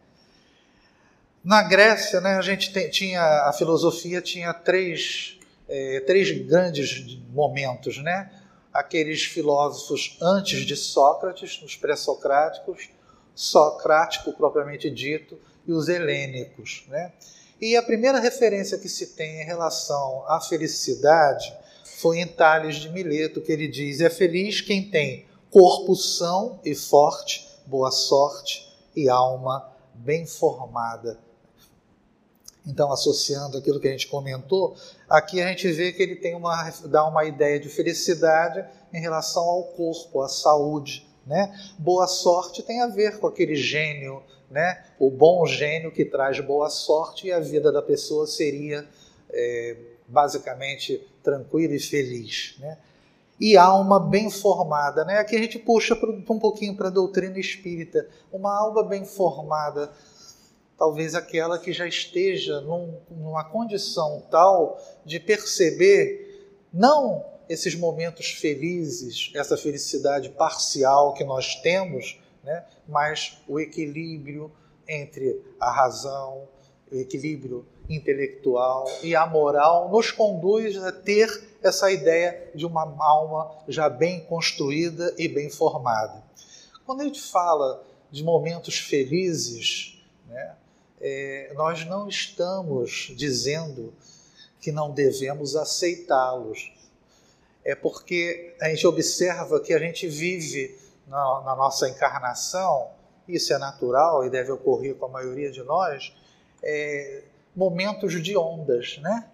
Na 1.44 1.64
Grécia, 1.64 2.22
né, 2.22 2.36
a 2.36 2.42
gente 2.42 2.72
tem, 2.72 2.90
tinha 2.90 3.22
a 3.48 3.54
filosofia 3.54 4.22
tinha 4.22 4.54
três, 4.54 5.40
é, 5.68 6.02
três 6.02 6.30
grandes 6.46 7.18
momentos, 7.30 7.98
né? 7.98 8.32
Aqueles 8.74 9.24
filósofos 9.24 10.18
antes 10.22 10.66
de 10.66 10.76
Sócrates, 10.76 11.62
os 11.62 11.76
pré-socráticos, 11.76 12.90
socrático 13.36 14.34
propriamente 14.34 14.90
dito, 14.90 15.38
e 15.68 15.72
os 15.72 15.88
helênicos. 15.88 16.86
Né? 16.88 17.12
E 17.60 17.76
a 17.76 17.84
primeira 17.84 18.20
referência 18.20 18.78
que 18.78 18.90
se 18.90 19.08
tem 19.08 19.42
em 19.42 19.46
relação 19.46 20.24
à 20.28 20.40
felicidade 20.42 21.54
foi 21.84 22.20
em 22.20 22.28
Tales 22.28 22.78
de 22.78 22.90
Mileto, 22.90 23.42
que 23.42 23.52
ele 23.52 23.68
diz: 23.68 24.02
é 24.02 24.10
feliz 24.10 24.62
quem 24.62 24.90
tem 24.90 25.26
corpo 25.50 25.96
são 25.96 26.60
e 26.64 26.74
forte, 26.74 27.48
boa 27.66 27.92
sorte 27.92 28.68
e 28.96 29.10
alma 29.10 29.70
bem 29.94 30.26
formada 30.26 31.20
então, 32.66 32.92
associando 32.92 33.58
aquilo 33.58 33.80
que 33.80 33.88
a 33.88 33.92
gente 33.92 34.08
comentou, 34.08 34.76
aqui 35.12 35.42
a 35.42 35.48
gente 35.50 35.70
vê 35.72 35.92
que 35.92 36.02
ele 36.02 36.16
tem 36.16 36.34
uma, 36.36 36.72
dá 36.86 37.06
uma 37.06 37.26
ideia 37.26 37.60
de 37.60 37.68
felicidade 37.68 38.66
em 38.94 39.02
relação 39.02 39.44
ao 39.44 39.64
corpo, 39.64 40.22
à 40.22 40.30
saúde. 40.30 41.06
Né? 41.28 41.54
Boa 41.78 42.08
sorte 42.08 42.64
tem 42.64 42.82
a 42.82 42.88
ver 42.88 43.20
com 43.20 43.28
aquele 43.28 43.56
gênio, 43.56 44.24
né? 44.50 44.84
o 44.98 45.10
bom 45.10 45.46
gênio 45.46 45.92
que 45.92 46.06
traz 46.06 46.40
boa 46.40 46.70
sorte 46.70 47.28
e 47.28 47.32
a 47.32 47.40
vida 47.40 47.72
da 47.72 47.82
pessoa 47.82 48.26
seria 48.26 48.88
é, 49.30 49.78
basicamente 50.08 51.06
tranquila 51.22 51.76
e 51.76 51.80
feliz. 51.80 52.56
Né? 52.60 52.78
E 53.40 53.58
alma 53.58 54.00
bem 54.00 54.30
formada. 54.30 55.04
Né? 55.04 55.18
Aqui 55.18 55.36
a 55.36 55.40
gente 55.40 55.60
puxa 55.60 55.94
um 55.94 56.40
pouquinho 56.40 56.76
para 56.76 56.88
a 56.88 56.92
doutrina 56.92 57.38
espírita. 57.38 58.08
Uma 58.32 58.58
alma 58.58 58.84
bem 58.84 59.04
formada 59.04 59.92
talvez 60.82 61.14
aquela 61.14 61.60
que 61.60 61.72
já 61.72 61.86
esteja 61.86 62.60
num, 62.62 63.00
numa 63.12 63.44
condição 63.44 64.26
tal 64.32 64.82
de 65.06 65.20
perceber 65.20 66.50
não 66.74 67.24
esses 67.48 67.76
momentos 67.76 68.32
felizes, 68.32 69.32
essa 69.36 69.56
felicidade 69.56 70.32
parcial 70.32 71.14
que 71.14 71.24
nós 71.24 71.54
temos, 71.58 72.20
né, 72.44 72.66
mas 72.88 73.38
o 73.48 73.60
equilíbrio 73.60 74.52
entre 74.88 75.40
a 75.60 75.72
razão, 75.72 76.48
o 76.92 76.96
equilíbrio 76.96 77.64
intelectual 77.88 78.90
e 79.04 79.16
a 79.16 79.28
moral 79.28 79.88
nos 79.92 80.10
conduz 80.10 80.76
a 80.78 80.92
ter 80.92 81.30
essa 81.62 81.92
ideia 81.92 82.50
de 82.56 82.66
uma 82.66 82.92
alma 83.00 83.56
já 83.68 83.88
bem 83.88 84.22
construída 84.22 85.14
e 85.16 85.28
bem 85.28 85.48
formada. 85.48 86.24
Quando 86.88 87.02
a 87.02 87.04
gente 87.04 87.22
fala 87.22 87.84
de 88.10 88.24
momentos 88.24 88.80
felizes, 88.80 90.04
né, 90.28 90.56
é, 91.02 91.52
nós 91.56 91.84
não 91.86 92.08
estamos 92.08 93.12
dizendo 93.18 93.92
que 94.62 94.72
não 94.72 94.92
devemos 94.92 95.56
aceitá-los. 95.56 96.72
É 97.66 97.76
porque 97.76 98.56
a 98.62 98.70
gente 98.70 98.86
observa 98.86 99.60
que 99.60 99.74
a 99.74 99.80
gente 99.80 100.08
vive 100.08 100.78
na, 101.08 101.42
na, 101.42 101.56
nossa 101.56 101.90
encarnação, 101.90 102.92
isso 103.28 103.52
é 103.54 103.58
natural 103.58 104.26
e 104.26 104.30
deve 104.30 104.52
ocorrer 104.52 104.96
com 104.96 105.06
a 105.06 105.10
maioria 105.10 105.52
de 105.52 105.64
nós, 105.64 106.16
é, 106.62 107.24
momentos 107.56 108.22
de 108.22 108.38
ondas, 108.38 109.00
né? 109.00 109.28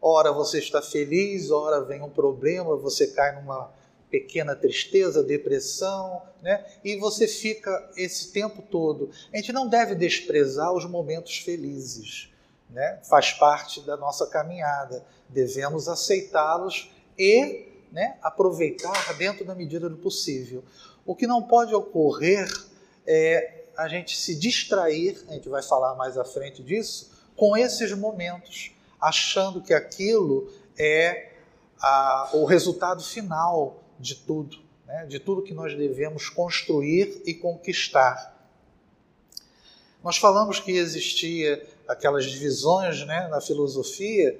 Ora 0.00 0.32
você 0.32 0.58
está 0.58 0.82
feliz, 0.82 1.50
ora 1.50 1.82
vem 1.82 2.02
um 2.02 2.10
problema, 2.10 2.76
você 2.76 3.06
cai 3.06 3.34
numa 3.40 3.72
pequena 4.14 4.54
tristeza, 4.54 5.24
depressão, 5.24 6.22
né? 6.40 6.64
e 6.84 6.96
você 6.96 7.26
fica 7.26 7.90
esse 7.96 8.30
tempo 8.30 8.62
todo. 8.62 9.10
A 9.32 9.36
gente 9.36 9.52
não 9.52 9.68
deve 9.68 9.96
desprezar 9.96 10.72
os 10.72 10.88
momentos 10.88 11.38
felizes, 11.38 12.32
né? 12.70 13.00
faz 13.10 13.32
parte 13.32 13.80
da 13.80 13.96
nossa 13.96 14.28
caminhada, 14.28 15.04
devemos 15.28 15.88
aceitá-los 15.88 16.92
e 17.18 17.66
né, 17.90 18.16
aproveitar 18.22 19.16
dentro 19.18 19.44
da 19.44 19.52
medida 19.52 19.90
do 19.90 19.96
possível. 19.96 20.62
O 21.04 21.16
que 21.16 21.26
não 21.26 21.42
pode 21.42 21.74
ocorrer 21.74 22.48
é 23.04 23.64
a 23.76 23.88
gente 23.88 24.16
se 24.16 24.36
distrair, 24.36 25.24
a 25.28 25.32
gente 25.32 25.48
vai 25.48 25.62
falar 25.62 25.96
mais 25.96 26.16
à 26.16 26.24
frente 26.24 26.62
disso, 26.62 27.10
com 27.34 27.56
esses 27.56 27.90
momentos, 27.92 28.70
achando 29.00 29.60
que 29.60 29.74
aquilo 29.74 30.48
é 30.78 31.32
a, 31.80 32.30
o 32.34 32.44
resultado 32.44 33.02
final 33.02 33.83
de 34.04 34.16
tudo, 34.16 34.58
né? 34.86 35.06
de 35.06 35.18
tudo 35.18 35.42
que 35.42 35.54
nós 35.54 35.74
devemos 35.74 36.28
construir 36.28 37.22
e 37.24 37.32
conquistar. 37.32 38.34
Nós 40.02 40.18
falamos 40.18 40.60
que 40.60 40.72
existia 40.72 41.66
aquelas 41.88 42.26
divisões 42.26 43.04
né, 43.06 43.26
na 43.28 43.40
filosofia 43.40 44.38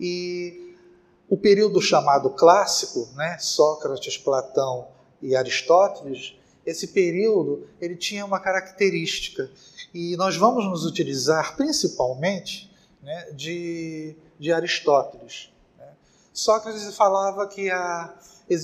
e 0.00 0.74
o 1.28 1.36
período 1.36 1.82
chamado 1.82 2.30
clássico, 2.30 3.06
né, 3.14 3.36
Sócrates, 3.38 4.16
Platão 4.16 4.88
e 5.20 5.36
Aristóteles, 5.36 6.34
esse 6.64 6.88
período 6.88 7.66
ele 7.78 7.96
tinha 7.96 8.24
uma 8.24 8.40
característica 8.40 9.50
e 9.92 10.16
nós 10.16 10.36
vamos 10.36 10.64
nos 10.64 10.86
utilizar 10.86 11.54
principalmente 11.56 12.70
né, 13.02 13.30
de, 13.32 14.16
de 14.38 14.50
Aristóteles. 14.50 15.50
Sócrates 16.32 16.94
falava 16.96 17.46
que 17.46 17.70
a, 17.70 18.14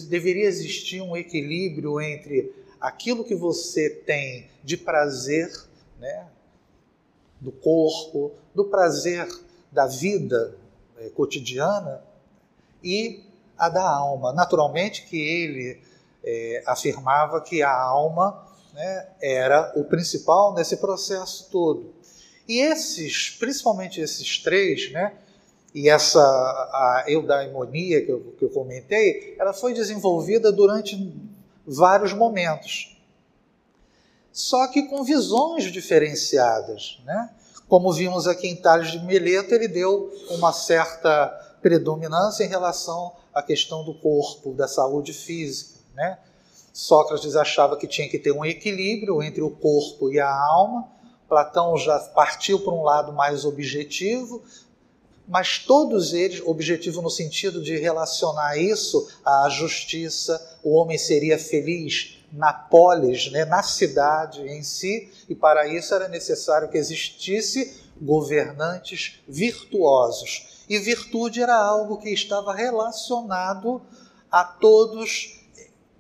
deveria 0.09 0.47
existir 0.47 1.01
um 1.01 1.17
equilíbrio 1.17 2.01
entre 2.01 2.55
aquilo 2.81 3.25
que 3.25 3.35
você 3.35 3.91
tem 3.91 4.49
de 4.63 4.77
prazer 4.77 5.51
né, 5.99 6.27
do 7.41 7.51
corpo, 7.51 8.33
do 8.55 8.65
prazer 8.67 9.29
da 9.71 9.87
vida 9.87 10.57
é, 10.99 11.09
cotidiana 11.11 12.03
e 12.83 13.25
a 13.57 13.69
da 13.69 13.89
alma. 13.89 14.33
Naturalmente 14.33 15.07
que 15.07 15.17
ele 15.17 15.81
é, 16.23 16.63
afirmava 16.67 17.41
que 17.41 17.63
a 17.63 17.75
alma 17.75 18.47
né, 18.73 19.09
era 19.21 19.73
o 19.77 19.85
principal 19.85 20.55
nesse 20.55 20.77
processo 20.77 21.49
todo. 21.51 21.95
E 22.47 22.61
esses, 22.61 23.31
principalmente 23.31 24.01
esses 24.01 24.39
três, 24.43 24.93
né, 24.93 25.17
e 25.75 25.89
essa 25.89 26.21
a 26.21 27.05
eudaimonia 27.09 28.05
que 28.05 28.13
eu, 28.13 28.35
que 28.39 28.45
eu 28.45 28.51
comentei, 28.51 29.35
ela 29.39 29.53
foi 29.53 29.75
desenvolvida 29.75 30.53
durante 30.53 31.13
vários 31.67 32.13
momentos. 32.13 32.97
Só 34.33 34.69
que 34.69 34.85
com 34.85 35.03
visões 35.03 35.65
diferenciadas. 35.73 37.01
Né? 37.05 37.31
Como 37.69 37.93
vimos 37.93 38.29
aqui 38.29 38.47
em 38.47 38.57
Tales 38.57 38.93
de 38.93 39.01
Mileto, 39.01 39.55
ele 39.55 39.67
deu 39.67 40.13
uma 40.31 40.53
certa 40.53 41.29
predominância 41.61 42.45
em 42.45 42.49
relação 42.49 43.13
à 43.33 43.43
questão 43.43 43.85
do 43.85 43.95
corpo, 43.95 44.53
da 44.53 44.69
saúde 44.69 45.13
física. 45.13 45.81
Né? 45.95 46.19
Sócrates 46.73 47.35
achava 47.35 47.77
que 47.77 47.89
tinha 47.89 48.09
que 48.09 48.19
ter 48.19 48.33
um 48.33 48.45
equilíbrio 48.45 49.23
entre 49.23 49.43
o 49.43 49.51
corpo 49.51 50.13
e 50.13 50.21
a 50.21 50.31
alma. 50.31 50.89
Platão 51.29 51.77
já 51.77 51.99
partiu 51.99 52.61
para 52.61 52.73
um 52.73 52.83
lado 52.83 53.13
mais 53.13 53.45
objetivo, 53.45 54.43
mas 55.27 55.59
todos 55.59 56.13
eles, 56.13 56.43
objetivo 56.45 57.01
no 57.01 57.11
sentido 57.11 57.63
de 57.63 57.77
relacionar 57.77 58.59
isso 58.59 59.09
à 59.25 59.49
justiça, 59.49 60.59
o 60.63 60.75
homem 60.75 60.99
seria 60.99 61.39
feliz 61.39 62.19
na 62.33 62.53
polis, 62.53 63.31
né, 63.31 63.45
na 63.45 63.63
cidade 63.63 64.43
em 64.43 64.63
si, 64.63 65.11
e 65.29 65.35
para 65.35 65.67
isso 65.67 65.95
era 65.95 66.09
necessário 66.09 66.69
que 66.69 66.77
existisse 66.77 67.81
governantes 68.01 69.21
virtuosos. 69.27 70.65
E 70.69 70.79
virtude 70.79 71.43
era 71.43 71.57
algo 71.57 71.99
que 71.99 72.11
estava 72.11 72.53
relacionado 72.53 73.81
a 74.31 74.45
todos 74.45 75.41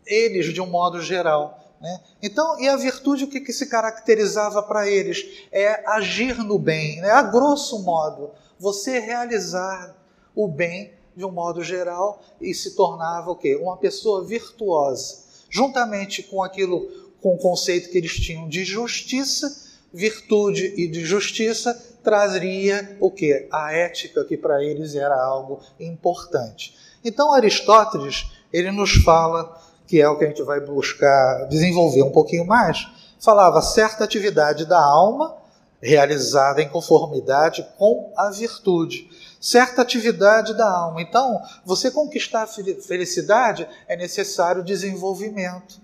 eles 0.07 0.53
de 0.53 0.61
um 0.61 0.67
modo 0.67 1.01
geral. 1.01 1.77
Né? 1.81 2.01
Então, 2.23 2.59
e 2.59 2.69
a 2.69 2.77
virtude, 2.77 3.25
o 3.25 3.29
que, 3.29 3.41
que 3.41 3.53
se 3.53 3.67
caracterizava 3.67 4.63
para 4.63 4.89
eles? 4.89 5.47
É 5.53 5.89
agir 5.89 6.37
no 6.39 6.59
bem, 6.59 7.01
né? 7.01 7.11
a 7.11 7.23
grosso 7.23 7.83
modo, 7.83 8.33
você 8.65 8.99
realizar 8.99 9.95
o 10.35 10.49
bem 10.49 10.95
de 11.15 11.23
um 11.23 11.31
modo 11.31 11.63
geral 11.63 12.23
e 12.41 12.55
se 12.55 12.75
tornava 12.75 13.31
o 13.31 13.37
quê? 13.37 13.57
Uma 13.57 13.77
pessoa 13.77 14.25
virtuosa. 14.25 15.23
Juntamente 15.51 16.23
com 16.23 16.43
aquilo, 16.43 16.89
com 17.21 17.35
o 17.35 17.39
conceito 17.39 17.91
que 17.91 17.99
eles 17.99 18.15
tinham 18.15 18.49
de 18.49 18.65
justiça, 18.65 19.55
virtude 19.93 20.73
e 20.79 20.89
de 20.89 21.05
justiça 21.05 21.79
traria 22.03 22.97
o 23.01 23.11
que? 23.11 23.47
A 23.53 23.71
ética 23.75 24.25
que 24.25 24.35
para 24.35 24.65
eles 24.65 24.95
era 24.95 25.15
algo 25.15 25.61
importante. 25.79 26.75
Então 27.05 27.35
Aristóteles, 27.35 28.33
ele 28.51 28.71
nos 28.71 28.95
fala 29.05 29.61
que 29.87 30.01
é 30.01 30.09
o 30.09 30.17
que 30.17 30.25
a 30.25 30.29
gente 30.29 30.43
vai 30.43 30.61
buscar 30.61 31.49
desenvolver 31.51 32.03
um 32.03 32.13
pouquinho 32.13 32.47
mais, 32.47 32.89
falava 33.21 33.61
certa 33.61 34.05
atividade 34.05 34.65
da 34.65 34.83
alma 34.83 35.44
realizada 35.85 36.63
em 36.63 36.69
conformidade 36.69 37.69
com 37.77 38.11
a 38.17 38.31
virtude, 38.31 39.11
certa 39.39 39.83
atividade 39.83 40.57
da 40.57 40.67
alma. 40.67 41.03
Então, 41.03 41.43
você 41.63 41.91
conquistar 41.91 42.45
a 42.45 42.47
felicidade 42.47 43.69
é 43.87 43.95
necessário 43.95 44.65
desenvolvimento, 44.65 45.79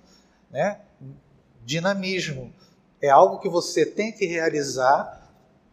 né? 0.51 0.79
dinamismo. 1.63 2.51
É 3.03 3.11
algo 3.11 3.39
que 3.41 3.49
você 3.49 3.85
tem 3.85 4.11
que 4.11 4.25
realizar 4.25 5.21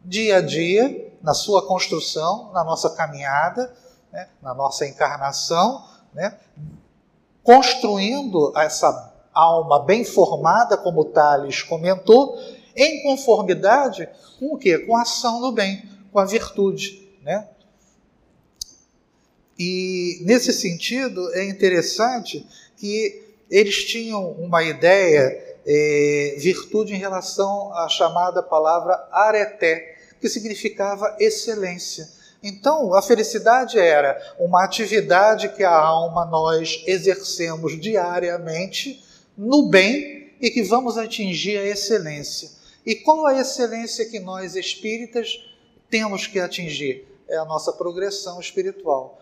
dia 0.03 0.37
a 0.37 0.41
dia, 0.41 1.13
na 1.21 1.33
sua 1.33 1.65
construção, 1.65 2.51
na 2.53 2.63
nossa 2.63 2.89
caminhada, 2.89 3.73
né? 4.11 4.27
na 4.41 4.53
nossa 4.53 4.85
encarnação, 4.85 5.85
né? 6.13 6.37
construindo 7.43 8.51
essa 8.57 9.13
alma 9.33 9.83
bem 9.83 10.03
formada, 10.03 10.75
como 10.75 11.05
Tales 11.05 11.61
comentou, 11.63 12.37
em 12.77 13.01
conformidade 13.01 14.07
com 14.39 14.53
o 14.53 14.57
quê? 14.57 14.77
Com 14.77 14.95
a 14.95 15.01
ação 15.01 15.41
do 15.41 15.51
bem, 15.51 15.83
com 16.11 16.19
a 16.19 16.25
virtude, 16.25 17.09
né? 17.23 17.47
E 19.59 20.19
nesse 20.21 20.53
sentido 20.53 21.33
é 21.33 21.43
interessante 21.43 22.45
que 22.77 23.23
eles 23.49 23.85
tinham 23.85 24.31
uma 24.33 24.63
ideia, 24.63 25.57
é, 25.65 26.35
virtude 26.37 26.93
em 26.93 26.97
relação 26.97 27.73
à 27.73 27.89
chamada 27.89 28.43
palavra 28.43 29.07
areté, 29.11 29.97
que 30.21 30.29
significava 30.29 31.15
excelência. 31.19 32.07
Então, 32.43 32.93
a 32.93 33.01
felicidade 33.01 33.79
era 33.79 34.35
uma 34.39 34.63
atividade 34.63 35.49
que 35.49 35.63
a 35.63 35.75
alma 35.75 36.23
nós 36.25 36.83
exercemos 36.85 37.79
diariamente 37.79 39.03
no 39.35 39.69
bem 39.69 40.33
e 40.39 40.51
que 40.51 40.61
vamos 40.61 40.97
atingir 40.97 41.57
a 41.57 41.65
excelência. 41.65 42.56
E 42.87 42.95
qual 42.95 43.25
a 43.25 43.37
excelência 43.37 44.05
que 44.05 44.17
nós 44.17 44.55
espíritas 44.55 45.45
temos 45.89 46.25
que 46.25 46.39
atingir? 46.39 47.05
É 47.27 47.35
a 47.35 47.43
nossa 47.43 47.73
progressão 47.73 48.39
espiritual. 48.39 49.21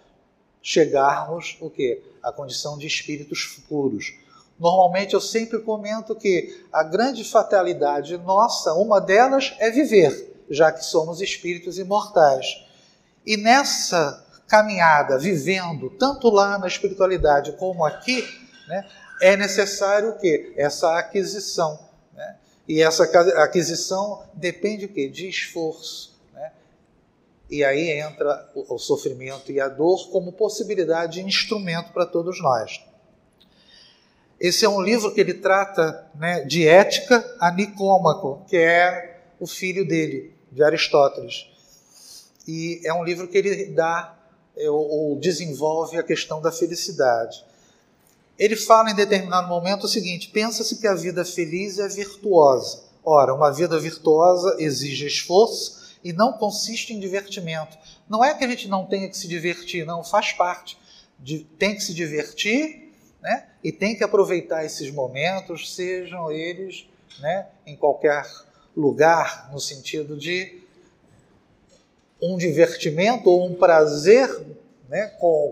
Chegarmos 0.62 1.58
o 1.60 1.68
quê? 1.72 2.04
A 2.22 2.32
condição 2.32 2.78
de 2.78 2.86
espíritos 2.86 3.60
puros. 3.68 4.14
Normalmente 4.60 5.16
eu 5.16 5.20
sempre 5.20 5.58
comento 5.58 6.14
que 6.14 6.64
a 6.72 6.84
grande 6.84 7.24
fatalidade 7.24 8.16
nossa, 8.20 8.72
uma 8.76 9.02
delas 9.02 9.56
é 9.58 9.72
viver, 9.72 10.46
já 10.48 10.72
que 10.72 10.86
somos 10.86 11.20
espíritos 11.20 11.80
imortais. 11.80 12.68
E 13.26 13.36
nessa 13.36 14.24
caminhada, 14.48 15.18
vivendo, 15.18 15.90
tanto 15.90 16.30
lá 16.30 16.60
na 16.60 16.68
espiritualidade 16.68 17.54
como 17.54 17.84
aqui, 17.84 18.24
né, 18.68 18.88
é 19.20 19.36
necessário 19.36 20.10
o 20.10 20.20
quê? 20.20 20.54
Essa 20.56 21.00
aquisição. 21.00 21.80
E 22.68 22.82
essa 22.82 23.04
aquisição 23.44 24.24
depende 24.34 24.86
o 24.86 24.90
quê? 24.90 25.08
De 25.08 25.30
esforço. 25.30 26.20
Né? 26.34 26.52
E 27.50 27.64
aí 27.64 27.92
entra 27.92 28.50
o, 28.56 28.78
sofrimento 28.78 29.52
e 29.52 29.60
a 29.60 29.68
dor 29.68 30.10
como 30.10 30.34
possibilidade 30.34 31.22
de 31.22 31.28
instrumento 31.28 31.92
para 31.94 32.06
todos 32.06 32.42
nós. 32.42 32.82
Esse 34.40 34.66
é 34.66 34.70
um 34.70 34.82
livro 34.82 35.14
que 35.14 35.22
ele 35.22 35.36
trata 35.36 36.10
né, 36.16 36.44
de 36.44 36.68
ética 36.68 37.24
a 37.40 37.52
Nicômaco, 37.52 38.44
que 38.48 38.58
é 38.58 39.22
o 39.40 39.48
filho 39.48 39.88
dele, 39.88 40.34
de 40.52 40.64
Aristóteles 40.64 41.56
e 42.48 42.82
é 42.86 42.94
um 42.94 43.04
livro 43.04 43.28
que 43.28 43.38
ele 43.38 43.66
dá 43.68 44.16
é, 44.56 44.70
ou 44.70 45.18
desenvolve 45.20 45.98
a 45.98 46.04
questão 46.04 46.42
da 46.42 46.52
felicidade. 46.52 47.44
Ele 48.38 48.56
fala 48.56 48.92
em 48.92 48.96
determinado 48.96 49.48
momento 49.48 49.86
o 49.86 49.88
seguinte: 49.88 50.30
pensa-se 50.30 50.78
que 50.78 50.88
a 50.88 50.94
vida 50.94 51.24
feliz 51.24 51.80
é 51.80 51.88
virtuosa. 51.88 52.84
Ora, 53.04 53.34
uma 53.34 53.52
vida 53.52 53.80
virtuosa 53.80 54.56
exige 54.60 55.06
esforço 55.06 55.96
e 56.04 56.12
não 56.12 56.34
consiste 56.34 56.94
em 56.94 57.00
divertimento. 57.00 57.78
Não 58.10 58.24
é 58.24 58.34
que 58.34 58.44
a 58.44 58.48
gente 58.48 58.68
não 58.68 58.86
tenha 58.86 59.08
que 59.08 59.18
se 59.18 59.28
divertir, 59.28 59.86
não, 59.86 60.04
faz 60.04 60.32
parte. 60.34 60.78
De, 61.20 61.40
tem 61.58 61.76
que 61.76 61.82
se 61.82 61.94
divertir, 61.94 62.92
né? 63.22 63.48
e 63.64 63.72
tem 63.72 63.96
que 63.96 64.04
aproveitar 64.04 64.64
esses 64.64 64.92
momentos, 64.92 65.74
sejam 65.74 66.32
eles 66.32 66.88
né, 67.20 67.48
em 67.66 67.76
qualquer 67.76 68.24
lugar, 68.78 69.50
no 69.52 69.60
sentido 69.60 70.16
de 70.16 70.62
um 72.22 72.38
divertimento 72.38 73.30
ou 73.30 73.48
um 73.48 73.56
prazer, 73.56 74.30
né, 74.88 75.08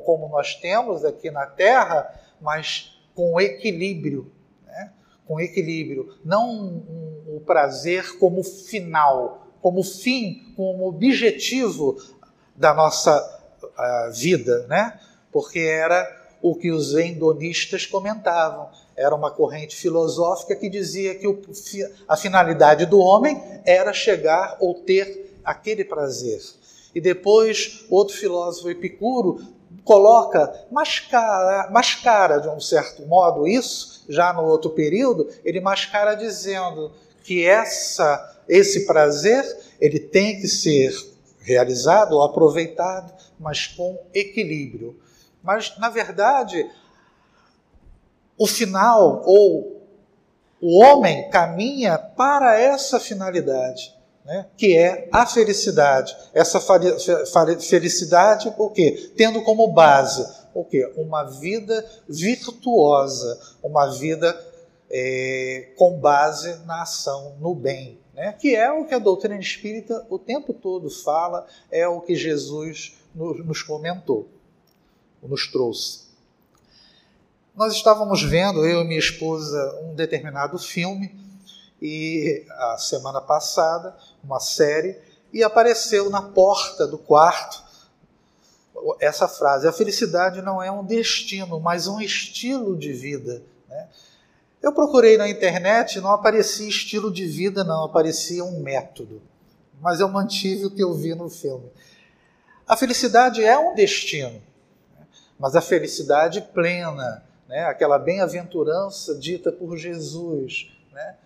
como 0.05 0.29
nós 0.29 0.55
temos 0.55 1.03
aqui 1.03 1.31
na 1.31 1.47
Terra, 1.47 2.13
mas 2.43 2.99
com 3.15 3.39
equilíbrio. 3.39 4.31
Né, 4.65 4.91
com 5.25 5.39
equilíbrio. 5.39 6.15
Não 6.23 6.49
um, 6.49 7.25
um, 7.29 7.37
o 7.37 7.39
prazer 7.39 8.17
como 8.19 8.43
final, 8.43 9.47
como 9.61 9.81
fim, 9.83 10.53
como 10.55 10.87
objetivo 10.87 11.97
da 12.55 12.73
nossa 12.73 13.17
uh, 13.63 14.13
vida, 14.13 14.67
né? 14.67 14.99
porque 15.31 15.59
era 15.59 16.21
o 16.41 16.53
que 16.53 16.71
os 16.71 16.93
endonistas 16.93 17.85
comentavam. 17.85 18.69
Era 18.95 19.15
uma 19.15 19.31
corrente 19.31 19.75
filosófica 19.75 20.55
que 20.55 20.69
dizia 20.69 21.15
que 21.15 21.27
o, 21.27 21.41
a 22.07 22.15
finalidade 22.15 22.85
do 22.85 22.99
homem 22.99 23.41
era 23.65 23.91
chegar 23.93 24.57
ou 24.59 24.75
ter 24.75 25.39
aquele 25.43 25.83
prazer. 25.83 26.41
E 26.93 27.01
depois, 27.01 27.85
outro 27.89 28.15
filósofo 28.15 28.69
epicuro 28.69 29.41
coloca, 29.83 30.65
mascara, 30.71 31.69
mascara 31.71 32.39
de 32.39 32.49
um 32.49 32.59
certo 32.59 33.05
modo 33.05 33.47
isso, 33.47 34.05
já 34.09 34.33
no 34.33 34.43
outro 34.43 34.71
período, 34.71 35.29
ele 35.43 35.59
mascara 35.59 36.15
dizendo 36.15 36.91
que 37.23 37.45
essa, 37.45 38.41
esse 38.47 38.85
prazer 38.85 39.43
ele 39.79 39.99
tem 39.99 40.39
que 40.39 40.47
ser 40.47 40.93
realizado 41.39 42.13
ou 42.13 42.23
aproveitado, 42.23 43.13
mas 43.39 43.67
com 43.67 43.97
equilíbrio. 44.13 44.99
Mas, 45.41 45.77
na 45.77 45.89
verdade, 45.89 46.69
o 48.37 48.47
final, 48.47 49.21
ou 49.25 49.81
o 50.61 50.81
homem 50.81 51.29
caminha 51.29 51.97
para 51.97 52.57
essa 52.57 52.99
finalidade, 52.99 53.93
né, 54.25 54.47
que 54.57 54.77
é 54.77 55.09
a 55.11 55.25
felicidade. 55.25 56.15
Essa 56.33 56.59
felicidade, 57.59 58.53
o 58.57 58.69
quê? 58.69 59.11
Tendo 59.15 59.41
como 59.43 59.67
base 59.67 60.25
o 60.53 60.63
quê? 60.63 60.91
Uma 60.95 61.23
vida 61.23 61.83
virtuosa, 62.07 63.39
uma 63.63 63.87
vida 63.87 64.39
é, 64.89 65.71
com 65.75 65.99
base 65.99 66.55
na 66.65 66.83
ação, 66.83 67.35
no 67.39 67.55
bem. 67.55 67.97
Né? 68.13 68.33
Que 68.33 68.55
é 68.55 68.71
o 68.71 68.85
que 68.85 68.93
a 68.93 68.99
doutrina 68.99 69.39
espírita 69.39 70.05
o 70.09 70.19
tempo 70.19 70.53
todo 70.53 70.89
fala, 70.89 71.47
é 71.71 71.87
o 71.87 72.01
que 72.01 72.15
Jesus 72.15 72.95
nos, 73.15 73.43
nos 73.45 73.63
comentou 73.63 74.27
nos 75.27 75.47
trouxe. 75.47 76.03
Nós 77.55 77.73
estávamos 77.73 78.23
vendo, 78.23 78.65
eu 78.65 78.81
e 78.81 78.87
minha 78.87 78.99
esposa, 78.99 79.79
um 79.83 79.93
determinado 79.93 80.57
filme, 80.57 81.15
e 81.85 82.45
a 82.49 82.77
semana 82.77 83.19
passada, 83.19 83.93
uma 84.23 84.39
série, 84.39 84.97
e 85.33 85.43
apareceu 85.43 86.09
na 86.09 86.21
porta 86.21 86.87
do 86.87 86.97
quarto 86.97 87.61
essa 89.01 89.27
frase: 89.27 89.67
a 89.67 89.73
felicidade 89.73 90.41
não 90.41 90.63
é 90.63 90.71
um 90.71 90.85
destino, 90.85 91.59
mas 91.59 91.85
um 91.85 91.99
estilo 91.99 92.77
de 92.77 92.93
vida. 92.93 93.43
Né? 93.67 93.89
Eu 94.61 94.71
procurei 94.71 95.17
na 95.17 95.27
internet, 95.27 95.99
não 95.99 96.11
aparecia 96.11 96.69
estilo 96.69 97.11
de 97.11 97.27
vida, 97.27 97.65
não, 97.65 97.83
aparecia 97.83 98.45
um 98.45 98.61
método. 98.61 99.21
Mas 99.81 99.99
eu 99.99 100.07
mantive 100.07 100.67
o 100.67 100.71
que 100.71 100.81
eu 100.81 100.93
vi 100.93 101.13
no 101.13 101.29
filme. 101.29 101.69
A 102.65 102.77
felicidade 102.77 103.43
é 103.43 103.57
um 103.57 103.75
destino, 103.75 104.41
mas 105.37 105.53
a 105.53 105.59
felicidade 105.59 106.39
plena, 106.53 107.25
né? 107.45 107.65
aquela 107.65 107.99
bem-aventurança 107.99 109.15
dita 109.15 109.51
por 109.51 109.75
Jesus, 109.75 110.71
né? 110.93 111.17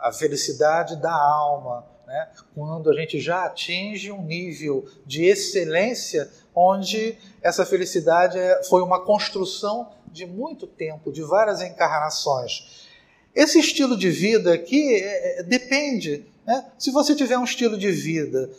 A 0.00 0.12
felicidade 0.12 0.96
da 0.96 1.12
alma, 1.12 1.86
né? 2.06 2.28
quando 2.54 2.90
a 2.90 2.94
gente 2.94 3.20
já 3.20 3.44
atinge 3.44 4.10
um 4.10 4.22
nível 4.22 4.84
de 5.06 5.24
excelência 5.24 6.30
onde 6.54 7.16
essa 7.42 7.64
felicidade 7.64 8.38
é, 8.38 8.62
foi 8.64 8.82
uma 8.82 9.04
construção 9.04 9.90
de 10.10 10.26
muito 10.26 10.66
tempo, 10.66 11.12
de 11.12 11.22
várias 11.22 11.60
encarnações. 11.60 12.88
Esse 13.34 13.60
estilo 13.60 13.96
de 13.96 14.10
vida 14.10 14.52
aqui 14.52 14.94
é, 14.94 15.40
é, 15.40 15.42
depende. 15.44 16.26
Né? 16.44 16.64
Se 16.76 16.90
você 16.90 17.14
tiver 17.14 17.38
um 17.38 17.44
estilo 17.44 17.78
de 17.78 17.92
vida 17.92 18.50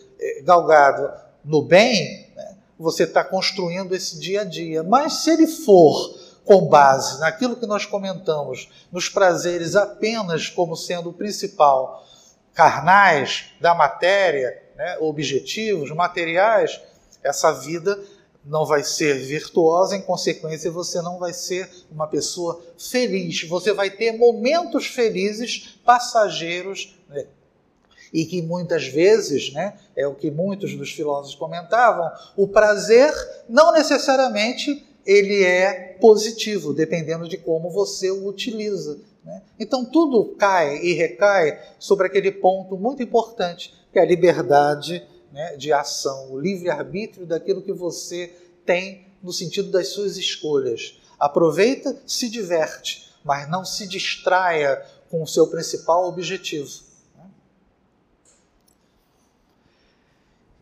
galgado 0.43 1.11
no 1.43 1.61
bem, 1.61 2.29
né? 2.35 2.55
você 2.79 3.03
está 3.03 3.23
construindo 3.23 3.93
esse 3.93 4.19
dia 4.19 4.41
a 4.41 4.43
dia. 4.45 4.81
Mas 4.81 5.23
se 5.23 5.31
ele 5.31 5.47
for 5.47 6.15
com 6.43 6.67
base 6.67 7.19
naquilo 7.19 7.55
que 7.55 7.65
nós 7.65 7.85
comentamos, 7.85 8.69
nos 8.91 9.07
prazeres 9.07 9.75
apenas 9.75 10.49
como 10.49 10.75
sendo 10.75 11.09
o 11.09 11.13
principal, 11.13 12.03
carnais, 12.53 13.51
da 13.61 13.73
matéria, 13.73 14.61
né, 14.75 14.97
objetivos, 14.99 15.91
materiais, 15.91 16.81
essa 17.23 17.51
vida 17.51 17.97
não 18.43 18.65
vai 18.65 18.83
ser 18.83 19.19
virtuosa, 19.19 19.95
em 19.95 20.01
consequência, 20.01 20.71
você 20.71 21.01
não 21.01 21.19
vai 21.19 21.31
ser 21.31 21.69
uma 21.91 22.07
pessoa 22.07 22.59
feliz. 22.77 23.47
Você 23.47 23.71
vai 23.71 23.91
ter 23.91 24.13
momentos 24.13 24.87
felizes, 24.87 25.79
passageiros, 25.85 26.99
né, 27.07 27.27
e 28.11 28.25
que 28.25 28.41
muitas 28.41 28.87
vezes, 28.87 29.53
né, 29.53 29.77
é 29.95 30.05
o 30.07 30.15
que 30.15 30.29
muitos 30.31 30.75
dos 30.75 30.91
filósofos 30.91 31.35
comentavam, 31.35 32.11
o 32.35 32.47
prazer 32.47 33.13
não 33.47 33.71
necessariamente 33.71 34.85
ele 35.05 35.43
é 35.43 35.97
positivo, 35.99 36.73
dependendo 36.73 37.27
de 37.27 37.37
como 37.37 37.69
você 37.69 38.11
o 38.11 38.27
utiliza. 38.27 38.99
Né? 39.23 39.41
Então 39.59 39.85
tudo 39.85 40.35
cai 40.37 40.77
e 40.77 40.93
recai 40.93 41.59
sobre 41.79 42.07
aquele 42.07 42.31
ponto 42.31 42.77
muito 42.77 43.01
importante, 43.01 43.73
que 43.91 43.99
é 43.99 44.01
a 44.01 44.05
liberdade 44.05 45.05
né, 45.31 45.55
de 45.55 45.71
ação, 45.71 46.31
o 46.31 46.39
livre-arbítrio 46.39 47.25
daquilo 47.25 47.61
que 47.61 47.73
você 47.73 48.33
tem 48.65 49.07
no 49.21 49.31
sentido 49.31 49.69
das 49.69 49.89
suas 49.89 50.17
escolhas. 50.17 50.99
Aproveita, 51.19 51.95
se 52.05 52.29
diverte, 52.29 53.11
mas 53.23 53.49
não 53.49 53.63
se 53.63 53.87
distraia 53.87 54.83
com 55.09 55.21
o 55.21 55.27
seu 55.27 55.47
principal 55.47 56.07
objetivo 56.07 56.90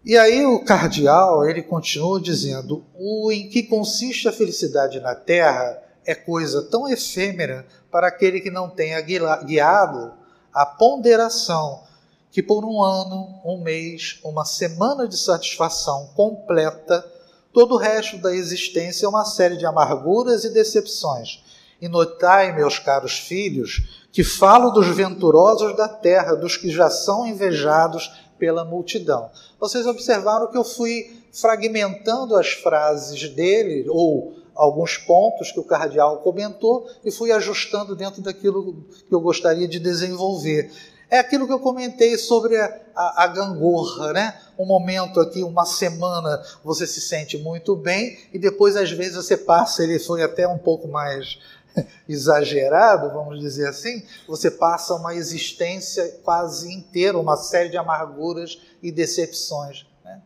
E 0.03 0.17
aí 0.17 0.45
o 0.45 0.63
cardeal, 0.63 1.47
ele 1.47 1.61
continua 1.61 2.21
dizendo: 2.21 2.85
"O 2.95 3.31
em 3.31 3.49
que 3.49 3.63
consiste 3.63 4.27
a 4.27 4.31
felicidade 4.31 4.99
na 4.99 5.15
terra 5.15 5.81
é 6.05 6.15
coisa 6.15 6.63
tão 6.63 6.87
efêmera 6.87 7.65
para 7.91 8.07
aquele 8.07 8.39
que 8.39 8.49
não 8.49 8.69
tenha 8.69 9.01
guiado 9.01 10.13
a 10.53 10.65
ponderação 10.65 11.83
que 12.31 12.43
por 12.43 12.63
um 12.63 12.81
ano, 12.83 13.41
um 13.43 13.61
mês, 13.61 14.19
uma 14.23 14.45
semana 14.45 15.07
de 15.07 15.17
satisfação 15.17 16.09
completa, 16.15 17.05
todo 17.51 17.75
o 17.75 17.77
resto 17.77 18.17
da 18.17 18.33
existência 18.33 19.05
é 19.05 19.09
uma 19.09 19.25
série 19.25 19.57
de 19.57 19.65
amarguras 19.65 20.43
e 20.43 20.53
decepções. 20.53 21.43
E 21.81 21.87
notai, 21.87 22.53
meus 22.53 22.77
caros 22.77 23.17
filhos, 23.17 24.05
que 24.11 24.23
falo 24.23 24.69
dos 24.69 24.87
venturosos 24.87 25.75
da 25.75 25.87
terra, 25.87 26.35
dos 26.35 26.57
que 26.57 26.69
já 26.69 26.89
são 26.89 27.25
invejados 27.25 28.11
pela 28.39 28.63
multidão. 28.63 29.29
Vocês 29.59 29.85
observaram 29.85 30.49
que 30.49 30.57
eu 30.57 30.63
fui 30.63 31.19
fragmentando 31.31 32.35
as 32.35 32.53
frases 32.53 33.29
dele, 33.29 33.85
ou 33.89 34.33
alguns 34.55 34.97
pontos 34.97 35.51
que 35.51 35.59
o 35.59 35.63
cardeal 35.63 36.17
comentou, 36.17 36.87
e 37.03 37.11
fui 37.11 37.31
ajustando 37.31 37.95
dentro 37.95 38.21
daquilo 38.21 38.83
que 39.07 39.13
eu 39.13 39.21
gostaria 39.21 39.67
de 39.67 39.79
desenvolver. 39.79 40.71
É 41.11 41.17
aquilo 41.17 41.47
que 41.47 41.53
eu 41.53 41.59
comentei 41.59 42.17
sobre 42.17 42.55
a, 42.55 42.79
a, 42.95 43.23
a, 43.23 43.27
gangorra, 43.27 44.13
né? 44.13 44.39
Um 44.59 44.65
momento 44.65 45.19
aqui, 45.19 45.41
uma 45.41 45.65
semana, 45.65 46.39
você 46.63 46.85
se 46.85 47.01
sente 47.01 47.35
muito 47.37 47.75
bem 47.75 48.19
e 48.31 48.37
depois, 48.37 48.75
às 48.75 48.91
vezes, 48.91 49.15
você 49.15 49.35
passa, 49.35 49.83
ele 49.83 49.97
foi 49.97 50.21
até 50.21 50.47
um 50.47 50.59
pouco 50.59 50.87
mais 50.87 51.39
exagerado, 52.07 53.11
vamos 53.11 53.39
dizer 53.39 53.67
assim, 53.67 54.03
você 54.27 54.49
passa 54.49 54.93
uma 54.95 55.15
existência 55.15 56.19
quase 56.23 56.71
inteira, 56.71 57.17
uma 57.17 57.37
série 57.37 57.69
de 57.69 57.77
amarguras 57.77 58.59
e 58.81 58.91
decepções. 58.91 59.85
Né? 60.03 60.21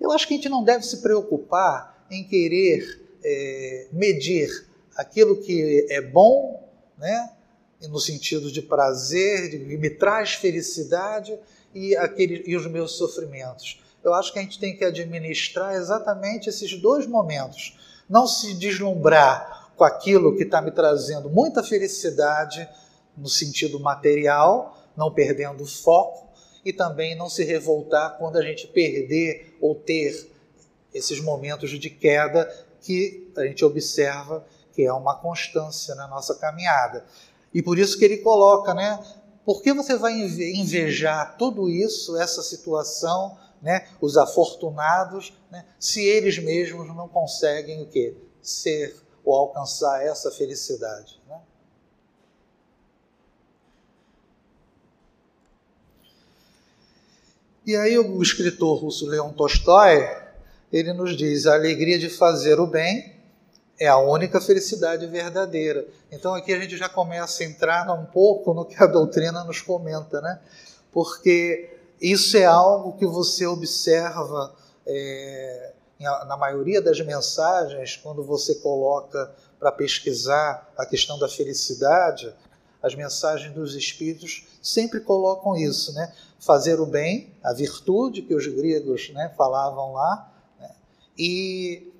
Eu 0.00 0.10
acho 0.10 0.26
que 0.26 0.34
a 0.34 0.36
gente 0.36 0.48
não 0.48 0.64
deve 0.64 0.84
se 0.84 0.98
preocupar 0.98 2.06
em 2.10 2.24
querer 2.24 3.00
é, 3.24 3.86
medir 3.92 4.66
aquilo 4.96 5.40
que 5.40 5.86
é 5.90 6.00
bom, 6.00 6.68
né? 6.98 7.30
no 7.88 7.98
sentido 7.98 8.50
de 8.50 8.62
prazer, 8.62 9.50
de 9.50 9.58
me 9.58 9.90
traz 9.90 10.34
felicidade 10.34 11.36
e, 11.74 11.96
aquele, 11.96 12.44
e 12.46 12.56
os 12.56 12.66
meus 12.66 12.92
sofrimentos. 12.92 13.80
Eu 14.04 14.14
acho 14.14 14.32
que 14.32 14.38
a 14.38 14.42
gente 14.42 14.58
tem 14.58 14.76
que 14.76 14.84
administrar 14.84 15.74
exatamente 15.74 16.48
esses 16.48 16.80
dois 16.80 17.06
momentos. 17.06 17.78
Não 18.08 18.26
se 18.26 18.54
deslumbrar 18.54 19.51
com 19.76 19.84
aquilo 19.84 20.36
que 20.36 20.42
está 20.44 20.60
me 20.60 20.70
trazendo 20.70 21.30
muita 21.30 21.62
felicidade 21.62 22.68
no 23.16 23.28
sentido 23.28 23.78
material, 23.80 24.78
não 24.96 25.12
perdendo 25.12 25.66
foco, 25.66 26.28
e 26.64 26.72
também 26.72 27.16
não 27.16 27.28
se 27.28 27.44
revoltar 27.44 28.16
quando 28.18 28.36
a 28.36 28.42
gente 28.42 28.66
perder 28.68 29.56
ou 29.60 29.74
ter 29.74 30.30
esses 30.94 31.20
momentos 31.20 31.70
de 31.70 31.90
queda 31.90 32.48
que 32.80 33.30
a 33.36 33.44
gente 33.44 33.64
observa 33.64 34.44
que 34.72 34.84
é 34.84 34.92
uma 34.92 35.16
constância 35.16 35.94
na 35.94 36.08
nossa 36.08 36.34
caminhada. 36.36 37.04
E 37.52 37.62
por 37.62 37.78
isso 37.78 37.98
que 37.98 38.04
ele 38.04 38.18
coloca, 38.18 38.72
né? 38.72 38.98
Por 39.44 39.60
que 39.62 39.72
você 39.72 39.96
vai 39.96 40.14
invejar 40.14 41.36
tudo 41.36 41.68
isso, 41.68 42.16
essa 42.16 42.42
situação, 42.42 43.36
né? 43.60 43.86
Os 44.00 44.16
afortunados, 44.16 45.32
né? 45.50 45.64
se 45.78 46.02
eles 46.02 46.38
mesmos 46.38 46.86
não 46.88 47.08
conseguem 47.08 47.82
o 47.82 47.86
quê? 47.86 48.16
Ser 48.40 48.96
ou 49.24 49.34
alcançar 49.34 50.04
essa 50.04 50.30
felicidade. 50.30 51.20
Né? 51.28 51.40
E 57.64 57.76
aí 57.76 57.98
o 57.98 58.20
escritor 58.20 58.80
russo 58.80 59.06
Leon 59.06 59.32
Tolstói, 59.32 60.08
ele 60.72 60.92
nos 60.92 61.16
diz, 61.16 61.46
a 61.46 61.54
alegria 61.54 61.98
de 61.98 62.08
fazer 62.08 62.58
o 62.58 62.66
bem 62.66 63.12
é 63.78 63.88
a 63.88 63.98
única 63.98 64.40
felicidade 64.40 65.06
verdadeira. 65.06 65.86
Então 66.10 66.34
aqui 66.34 66.52
a 66.52 66.58
gente 66.58 66.76
já 66.76 66.88
começa 66.88 67.42
a 67.42 67.46
entrar 67.46 67.92
um 67.92 68.04
pouco 68.06 68.52
no 68.52 68.64
que 68.64 68.82
a 68.82 68.86
doutrina 68.86 69.44
nos 69.44 69.60
comenta, 69.60 70.20
né? 70.20 70.40
Porque 70.92 71.70
isso 72.00 72.36
é 72.36 72.44
algo 72.44 72.96
que 72.98 73.06
você 73.06 73.46
observa 73.46 74.54
é, 74.86 75.72
na 76.02 76.36
maioria 76.36 76.82
das 76.82 77.00
mensagens, 77.00 77.96
quando 77.96 78.22
você 78.22 78.56
coloca 78.56 79.32
para 79.58 79.72
pesquisar 79.72 80.72
a 80.76 80.84
questão 80.84 81.18
da 81.18 81.28
felicidade, 81.28 82.34
as 82.82 82.94
mensagens 82.94 83.54
dos 83.54 83.74
espíritos 83.74 84.46
sempre 84.60 85.00
colocam 85.00 85.56
isso, 85.56 85.92
né? 85.94 86.12
Fazer 86.40 86.80
o 86.80 86.86
bem, 86.86 87.32
a 87.42 87.52
virtude 87.52 88.22
que 88.22 88.34
os 88.34 88.46
gregos 88.46 89.10
né, 89.10 89.32
falavam 89.36 89.92
lá, 89.92 90.32
né? 90.58 90.74
e 91.16 91.92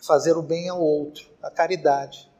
fazer 0.00 0.36
o 0.36 0.42
bem 0.42 0.68
ao 0.68 0.80
outro, 0.80 1.26
a 1.42 1.50
caridade. 1.50 2.30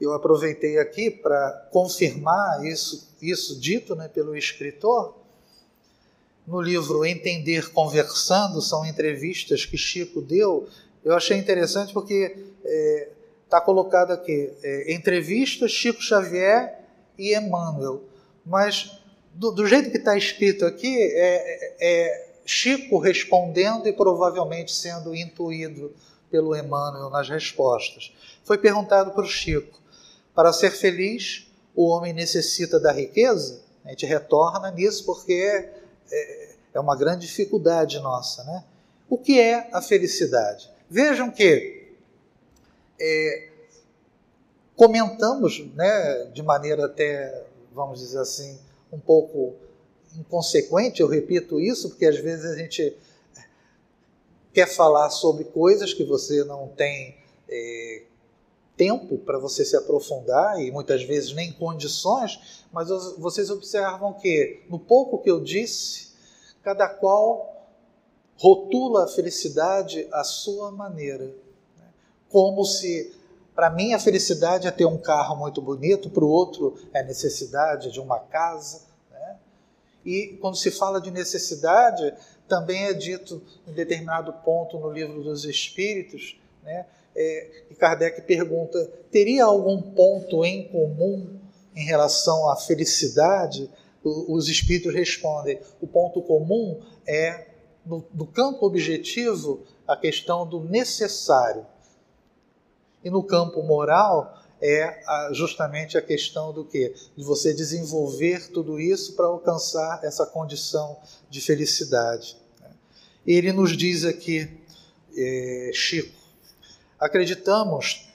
Eu 0.00 0.12
aproveitei 0.12 0.78
aqui 0.78 1.10
para 1.10 1.68
confirmar 1.70 2.64
isso, 2.64 3.08
isso 3.20 3.58
dito 3.60 3.94
né, 3.94 4.08
pelo 4.08 4.36
escritor. 4.36 5.21
No 6.46 6.60
livro 6.60 7.04
Entender 7.04 7.70
Conversando, 7.72 8.60
são 8.60 8.84
entrevistas 8.84 9.64
que 9.64 9.76
Chico 9.76 10.20
deu. 10.20 10.68
Eu 11.04 11.14
achei 11.14 11.36
interessante 11.36 11.92
porque 11.92 12.36
é, 12.64 13.08
está 13.44 13.60
colocado 13.60 14.12
aqui, 14.12 14.50
é, 14.62 14.92
entrevista 14.94 15.68
Chico 15.68 16.02
Xavier 16.02 16.80
e 17.18 17.36
Emmanuel. 17.36 18.02
Mas 18.44 18.98
do, 19.34 19.50
do 19.50 19.66
jeito 19.66 19.90
que 19.90 19.98
está 19.98 20.16
escrito 20.16 20.64
aqui, 20.66 20.96
é, 20.98 21.74
é, 21.80 22.28
Chico 22.44 22.98
respondendo 22.98 23.86
e 23.86 23.92
provavelmente 23.92 24.72
sendo 24.72 25.14
intuído 25.14 25.94
pelo 26.30 26.56
Emmanuel 26.56 27.10
nas 27.10 27.28
respostas. 27.28 28.12
Foi 28.44 28.58
perguntado 28.58 29.12
para 29.12 29.22
o 29.22 29.28
Chico: 29.28 29.80
para 30.34 30.52
ser 30.52 30.70
feliz, 30.70 31.46
o 31.74 31.86
homem 31.88 32.12
necessita 32.12 32.80
da 32.80 32.92
riqueza? 32.92 33.62
A 33.84 33.90
gente 33.90 34.06
retorna 34.06 34.70
nisso 34.70 35.04
porque 35.04 35.68
é, 36.12 36.48
é 36.74 36.80
uma 36.80 36.96
grande 36.96 37.26
dificuldade 37.26 37.98
nossa. 38.00 38.44
Né? 38.44 38.64
O 39.08 39.18
que 39.18 39.40
é 39.40 39.68
a 39.72 39.80
felicidade? 39.80 40.70
Vejam 40.88 41.30
que 41.30 41.94
é, 43.00 43.48
comentamos 44.76 45.58
né, 45.74 46.30
de 46.32 46.42
maneira 46.42 46.86
até, 46.86 47.44
vamos 47.72 48.00
dizer 48.00 48.18
assim, 48.18 48.58
um 48.92 48.98
pouco 48.98 49.54
inconsequente, 50.16 51.00
eu 51.00 51.08
repito 51.08 51.58
isso, 51.58 51.88
porque 51.88 52.04
às 52.04 52.18
vezes 52.18 52.44
a 52.44 52.56
gente 52.56 52.96
quer 54.52 54.66
falar 54.66 55.08
sobre 55.08 55.44
coisas 55.44 55.94
que 55.94 56.04
você 56.04 56.44
não 56.44 56.68
tem 56.68 57.16
é, 57.48 58.02
tempo 58.82 59.18
para 59.18 59.38
você 59.38 59.64
se 59.64 59.76
aprofundar 59.76 60.60
e 60.60 60.70
muitas 60.72 61.04
vezes 61.04 61.32
nem 61.32 61.52
condições, 61.52 62.64
mas 62.72 62.88
vocês 63.18 63.48
observam 63.50 64.12
que 64.14 64.64
no 64.68 64.78
pouco 64.78 65.18
que 65.18 65.30
eu 65.30 65.40
disse, 65.40 66.12
cada 66.62 66.88
qual 66.88 67.68
rotula 68.36 69.04
a 69.04 69.08
felicidade 69.08 70.08
à 70.12 70.24
sua 70.24 70.72
maneira 70.72 71.32
como 72.32 72.64
se 72.64 73.14
para 73.54 73.68
mim 73.68 73.92
a 73.92 74.00
felicidade 74.00 74.66
é 74.66 74.70
ter 74.70 74.86
um 74.86 74.96
carro 74.96 75.36
muito 75.36 75.60
bonito, 75.60 76.08
para 76.08 76.24
o 76.24 76.28
outro 76.28 76.74
é 76.92 77.04
necessidade 77.04 77.92
de 77.92 78.00
uma 78.00 78.18
casa. 78.18 78.80
Né? 79.10 79.36
E 80.02 80.38
quando 80.40 80.56
se 80.56 80.70
fala 80.70 80.98
de 80.98 81.10
necessidade, 81.10 82.14
também 82.48 82.86
é 82.86 82.94
dito 82.94 83.42
em 83.68 83.72
determinado 83.72 84.32
ponto 84.44 84.78
no 84.78 84.90
livro 84.90 85.22
dos 85.22 85.44
Espíritos, 85.44 86.40
né? 86.62 86.86
É, 87.14 87.64
e 87.70 87.74
Kardec 87.74 88.22
pergunta: 88.22 88.90
teria 89.10 89.44
algum 89.44 89.80
ponto 89.80 90.44
em 90.44 90.68
comum 90.68 91.38
em 91.74 91.84
relação 91.84 92.50
à 92.50 92.56
felicidade? 92.56 93.68
Os 94.02 94.48
Espíritos 94.48 94.92
respondem: 94.94 95.60
o 95.80 95.86
ponto 95.86 96.22
comum 96.22 96.80
é, 97.06 97.46
no, 97.84 98.04
no 98.14 98.26
campo 98.26 98.66
objetivo, 98.66 99.62
a 99.86 99.96
questão 99.96 100.46
do 100.46 100.60
necessário. 100.60 101.66
E 103.04 103.10
no 103.10 103.22
campo 103.22 103.62
moral 103.62 104.42
é 104.60 105.02
justamente 105.32 105.98
a 105.98 106.02
questão 106.02 106.52
do 106.52 106.64
que? 106.64 106.94
De 107.16 107.24
você 107.24 107.52
desenvolver 107.52 108.48
tudo 108.52 108.78
isso 108.78 109.14
para 109.14 109.26
alcançar 109.26 110.04
essa 110.04 110.24
condição 110.24 110.96
de 111.28 111.40
felicidade. 111.40 112.36
Ele 113.26 113.52
nos 113.52 113.76
diz 113.76 114.04
aqui, 114.04 114.48
é, 115.16 115.70
Chico, 115.74 116.21
acreditamos 117.02 118.08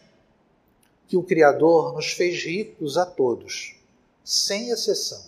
que 1.10 1.18
o 1.18 1.24
Criador 1.24 1.94
nos 1.94 2.14
fez 2.14 2.42
ricos 2.42 2.98
a 2.98 3.06
todos, 3.06 3.76
sem 4.24 4.70
exceção, 4.70 5.22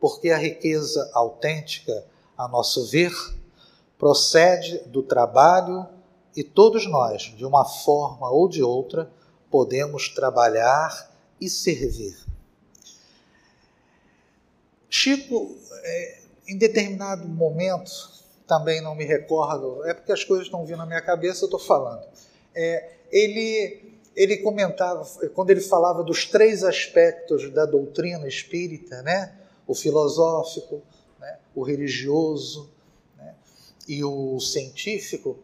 porque 0.00 0.28
a 0.30 0.36
riqueza 0.36 1.08
autêntica, 1.14 2.04
a 2.36 2.48
nosso 2.48 2.84
ver, 2.86 3.12
procede 3.96 4.78
do 4.86 5.04
trabalho 5.04 5.86
e 6.34 6.42
todos 6.42 6.84
nós, 6.84 7.22
de 7.22 7.44
uma 7.44 7.64
forma 7.64 8.28
ou 8.28 8.48
de 8.48 8.60
outra, 8.60 9.08
podemos 9.48 10.08
trabalhar 10.08 11.12
e 11.40 11.48
servir. 11.48 12.16
Chico, 14.90 15.56
é, 15.84 16.22
em 16.48 16.58
determinado 16.58 17.28
momento, 17.28 18.10
também 18.48 18.80
não 18.80 18.96
me 18.96 19.04
recordo, 19.04 19.84
é 19.86 19.94
porque 19.94 20.10
as 20.10 20.24
coisas 20.24 20.46
estão 20.46 20.66
vindo 20.66 20.78
na 20.78 20.86
minha 20.86 21.00
cabeça, 21.00 21.44
eu 21.44 21.46
estou 21.46 21.60
falando. 21.60 22.04
É, 22.54 22.92
ele, 23.10 23.98
ele 24.14 24.38
comentava, 24.38 25.04
quando 25.34 25.50
ele 25.50 25.60
falava 25.60 26.02
dos 26.02 26.26
três 26.26 26.64
aspectos 26.64 27.50
da 27.50 27.64
doutrina 27.66 28.26
espírita, 28.26 29.02
né? 29.02 29.34
o 29.66 29.74
filosófico, 29.74 30.82
né? 31.20 31.38
o 31.54 31.62
religioso 31.62 32.70
né? 33.16 33.34
e 33.88 34.02
o 34.04 34.38
científico, 34.40 35.38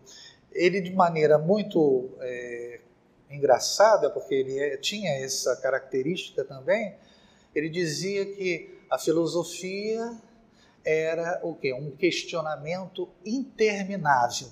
ele 0.52 0.80
de 0.80 0.92
maneira 0.92 1.38
muito 1.38 2.10
é, 2.20 2.80
engraçada, 3.30 4.10
porque 4.10 4.34
ele 4.34 4.58
é, 4.58 4.76
tinha 4.76 5.10
essa 5.22 5.56
característica 5.56 6.44
também, 6.44 6.94
ele 7.54 7.68
dizia 7.68 8.24
que 8.26 8.78
a 8.90 8.98
filosofia 8.98 10.16
era 10.84 11.40
o 11.42 11.54
quê? 11.54 11.72
Um 11.72 11.90
questionamento 11.90 13.08
interminável. 13.24 14.48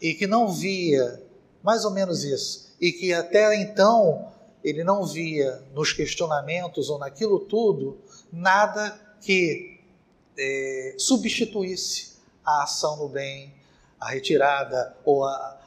E 0.00 0.14
que 0.14 0.26
não 0.26 0.52
via, 0.52 1.22
mais 1.62 1.84
ou 1.84 1.90
menos 1.90 2.24
isso, 2.24 2.74
e 2.80 2.92
que 2.92 3.12
até 3.12 3.54
então 3.56 4.32
ele 4.62 4.82
não 4.82 5.04
via 5.04 5.62
nos 5.74 5.92
questionamentos 5.92 6.88
ou 6.88 6.98
naquilo 6.98 7.40
tudo 7.40 7.98
nada 8.32 8.98
que 9.20 9.80
é, 10.36 10.94
substituísse 10.98 12.14
a 12.44 12.64
ação 12.64 12.96
no 12.96 13.08
bem, 13.08 13.52
a 14.00 14.10
retirada 14.10 14.96
ou 15.04 15.24
a, 15.24 15.60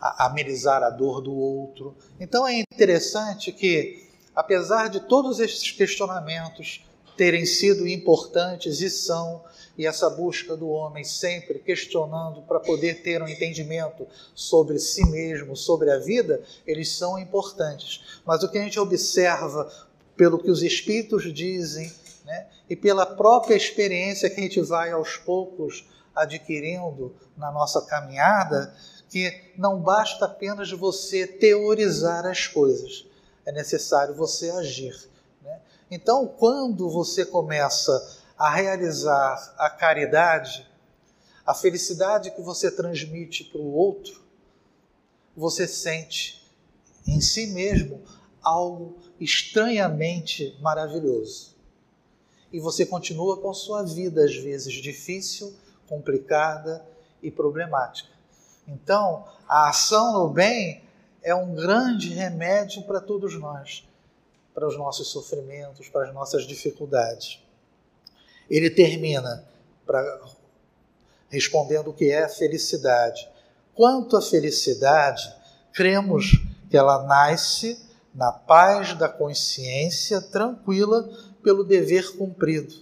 a 0.00 0.26
amenizar 0.26 0.82
a 0.82 0.90
dor 0.90 1.20
do 1.20 1.34
outro. 1.34 1.96
Então 2.18 2.46
é 2.46 2.58
interessante 2.58 3.52
que, 3.52 4.08
apesar 4.34 4.88
de 4.88 5.00
todos 5.00 5.40
esses 5.40 5.70
questionamentos 5.70 6.84
terem 7.16 7.46
sido 7.46 7.86
importantes 7.86 8.80
e 8.80 8.90
são, 8.90 9.44
e 9.76 9.86
essa 9.86 10.08
busca 10.08 10.56
do 10.56 10.68
homem 10.68 11.04
sempre 11.04 11.58
questionando 11.58 12.42
para 12.42 12.60
poder 12.60 13.02
ter 13.02 13.22
um 13.22 13.28
entendimento 13.28 14.06
sobre 14.34 14.78
si 14.78 15.04
mesmo, 15.06 15.56
sobre 15.56 15.90
a 15.90 15.98
vida, 15.98 16.42
eles 16.66 16.96
são 16.96 17.18
importantes. 17.18 18.20
Mas 18.24 18.42
o 18.42 18.50
que 18.50 18.58
a 18.58 18.62
gente 18.62 18.78
observa 18.78 19.70
pelo 20.16 20.38
que 20.38 20.50
os 20.50 20.62
espíritos 20.62 21.32
dizem, 21.32 21.92
né, 22.24 22.46
e 22.70 22.76
pela 22.76 23.04
própria 23.04 23.54
experiência 23.54 24.30
que 24.30 24.40
a 24.40 24.42
gente 24.44 24.60
vai 24.60 24.92
aos 24.92 25.16
poucos 25.16 25.86
adquirindo 26.14 27.14
na 27.36 27.50
nossa 27.50 27.82
caminhada 27.82 28.74
que 29.10 29.52
não 29.56 29.78
basta 29.78 30.24
apenas 30.24 30.72
você 30.72 31.26
teorizar 31.26 32.26
as 32.26 32.46
coisas, 32.46 33.06
é 33.46 33.52
necessário 33.52 34.14
você 34.14 34.50
agir. 34.50 35.08
Né? 35.42 35.60
Então, 35.90 36.26
quando 36.26 36.88
você 36.90 37.24
começa 37.24 37.92
a 38.38 38.50
realizar 38.50 39.54
a 39.58 39.70
caridade, 39.70 40.68
a 41.46 41.54
felicidade 41.54 42.30
que 42.32 42.42
você 42.42 42.70
transmite 42.70 43.44
para 43.44 43.60
o 43.60 43.72
outro, 43.72 44.22
você 45.36 45.66
sente 45.66 46.42
em 47.06 47.20
si 47.20 47.48
mesmo 47.48 48.02
algo 48.42 48.98
estranhamente 49.20 50.56
maravilhoso. 50.60 51.54
E 52.52 52.60
você 52.60 52.86
continua 52.86 53.40
com 53.40 53.52
sua 53.52 53.82
vida, 53.82 54.24
às 54.24 54.36
vezes 54.36 54.72
difícil, 54.74 55.54
complicada 55.88 56.86
e 57.22 57.30
problemática. 57.30 58.10
Então, 58.66 59.24
a 59.48 59.68
ação 59.68 60.12
no 60.12 60.28
bem 60.28 60.82
é 61.22 61.34
um 61.34 61.54
grande 61.54 62.10
remédio 62.10 62.82
para 62.82 63.00
todos 63.00 63.38
nós, 63.38 63.86
para 64.54 64.66
os 64.66 64.76
nossos 64.76 65.08
sofrimentos, 65.08 65.88
para 65.88 66.08
as 66.08 66.14
nossas 66.14 66.46
dificuldades. 66.46 67.43
Ele 68.48 68.70
termina 68.70 69.44
para 69.86 70.20
respondendo 71.28 71.90
o 71.90 71.92
que 71.92 72.10
é 72.10 72.28
felicidade. 72.28 73.28
Quanto 73.74 74.16
à 74.16 74.22
felicidade, 74.22 75.34
cremos 75.72 76.40
que 76.70 76.76
ela 76.76 77.02
nasce 77.04 77.78
na 78.14 78.30
paz 78.30 78.94
da 78.94 79.08
consciência 79.08 80.20
tranquila 80.20 81.08
pelo 81.42 81.64
dever 81.64 82.16
cumprido 82.16 82.74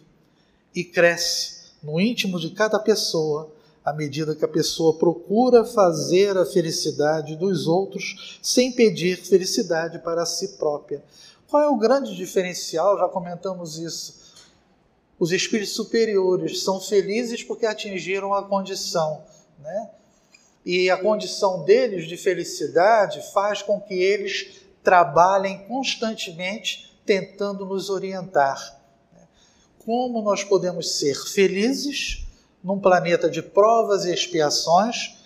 e 0.74 0.84
cresce 0.84 1.72
no 1.82 1.98
íntimo 1.98 2.38
de 2.38 2.50
cada 2.50 2.78
pessoa 2.78 3.50
à 3.84 3.92
medida 3.92 4.36
que 4.36 4.44
a 4.44 4.48
pessoa 4.48 4.96
procura 4.96 5.64
fazer 5.64 6.36
a 6.36 6.46
felicidade 6.46 7.34
dos 7.36 7.66
outros 7.66 8.38
sem 8.40 8.70
pedir 8.72 9.16
felicidade 9.16 9.98
para 9.98 10.24
si 10.24 10.56
própria. 10.56 11.02
Qual 11.48 11.62
é 11.62 11.68
o 11.68 11.76
grande 11.76 12.14
diferencial? 12.14 12.96
Já 12.98 13.08
comentamos 13.08 13.78
isso. 13.78 14.21
Os 15.22 15.30
espíritos 15.30 15.76
superiores 15.76 16.64
são 16.64 16.80
felizes 16.80 17.44
porque 17.44 17.64
atingiram 17.64 18.34
a 18.34 18.42
condição, 18.42 19.22
né? 19.60 19.90
E 20.66 20.90
a 20.90 20.96
condição 20.96 21.62
deles 21.62 22.08
de 22.08 22.16
felicidade 22.16 23.22
faz 23.32 23.62
com 23.62 23.80
que 23.80 23.94
eles 23.94 24.62
trabalhem 24.82 25.64
constantemente 25.68 27.00
tentando 27.06 27.64
nos 27.64 27.88
orientar. 27.88 28.82
Como 29.86 30.20
nós 30.22 30.42
podemos 30.42 30.98
ser 30.98 31.14
felizes 31.14 32.26
num 32.60 32.80
planeta 32.80 33.30
de 33.30 33.40
provas 33.42 34.04
e 34.04 34.12
expiações, 34.12 35.18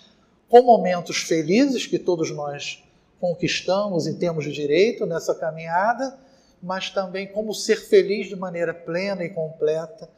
com 0.47 0.61
momentos 0.61 1.23
felizes 1.23 1.87
que 1.87 1.97
todos 1.97 2.29
nós 2.29 2.83
conquistamos 3.19 4.05
e 4.05 4.13
temos 4.13 4.45
direito 4.45 5.07
nessa 5.07 5.33
caminhada, 5.33 6.26
mas 6.61 6.89
também 6.89 7.27
como 7.27 7.53
ser 7.53 7.77
feliz 7.77 8.27
de 8.27 8.35
maneira 8.35 8.73
plena 8.73 9.23
e 9.23 9.29
completa 9.29 10.09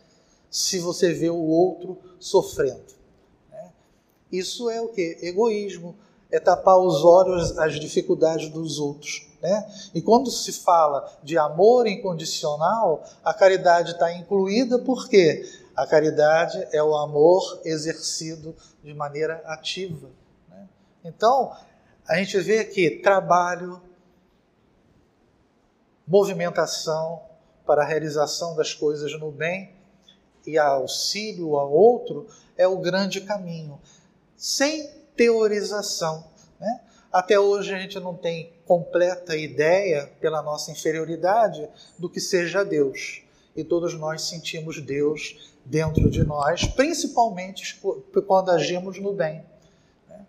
se 0.49 0.79
você 0.79 1.13
vê 1.13 1.29
o 1.29 1.35
outro 1.35 1.97
sofrendo. 2.19 2.93
Né? 3.51 3.71
Isso 4.31 4.69
é 4.69 4.81
o 4.81 4.89
que? 4.89 5.17
Egoísmo, 5.21 5.95
é 6.31 6.39
tapar 6.39 6.77
os 6.77 7.03
olhos 7.03 7.57
às 7.57 7.79
dificuldades 7.79 8.49
dos 8.49 8.79
outros. 8.79 9.27
Né? 9.41 9.71
E 9.93 10.01
quando 10.01 10.29
se 10.29 10.51
fala 10.51 11.11
de 11.23 11.37
amor 11.37 11.87
incondicional, 11.87 13.03
a 13.23 13.33
caridade 13.33 13.91
está 13.91 14.11
incluída 14.13 14.79
porque 14.79 15.45
a 15.75 15.87
caridade 15.87 16.67
é 16.71 16.83
o 16.83 16.95
amor 16.95 17.61
exercido 17.63 18.55
de 18.83 18.93
maneira 18.93 19.41
ativa. 19.45 20.09
Né? 20.49 20.67
Então, 21.05 21.55
a 22.07 22.17
gente 22.17 22.37
vê 22.39 22.59
aqui 22.59 22.89
trabalho, 23.01 23.81
movimentação 26.09 27.21
para 27.67 27.83
a 27.83 27.85
realização 27.85 28.55
das 28.55 28.73
coisas 28.73 29.17
no 29.19 29.31
bem 29.31 29.75
e 30.45 30.57
auxílio 30.57 31.55
ao 31.55 31.71
outro 31.71 32.25
é 32.57 32.67
o 32.67 32.79
grande 32.79 33.21
caminho, 33.21 33.79
sem 34.35 34.89
teorização. 35.15 36.25
Né? 36.59 36.81
Até 37.13 37.39
hoje 37.39 37.75
a 37.75 37.77
gente 37.77 37.99
não 37.99 38.15
tem 38.15 38.51
completa 38.65 39.37
ideia, 39.37 40.11
pela 40.19 40.41
nossa 40.41 40.71
inferioridade, 40.71 41.69
do 41.97 42.09
que 42.09 42.19
seja 42.19 42.65
Deus. 42.65 43.21
E 43.55 43.63
todos 43.63 43.93
nós 43.93 44.23
sentimos 44.23 44.81
Deus 44.81 45.53
dentro 45.63 46.09
de 46.09 46.23
nós, 46.23 46.65
principalmente 46.65 47.79
quando 48.25 48.49
agimos 48.49 48.99
no 48.99 49.13
bem. 49.13 49.43
Né? 50.07 50.25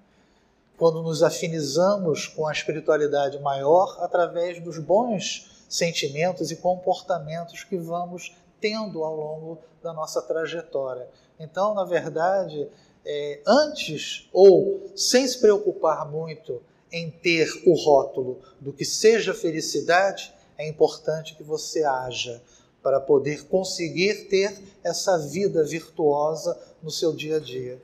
Quando 0.77 1.03
nos 1.03 1.23
afinizamos 1.23 2.27
com 2.27 2.47
a 2.47 2.53
espiritualidade 2.53 3.39
maior 3.39 3.97
através 4.01 4.63
dos 4.63 4.79
bons 4.79 5.50
sentimentos 5.71 6.51
e 6.51 6.57
comportamentos 6.57 7.63
que 7.65 7.79
vamos 7.79 8.37
tendo 8.61 9.05
ao 9.05 9.17
longo 9.17 9.59
da 9.83 9.93
nossa 9.93 10.21
trajetória. 10.21 11.09
Então, 11.39 11.73
na 11.73 11.85
verdade, 11.85 12.69
é, 13.07 13.41
antes 13.47 14.29
ou 14.33 14.91
sem 14.97 15.27
se 15.27 15.41
preocupar 15.41 16.11
muito 16.11 16.61
em 16.93 17.11
ter 17.11 17.49
o 17.65 17.75
rótulo 17.75 18.41
do 18.61 18.73
que 18.73 18.85
seja 18.85 19.33
felicidade, 19.33 20.35
é 20.59 20.69
importante 20.69 21.37
que 21.37 21.43
você 21.43 21.85
haja 21.85 22.43
para 22.83 23.01
poder 23.01 23.47
conseguir 23.47 24.29
ter 24.29 24.59
essa 24.83 25.17
vida 25.19 25.65
virtuosa 25.65 26.59
no 26.83 26.91
seu 26.91 27.15
dia 27.15 27.37
a 27.37 27.41
dia. 27.41 27.81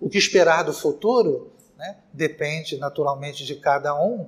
O 0.00 0.08
que 0.08 0.16
esperar 0.16 0.64
do 0.64 0.72
futuro 0.72 1.52
né, 1.76 1.98
depende 2.12 2.78
naturalmente 2.78 3.44
de 3.44 3.56
cada 3.56 3.94
um, 4.00 4.26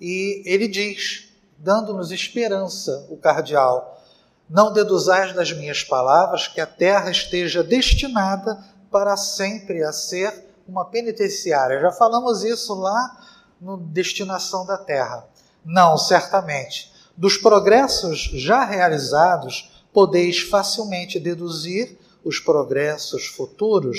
e 0.00 0.42
ele 0.44 0.68
diz, 0.68 1.25
dando-nos 1.58 2.10
esperança, 2.10 3.06
o 3.10 3.16
cardeal: 3.16 4.02
Não 4.48 4.72
deduzais 4.72 5.34
das 5.34 5.52
minhas 5.52 5.82
palavras 5.82 6.48
que 6.48 6.60
a 6.60 6.66
terra 6.66 7.10
esteja 7.10 7.62
destinada 7.62 8.58
para 8.90 9.16
sempre 9.16 9.82
a 9.82 9.92
ser 9.92 10.46
uma 10.66 10.84
penitenciária. 10.84 11.80
Já 11.80 11.92
falamos 11.92 12.42
isso 12.42 12.74
lá 12.74 13.16
no 13.60 13.76
Destinação 13.76 14.66
da 14.66 14.76
Terra. 14.76 15.26
Não, 15.64 15.96
certamente. 15.96 16.92
Dos 17.16 17.36
progressos 17.36 18.30
já 18.34 18.64
realizados, 18.64 19.84
podeis 19.92 20.40
facilmente 20.40 21.18
deduzir 21.18 21.98
os 22.24 22.38
progressos 22.38 23.26
futuros 23.26 23.98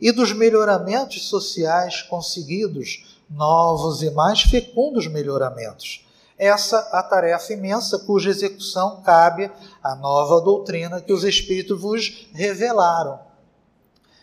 e 0.00 0.12
dos 0.12 0.32
melhoramentos 0.32 1.28
sociais 1.28 2.02
conseguidos, 2.02 3.16
novos 3.30 4.02
e 4.02 4.10
mais 4.10 4.42
fecundos 4.42 5.06
melhoramentos. 5.06 6.06
Essa 6.44 6.78
a 6.92 7.02
tarefa 7.02 7.52
imensa 7.52 7.98
cuja 8.00 8.30
execução 8.30 9.02
cabe 9.02 9.50
à 9.82 9.94
nova 9.94 10.40
doutrina 10.40 11.00
que 11.00 11.12
os 11.12 11.24
Espíritos 11.24 11.80
vos 11.80 12.28
revelaram 12.32 13.32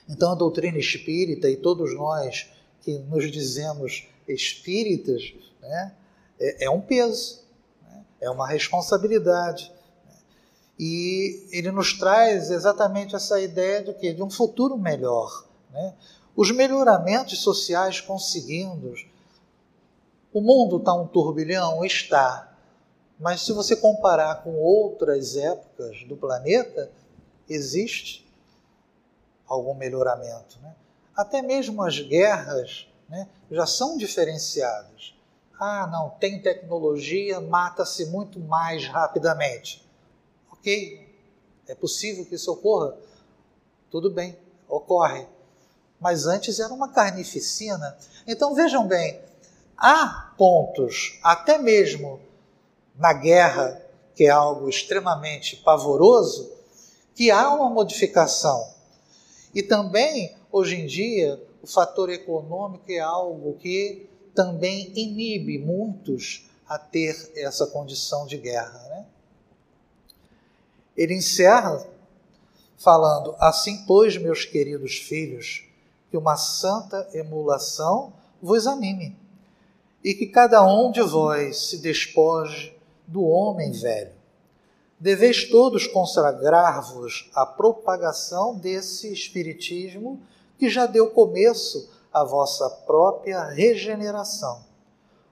então, 0.09 0.31
a 0.31 0.35
doutrina 0.35 0.79
espírita 0.79 1.47
e 1.47 1.55
todos 1.55 1.93
nós 1.93 2.49
que 2.81 2.97
nos 2.97 3.31
dizemos 3.31 4.07
espíritas, 4.27 5.33
né, 5.61 5.93
é, 6.39 6.65
é 6.65 6.69
um 6.69 6.81
peso, 6.81 7.43
né, 7.83 8.03
é 8.19 8.29
uma 8.31 8.47
responsabilidade. 8.47 9.71
E 10.79 11.47
ele 11.51 11.71
nos 11.71 11.93
traz 11.99 12.49
exatamente 12.49 13.15
essa 13.15 13.39
ideia 13.39 13.83
de, 13.83 13.93
quê? 13.93 14.11
de 14.11 14.23
um 14.23 14.31
futuro 14.31 14.77
melhor. 14.77 15.45
Né? 15.71 15.93
Os 16.35 16.49
melhoramentos 16.51 17.43
sociais 17.43 18.01
conseguidos, 18.01 19.05
o 20.33 20.41
mundo 20.41 20.77
está 20.77 20.93
um 20.93 21.07
turbilhão? 21.07 21.83
Está. 21.83 22.49
Mas 23.19 23.41
se 23.41 23.51
você 23.51 23.75
comparar 23.75 24.43
com 24.43 24.55
outras 24.55 25.35
épocas 25.35 26.03
do 26.05 26.15
planeta, 26.15 26.91
existe 27.47 28.25
algum 29.47 29.73
melhoramento. 29.73 30.59
Né? 30.61 30.73
Até 31.15 31.41
mesmo 31.41 31.83
as 31.83 31.99
guerras 31.99 32.87
né, 33.09 33.27
já 33.51 33.65
são 33.65 33.97
diferenciadas. 33.97 35.15
Ah, 35.59 35.87
não, 35.91 36.11
tem 36.11 36.41
tecnologia, 36.41 37.41
mata-se 37.41 38.05
muito 38.05 38.39
mais 38.39 38.87
rapidamente. 38.87 39.85
Ok, 40.53 41.05
é 41.67 41.75
possível 41.75 42.25
que 42.25 42.35
isso 42.35 42.51
ocorra? 42.51 42.95
Tudo 43.91 44.09
bem, 44.09 44.37
ocorre. 44.67 45.27
Mas 45.99 46.25
antes 46.25 46.59
era 46.59 46.73
uma 46.73 46.93
carnificina. 46.93 47.97
Então 48.25 48.55
vejam 48.55 48.87
bem, 48.87 49.19
há 49.79 50.33
pontos, 50.37 51.17
até 51.23 51.57
mesmo 51.57 52.19
na 52.95 53.13
guerra, 53.13 53.81
que 54.13 54.25
é 54.25 54.29
algo 54.29 54.67
extremamente 54.69 55.55
pavoroso, 55.55 56.51
que 57.15 57.31
há 57.31 57.53
uma 57.53 57.69
modificação. 57.69 58.73
E 59.55 59.63
também, 59.63 60.35
hoje 60.51 60.75
em 60.75 60.85
dia, 60.85 61.41
o 61.63 61.67
fator 61.67 62.09
econômico 62.09 62.91
é 62.91 62.99
algo 62.99 63.53
que 63.55 64.07
também 64.35 64.91
inibe 64.95 65.57
muitos 65.57 66.49
a 66.67 66.77
ter 66.77 67.31
essa 67.35 67.65
condição 67.65 68.27
de 68.27 68.37
guerra. 68.37 68.79
Né? 68.89 69.05
Ele 70.95 71.15
encerra 71.15 71.85
falando: 72.77 73.35
Assim, 73.39 73.85
pois, 73.85 74.17
meus 74.17 74.45
queridos 74.45 74.97
filhos, 74.97 75.65
que 76.11 76.17
uma 76.17 76.37
santa 76.37 77.09
emulação 77.13 78.13
vos 78.41 78.67
anime, 78.67 79.17
e 80.03 80.13
que 80.13 80.27
cada 80.27 80.63
um 80.65 80.91
de 80.91 81.01
vós 81.01 81.69
se 81.69 81.77
despoje 81.77 82.75
do 83.07 83.23
homem 83.23 83.71
velho 83.71 84.19
deveis 84.99 85.49
todos 85.49 85.87
consagrar-vos 85.87 87.29
à 87.33 87.45
propagação 87.45 88.55
desse 88.55 89.11
Espiritismo 89.11 90.21
que 90.57 90.69
já 90.69 90.85
deu 90.85 91.09
começo 91.11 91.89
a 92.11 92.23
vossa 92.25 92.69
própria 92.69 93.45
regeneração. 93.45 94.61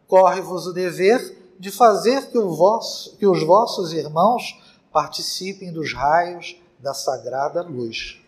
Corre-vos 0.07 0.67
o 0.67 0.73
dever 0.73 1.37
de 1.59 1.69
fazer 1.69 2.27
que, 2.27 2.39
vosso, 2.39 3.17
que 3.17 3.27
os 3.27 3.43
vossos 3.43 3.91
irmãos 3.91 4.57
participem 4.91 5.73
dos 5.73 5.93
raios 5.93 6.55
da 6.79 6.93
sagrada 6.93 7.61
luz. 7.61 8.21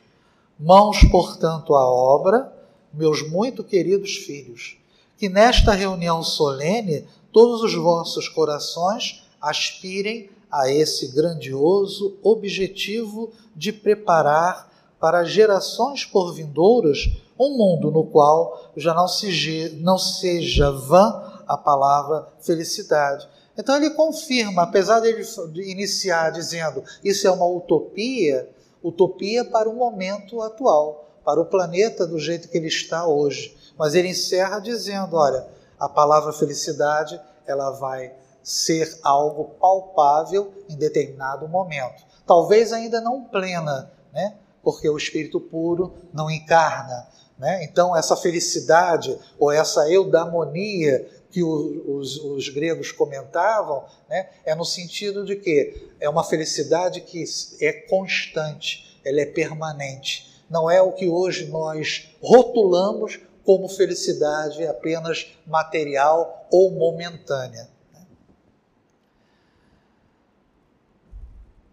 Mãos, 0.59 1.03
portanto, 1.09 1.73
à 1.73 1.87
obra, 1.87 2.51
meus 2.91 3.27
muito 3.29 3.63
queridos 3.63 4.17
filhos, 4.17 4.77
que 5.19 5.27
nesta 5.27 5.73
reunião 5.73 6.23
solene 6.23 7.05
todos 7.31 7.61
os 7.61 7.75
vossos 7.75 8.29
corações 8.29 9.21
aspirem 9.41 10.29
a 10.49 10.71
esse 10.71 11.07
grandioso 11.13 12.17
objetivo 12.23 13.31
de 13.53 13.73
preparar 13.73 14.69
para 14.97 15.25
gerações 15.25 16.05
por 16.05 16.33
vindouras 16.33 17.09
um 17.37 17.57
mundo 17.57 17.91
no 17.91 18.05
qual 18.05 18.71
já 18.75 18.93
não, 18.93 19.07
se, 19.07 19.77
não 19.81 19.97
seja 19.97 20.71
vã 20.71 21.41
a 21.45 21.57
palavra 21.57 22.27
felicidade. 22.41 23.27
Então 23.57 23.75
ele 23.75 23.89
confirma, 23.89 24.63
apesar 24.63 25.01
de 25.01 25.69
iniciar 25.69 26.31
dizendo 26.31 26.81
isso 27.03 27.27
é 27.27 27.31
uma 27.31 27.45
utopia, 27.45 28.49
utopia 28.81 29.43
para 29.43 29.69
o 29.69 29.75
momento 29.75 30.41
atual, 30.41 31.19
para 31.25 31.41
o 31.41 31.45
planeta 31.45 32.07
do 32.07 32.17
jeito 32.17 32.47
que 32.47 32.57
ele 32.57 32.67
está 32.67 33.05
hoje. 33.05 33.58
Mas 33.79 33.95
ele 33.95 34.09
encerra 34.09 34.59
dizendo, 34.59 35.15
olha, 35.15 35.47
a 35.79 35.87
palavra 35.87 36.33
felicidade, 36.33 37.19
ela 37.47 37.71
vai 37.71 38.13
ser 38.43 38.99
algo 39.01 39.55
palpável 39.57 40.53
em 40.67 40.75
determinado 40.75 41.47
momento. 41.47 42.03
Talvez 42.27 42.73
ainda 42.73 42.99
não 42.99 43.23
plena, 43.23 43.89
né? 44.11 44.35
Porque 44.61 44.89
o 44.89 44.97
espírito 44.97 45.39
puro 45.39 45.93
não 46.11 46.29
encarna, 46.29 47.07
né? 47.37 47.63
Então 47.63 47.95
essa 47.95 48.17
felicidade 48.17 49.17
ou 49.39 49.49
essa 49.49 49.89
eudamonia 49.89 51.09
que 51.31 51.41
os, 51.41 52.17
os, 52.17 52.49
gregos 52.49 52.91
comentavam, 52.91 53.85
né, 54.09 54.29
é 54.43 54.55
no 54.55 54.65
sentido 54.65 55.23
de 55.23 55.35
que 55.35 55.91
é 55.99 56.09
uma 56.09 56.23
felicidade 56.23 57.01
que 57.01 57.23
é 57.61 57.71
constante, 57.87 58.99
ela 59.05 59.21
é 59.21 59.25
permanente. 59.27 60.43
Não 60.49 60.69
é 60.69 60.81
o 60.81 60.91
que 60.91 61.07
hoje 61.07 61.45
nós 61.45 62.09
rotulamos 62.19 63.19
como 63.49 63.67
felicidade 63.67 64.63
apenas 64.67 65.25
material 65.47 66.45
ou 66.51 66.69
momentânea. 66.69 67.67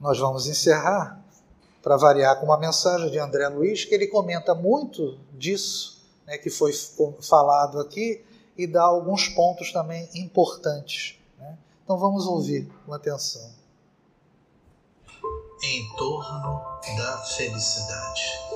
Nós 0.00 0.18
vamos 0.18 0.46
encerrar, 0.46 1.22
para 1.82 1.98
variar, 1.98 2.40
com 2.40 2.46
uma 2.46 2.56
mensagem 2.56 3.10
de 3.10 3.18
André 3.18 3.46
Luiz, 3.48 3.84
que 3.84 3.94
ele 3.94 4.06
comenta 4.06 4.54
muito 4.54 5.18
disso 5.34 6.02
né, 6.26 6.38
que 6.38 6.48
foi 6.48 6.72
falado 7.20 7.78
aqui 7.78 8.24
e 8.56 8.66
dá 8.66 8.84
alguns 8.84 9.28
pontos 9.28 9.70
também 9.70 10.08
importantes. 10.14 11.18
Né? 11.38 11.58
Então 11.84 11.98
vamos 11.98 12.26
ouvir 12.26 12.72
com 12.86 12.94
atenção. 12.94 13.50
Em 15.62 15.96
torno 15.98 16.58
da 16.96 17.18
felicidade. 17.36 18.55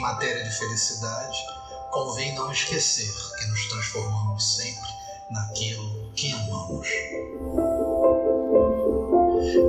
Em 0.00 0.02
matéria 0.02 0.42
de 0.42 0.50
felicidade, 0.50 1.36
convém 1.90 2.34
não 2.34 2.50
esquecer 2.50 3.12
que 3.38 3.44
nos 3.48 3.68
transformamos 3.68 4.56
sempre 4.56 4.88
naquilo 5.30 6.10
que 6.16 6.32
amamos. 6.32 6.88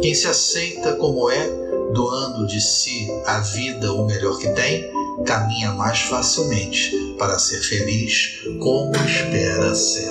Quem 0.02 0.16
se 0.16 0.28
aceita 0.28 0.96
como 0.96 1.30
é, 1.30 1.50
doando 1.94 2.48
de 2.48 2.62
si 2.62 3.12
a 3.26 3.40
vida 3.40 3.92
o 3.92 4.06
melhor 4.06 4.38
que 4.38 4.48
tem, 4.52 4.90
caminha 5.26 5.74
mais 5.74 6.00
facilmente 6.00 6.96
para 7.20 7.38
ser 7.38 7.60
feliz 7.60 8.42
como 8.62 8.96
espera 9.06 9.76
ser. 9.76 10.10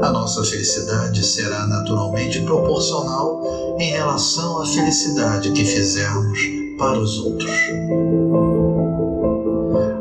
A 0.00 0.12
nossa 0.12 0.44
felicidade 0.44 1.26
será 1.26 1.66
naturalmente 1.66 2.40
proporcional 2.42 3.76
em 3.80 3.90
relação 3.90 4.62
à 4.62 4.66
felicidade 4.66 5.50
que 5.50 5.64
fizermos 5.64 6.53
para 6.78 6.98
os 6.98 7.18
outros. 7.18 7.50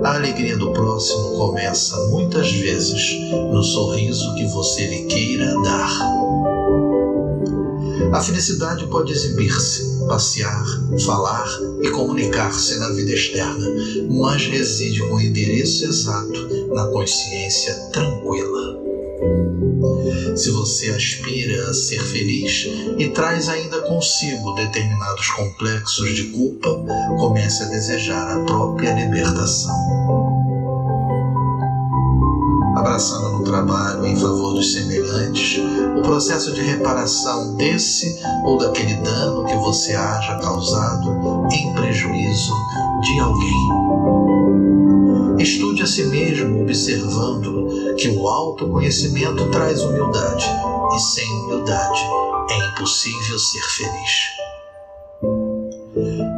A 0.04 0.16
alegria 0.16 0.58
do 0.58 0.72
próximo 0.74 1.38
começa 1.38 1.98
muitas 2.10 2.52
vezes 2.52 3.18
no 3.52 3.64
sorriso 3.64 4.36
que 4.36 4.46
você 4.46 4.86
lhe 4.86 5.06
queira 5.06 5.54
dar. 5.64 6.24
A 8.14 8.22
felicidade 8.22 8.86
pode 8.88 9.12
exibir-se, 9.12 10.06
passear, 10.08 10.64
falar 11.04 11.48
e 11.82 11.90
comunicar-se 11.90 12.78
na 12.78 12.90
vida 12.90 13.12
externa, 13.12 13.66
mas 14.10 14.46
reside 14.46 15.00
com 15.08 15.20
endereço 15.20 15.86
exato 15.86 16.48
na 16.74 16.86
consciência 16.88 17.74
tranquila. 17.92 18.63
Se 20.36 20.50
você 20.50 20.90
aspira 20.90 21.70
a 21.70 21.74
ser 21.74 22.02
feliz 22.02 22.68
e 22.98 23.08
traz 23.10 23.50
ainda 23.50 23.82
consigo 23.82 24.54
determinados 24.54 25.30
complexos 25.30 26.16
de 26.16 26.24
culpa, 26.32 26.70
comece 27.20 27.62
a 27.64 27.68
desejar 27.68 28.36
a 28.36 28.40
própria 28.44 28.94
libertação. 28.94 29.76
Abraçando 32.76 33.38
no 33.38 33.44
trabalho 33.44 34.06
em 34.08 34.16
favor 34.16 34.54
dos 34.54 34.74
semelhantes, 34.74 35.60
o 35.98 36.02
processo 36.02 36.52
de 36.52 36.62
reparação 36.62 37.56
desse 37.56 38.20
ou 38.44 38.58
daquele 38.58 38.96
dano 38.96 39.46
que 39.46 39.56
você 39.58 39.94
haja 39.94 40.40
causado 40.40 41.48
em 41.54 41.74
prejuízo 41.74 42.54
de 43.02 43.20
alguém. 43.20 43.70
Estude 45.38 45.84
a 45.84 45.88
si 45.88 46.04
mesmo 46.06 46.62
observando 46.62 47.73
que 47.98 48.10
o 48.10 48.28
autoconhecimento 48.28 49.50
traz 49.52 49.82
humildade 49.82 50.46
e 50.96 51.00
sem 51.00 51.28
humildade 51.40 52.02
é 52.50 52.68
impossível 52.70 53.40
ser 53.40 53.62
feliz. 53.62 54.44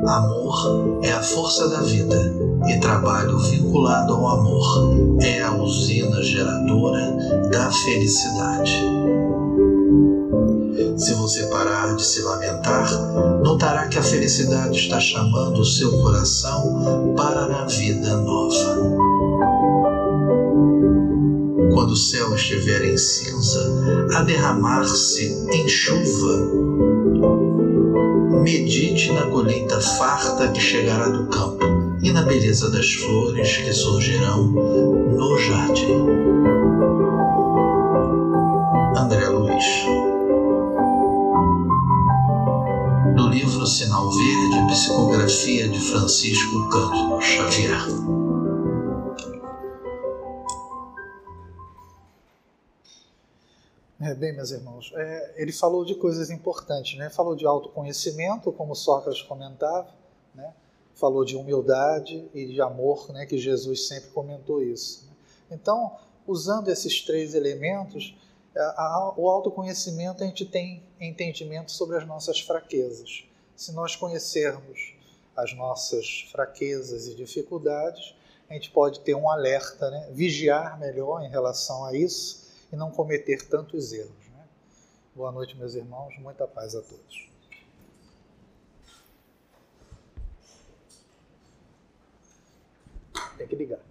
Amor 0.08 1.00
é 1.02 1.12
a 1.12 1.22
força 1.22 1.68
da 1.70 1.82
vida 1.82 2.34
e 2.68 2.80
trabalho 2.80 3.40
vinculado 3.40 4.14
ao 4.14 4.28
amor 4.28 5.20
é 5.22 5.42
a 5.42 5.54
usina 5.56 6.22
geradora 6.22 7.18
da 7.52 7.72
felicidade. 7.72 8.72
Se 10.98 11.14
você 11.14 11.48
parar 11.48 11.96
de 11.96 12.06
se 12.06 12.22
lamentar, 12.22 12.90
notará 13.44 13.88
que 13.88 13.98
a 13.98 14.04
felicidade 14.04 14.78
está 14.78 15.00
chamando 15.00 15.60
o 15.60 15.66
seu 15.66 15.92
coração 16.02 17.14
para 17.18 17.64
a 17.64 17.66
vida 17.66 18.16
nova. 18.18 19.15
Quando 21.86 21.94
o 21.94 21.98
céu 21.98 22.34
estiver 22.34 22.84
em 22.84 22.98
cinza, 22.98 23.72
a 24.16 24.24
derramar-se 24.24 25.24
em 25.54 25.68
chuva, 25.68 26.52
medite 28.42 29.12
na 29.12 29.28
colheita 29.28 29.80
farta 29.80 30.48
que 30.48 30.60
chegará 30.60 31.10
do 31.10 31.28
campo 31.28 31.64
e 32.02 32.12
na 32.12 32.24
beleza 32.24 32.72
das 32.72 32.92
flores 32.92 33.58
que 33.58 33.72
surgirão 33.72 34.48
no 34.48 35.38
jardim. 35.38 36.08
André 38.98 39.28
Luiz 39.28 39.64
Do 43.16 43.28
livro 43.28 43.68
Sinal 43.68 44.10
Verde, 44.10 44.68
Psicografia 44.70 45.70
de 45.70 45.80
Francisco 45.80 46.68
Cândido 46.70 47.22
Xavier. 47.22 48.15
É, 54.02 54.14
bem, 54.14 54.34
meus 54.34 54.52
irmãos, 54.52 54.92
é, 54.94 55.36
ele 55.38 55.54
falou 55.54 55.86
de 55.86 55.96
coisas 55.96 56.30
importantes, 56.30 56.98
né? 57.00 57.10
Falou 57.10 57.34
de 57.34 57.46
autoconhecimento, 57.46 58.52
como 58.52 58.76
Sócrates 58.76 59.22
comentava, 59.22 59.88
né? 60.34 60.54
Falou 60.94 61.24
de 61.24 61.38
humildade 61.38 62.30
e 62.34 62.46
de 62.46 62.62
amor, 62.62 63.14
né? 63.14 63.26
Que 63.26 63.38
Jesus 63.38 63.88
sempre 63.88 64.10
comentou 64.10 64.62
isso. 64.62 65.06
Né? 65.06 65.14
Então, 65.52 65.96
usando 66.28 66.68
esses 66.68 67.02
três 67.06 67.34
elementos, 67.34 68.14
a, 68.54 68.62
a, 68.62 69.14
o 69.16 69.30
autoconhecimento 69.30 70.24
a 70.24 70.28
gente 70.28 70.46
tem 70.46 70.84
entendimento 71.00 71.72
sobre 71.72 71.96
as 71.96 72.06
nossas 72.06 72.42
fraquezas. 72.42 73.24
Se 73.56 73.72
nós 73.72 73.96
conhecermos 73.96 74.94
as 75.38 75.54
nossas 75.54 76.28
fraquezas 76.34 77.08
e 77.08 77.16
dificuldades, 77.16 78.14
a 78.50 78.54
gente 78.54 78.72
pode 78.72 79.00
ter 79.00 79.16
um 79.16 79.30
alerta, 79.30 79.90
né? 79.90 80.10
vigiar 80.12 80.78
melhor 80.78 81.24
em 81.24 81.30
relação 81.30 81.86
a 81.86 81.96
isso 81.96 82.45
e 82.76 82.78
não 82.78 82.92
cometer 82.92 83.42
tantos 83.48 83.94
erros. 83.94 84.28
Né? 84.34 84.46
Boa 85.16 85.32
noite, 85.32 85.56
meus 85.56 85.76
irmãos, 85.76 86.14
muita 86.20 86.46
paz 86.46 86.76
a 86.76 86.82
todos. 86.82 87.30
Tem 93.38 93.48
que 93.48 93.56
ligar. 93.56 93.85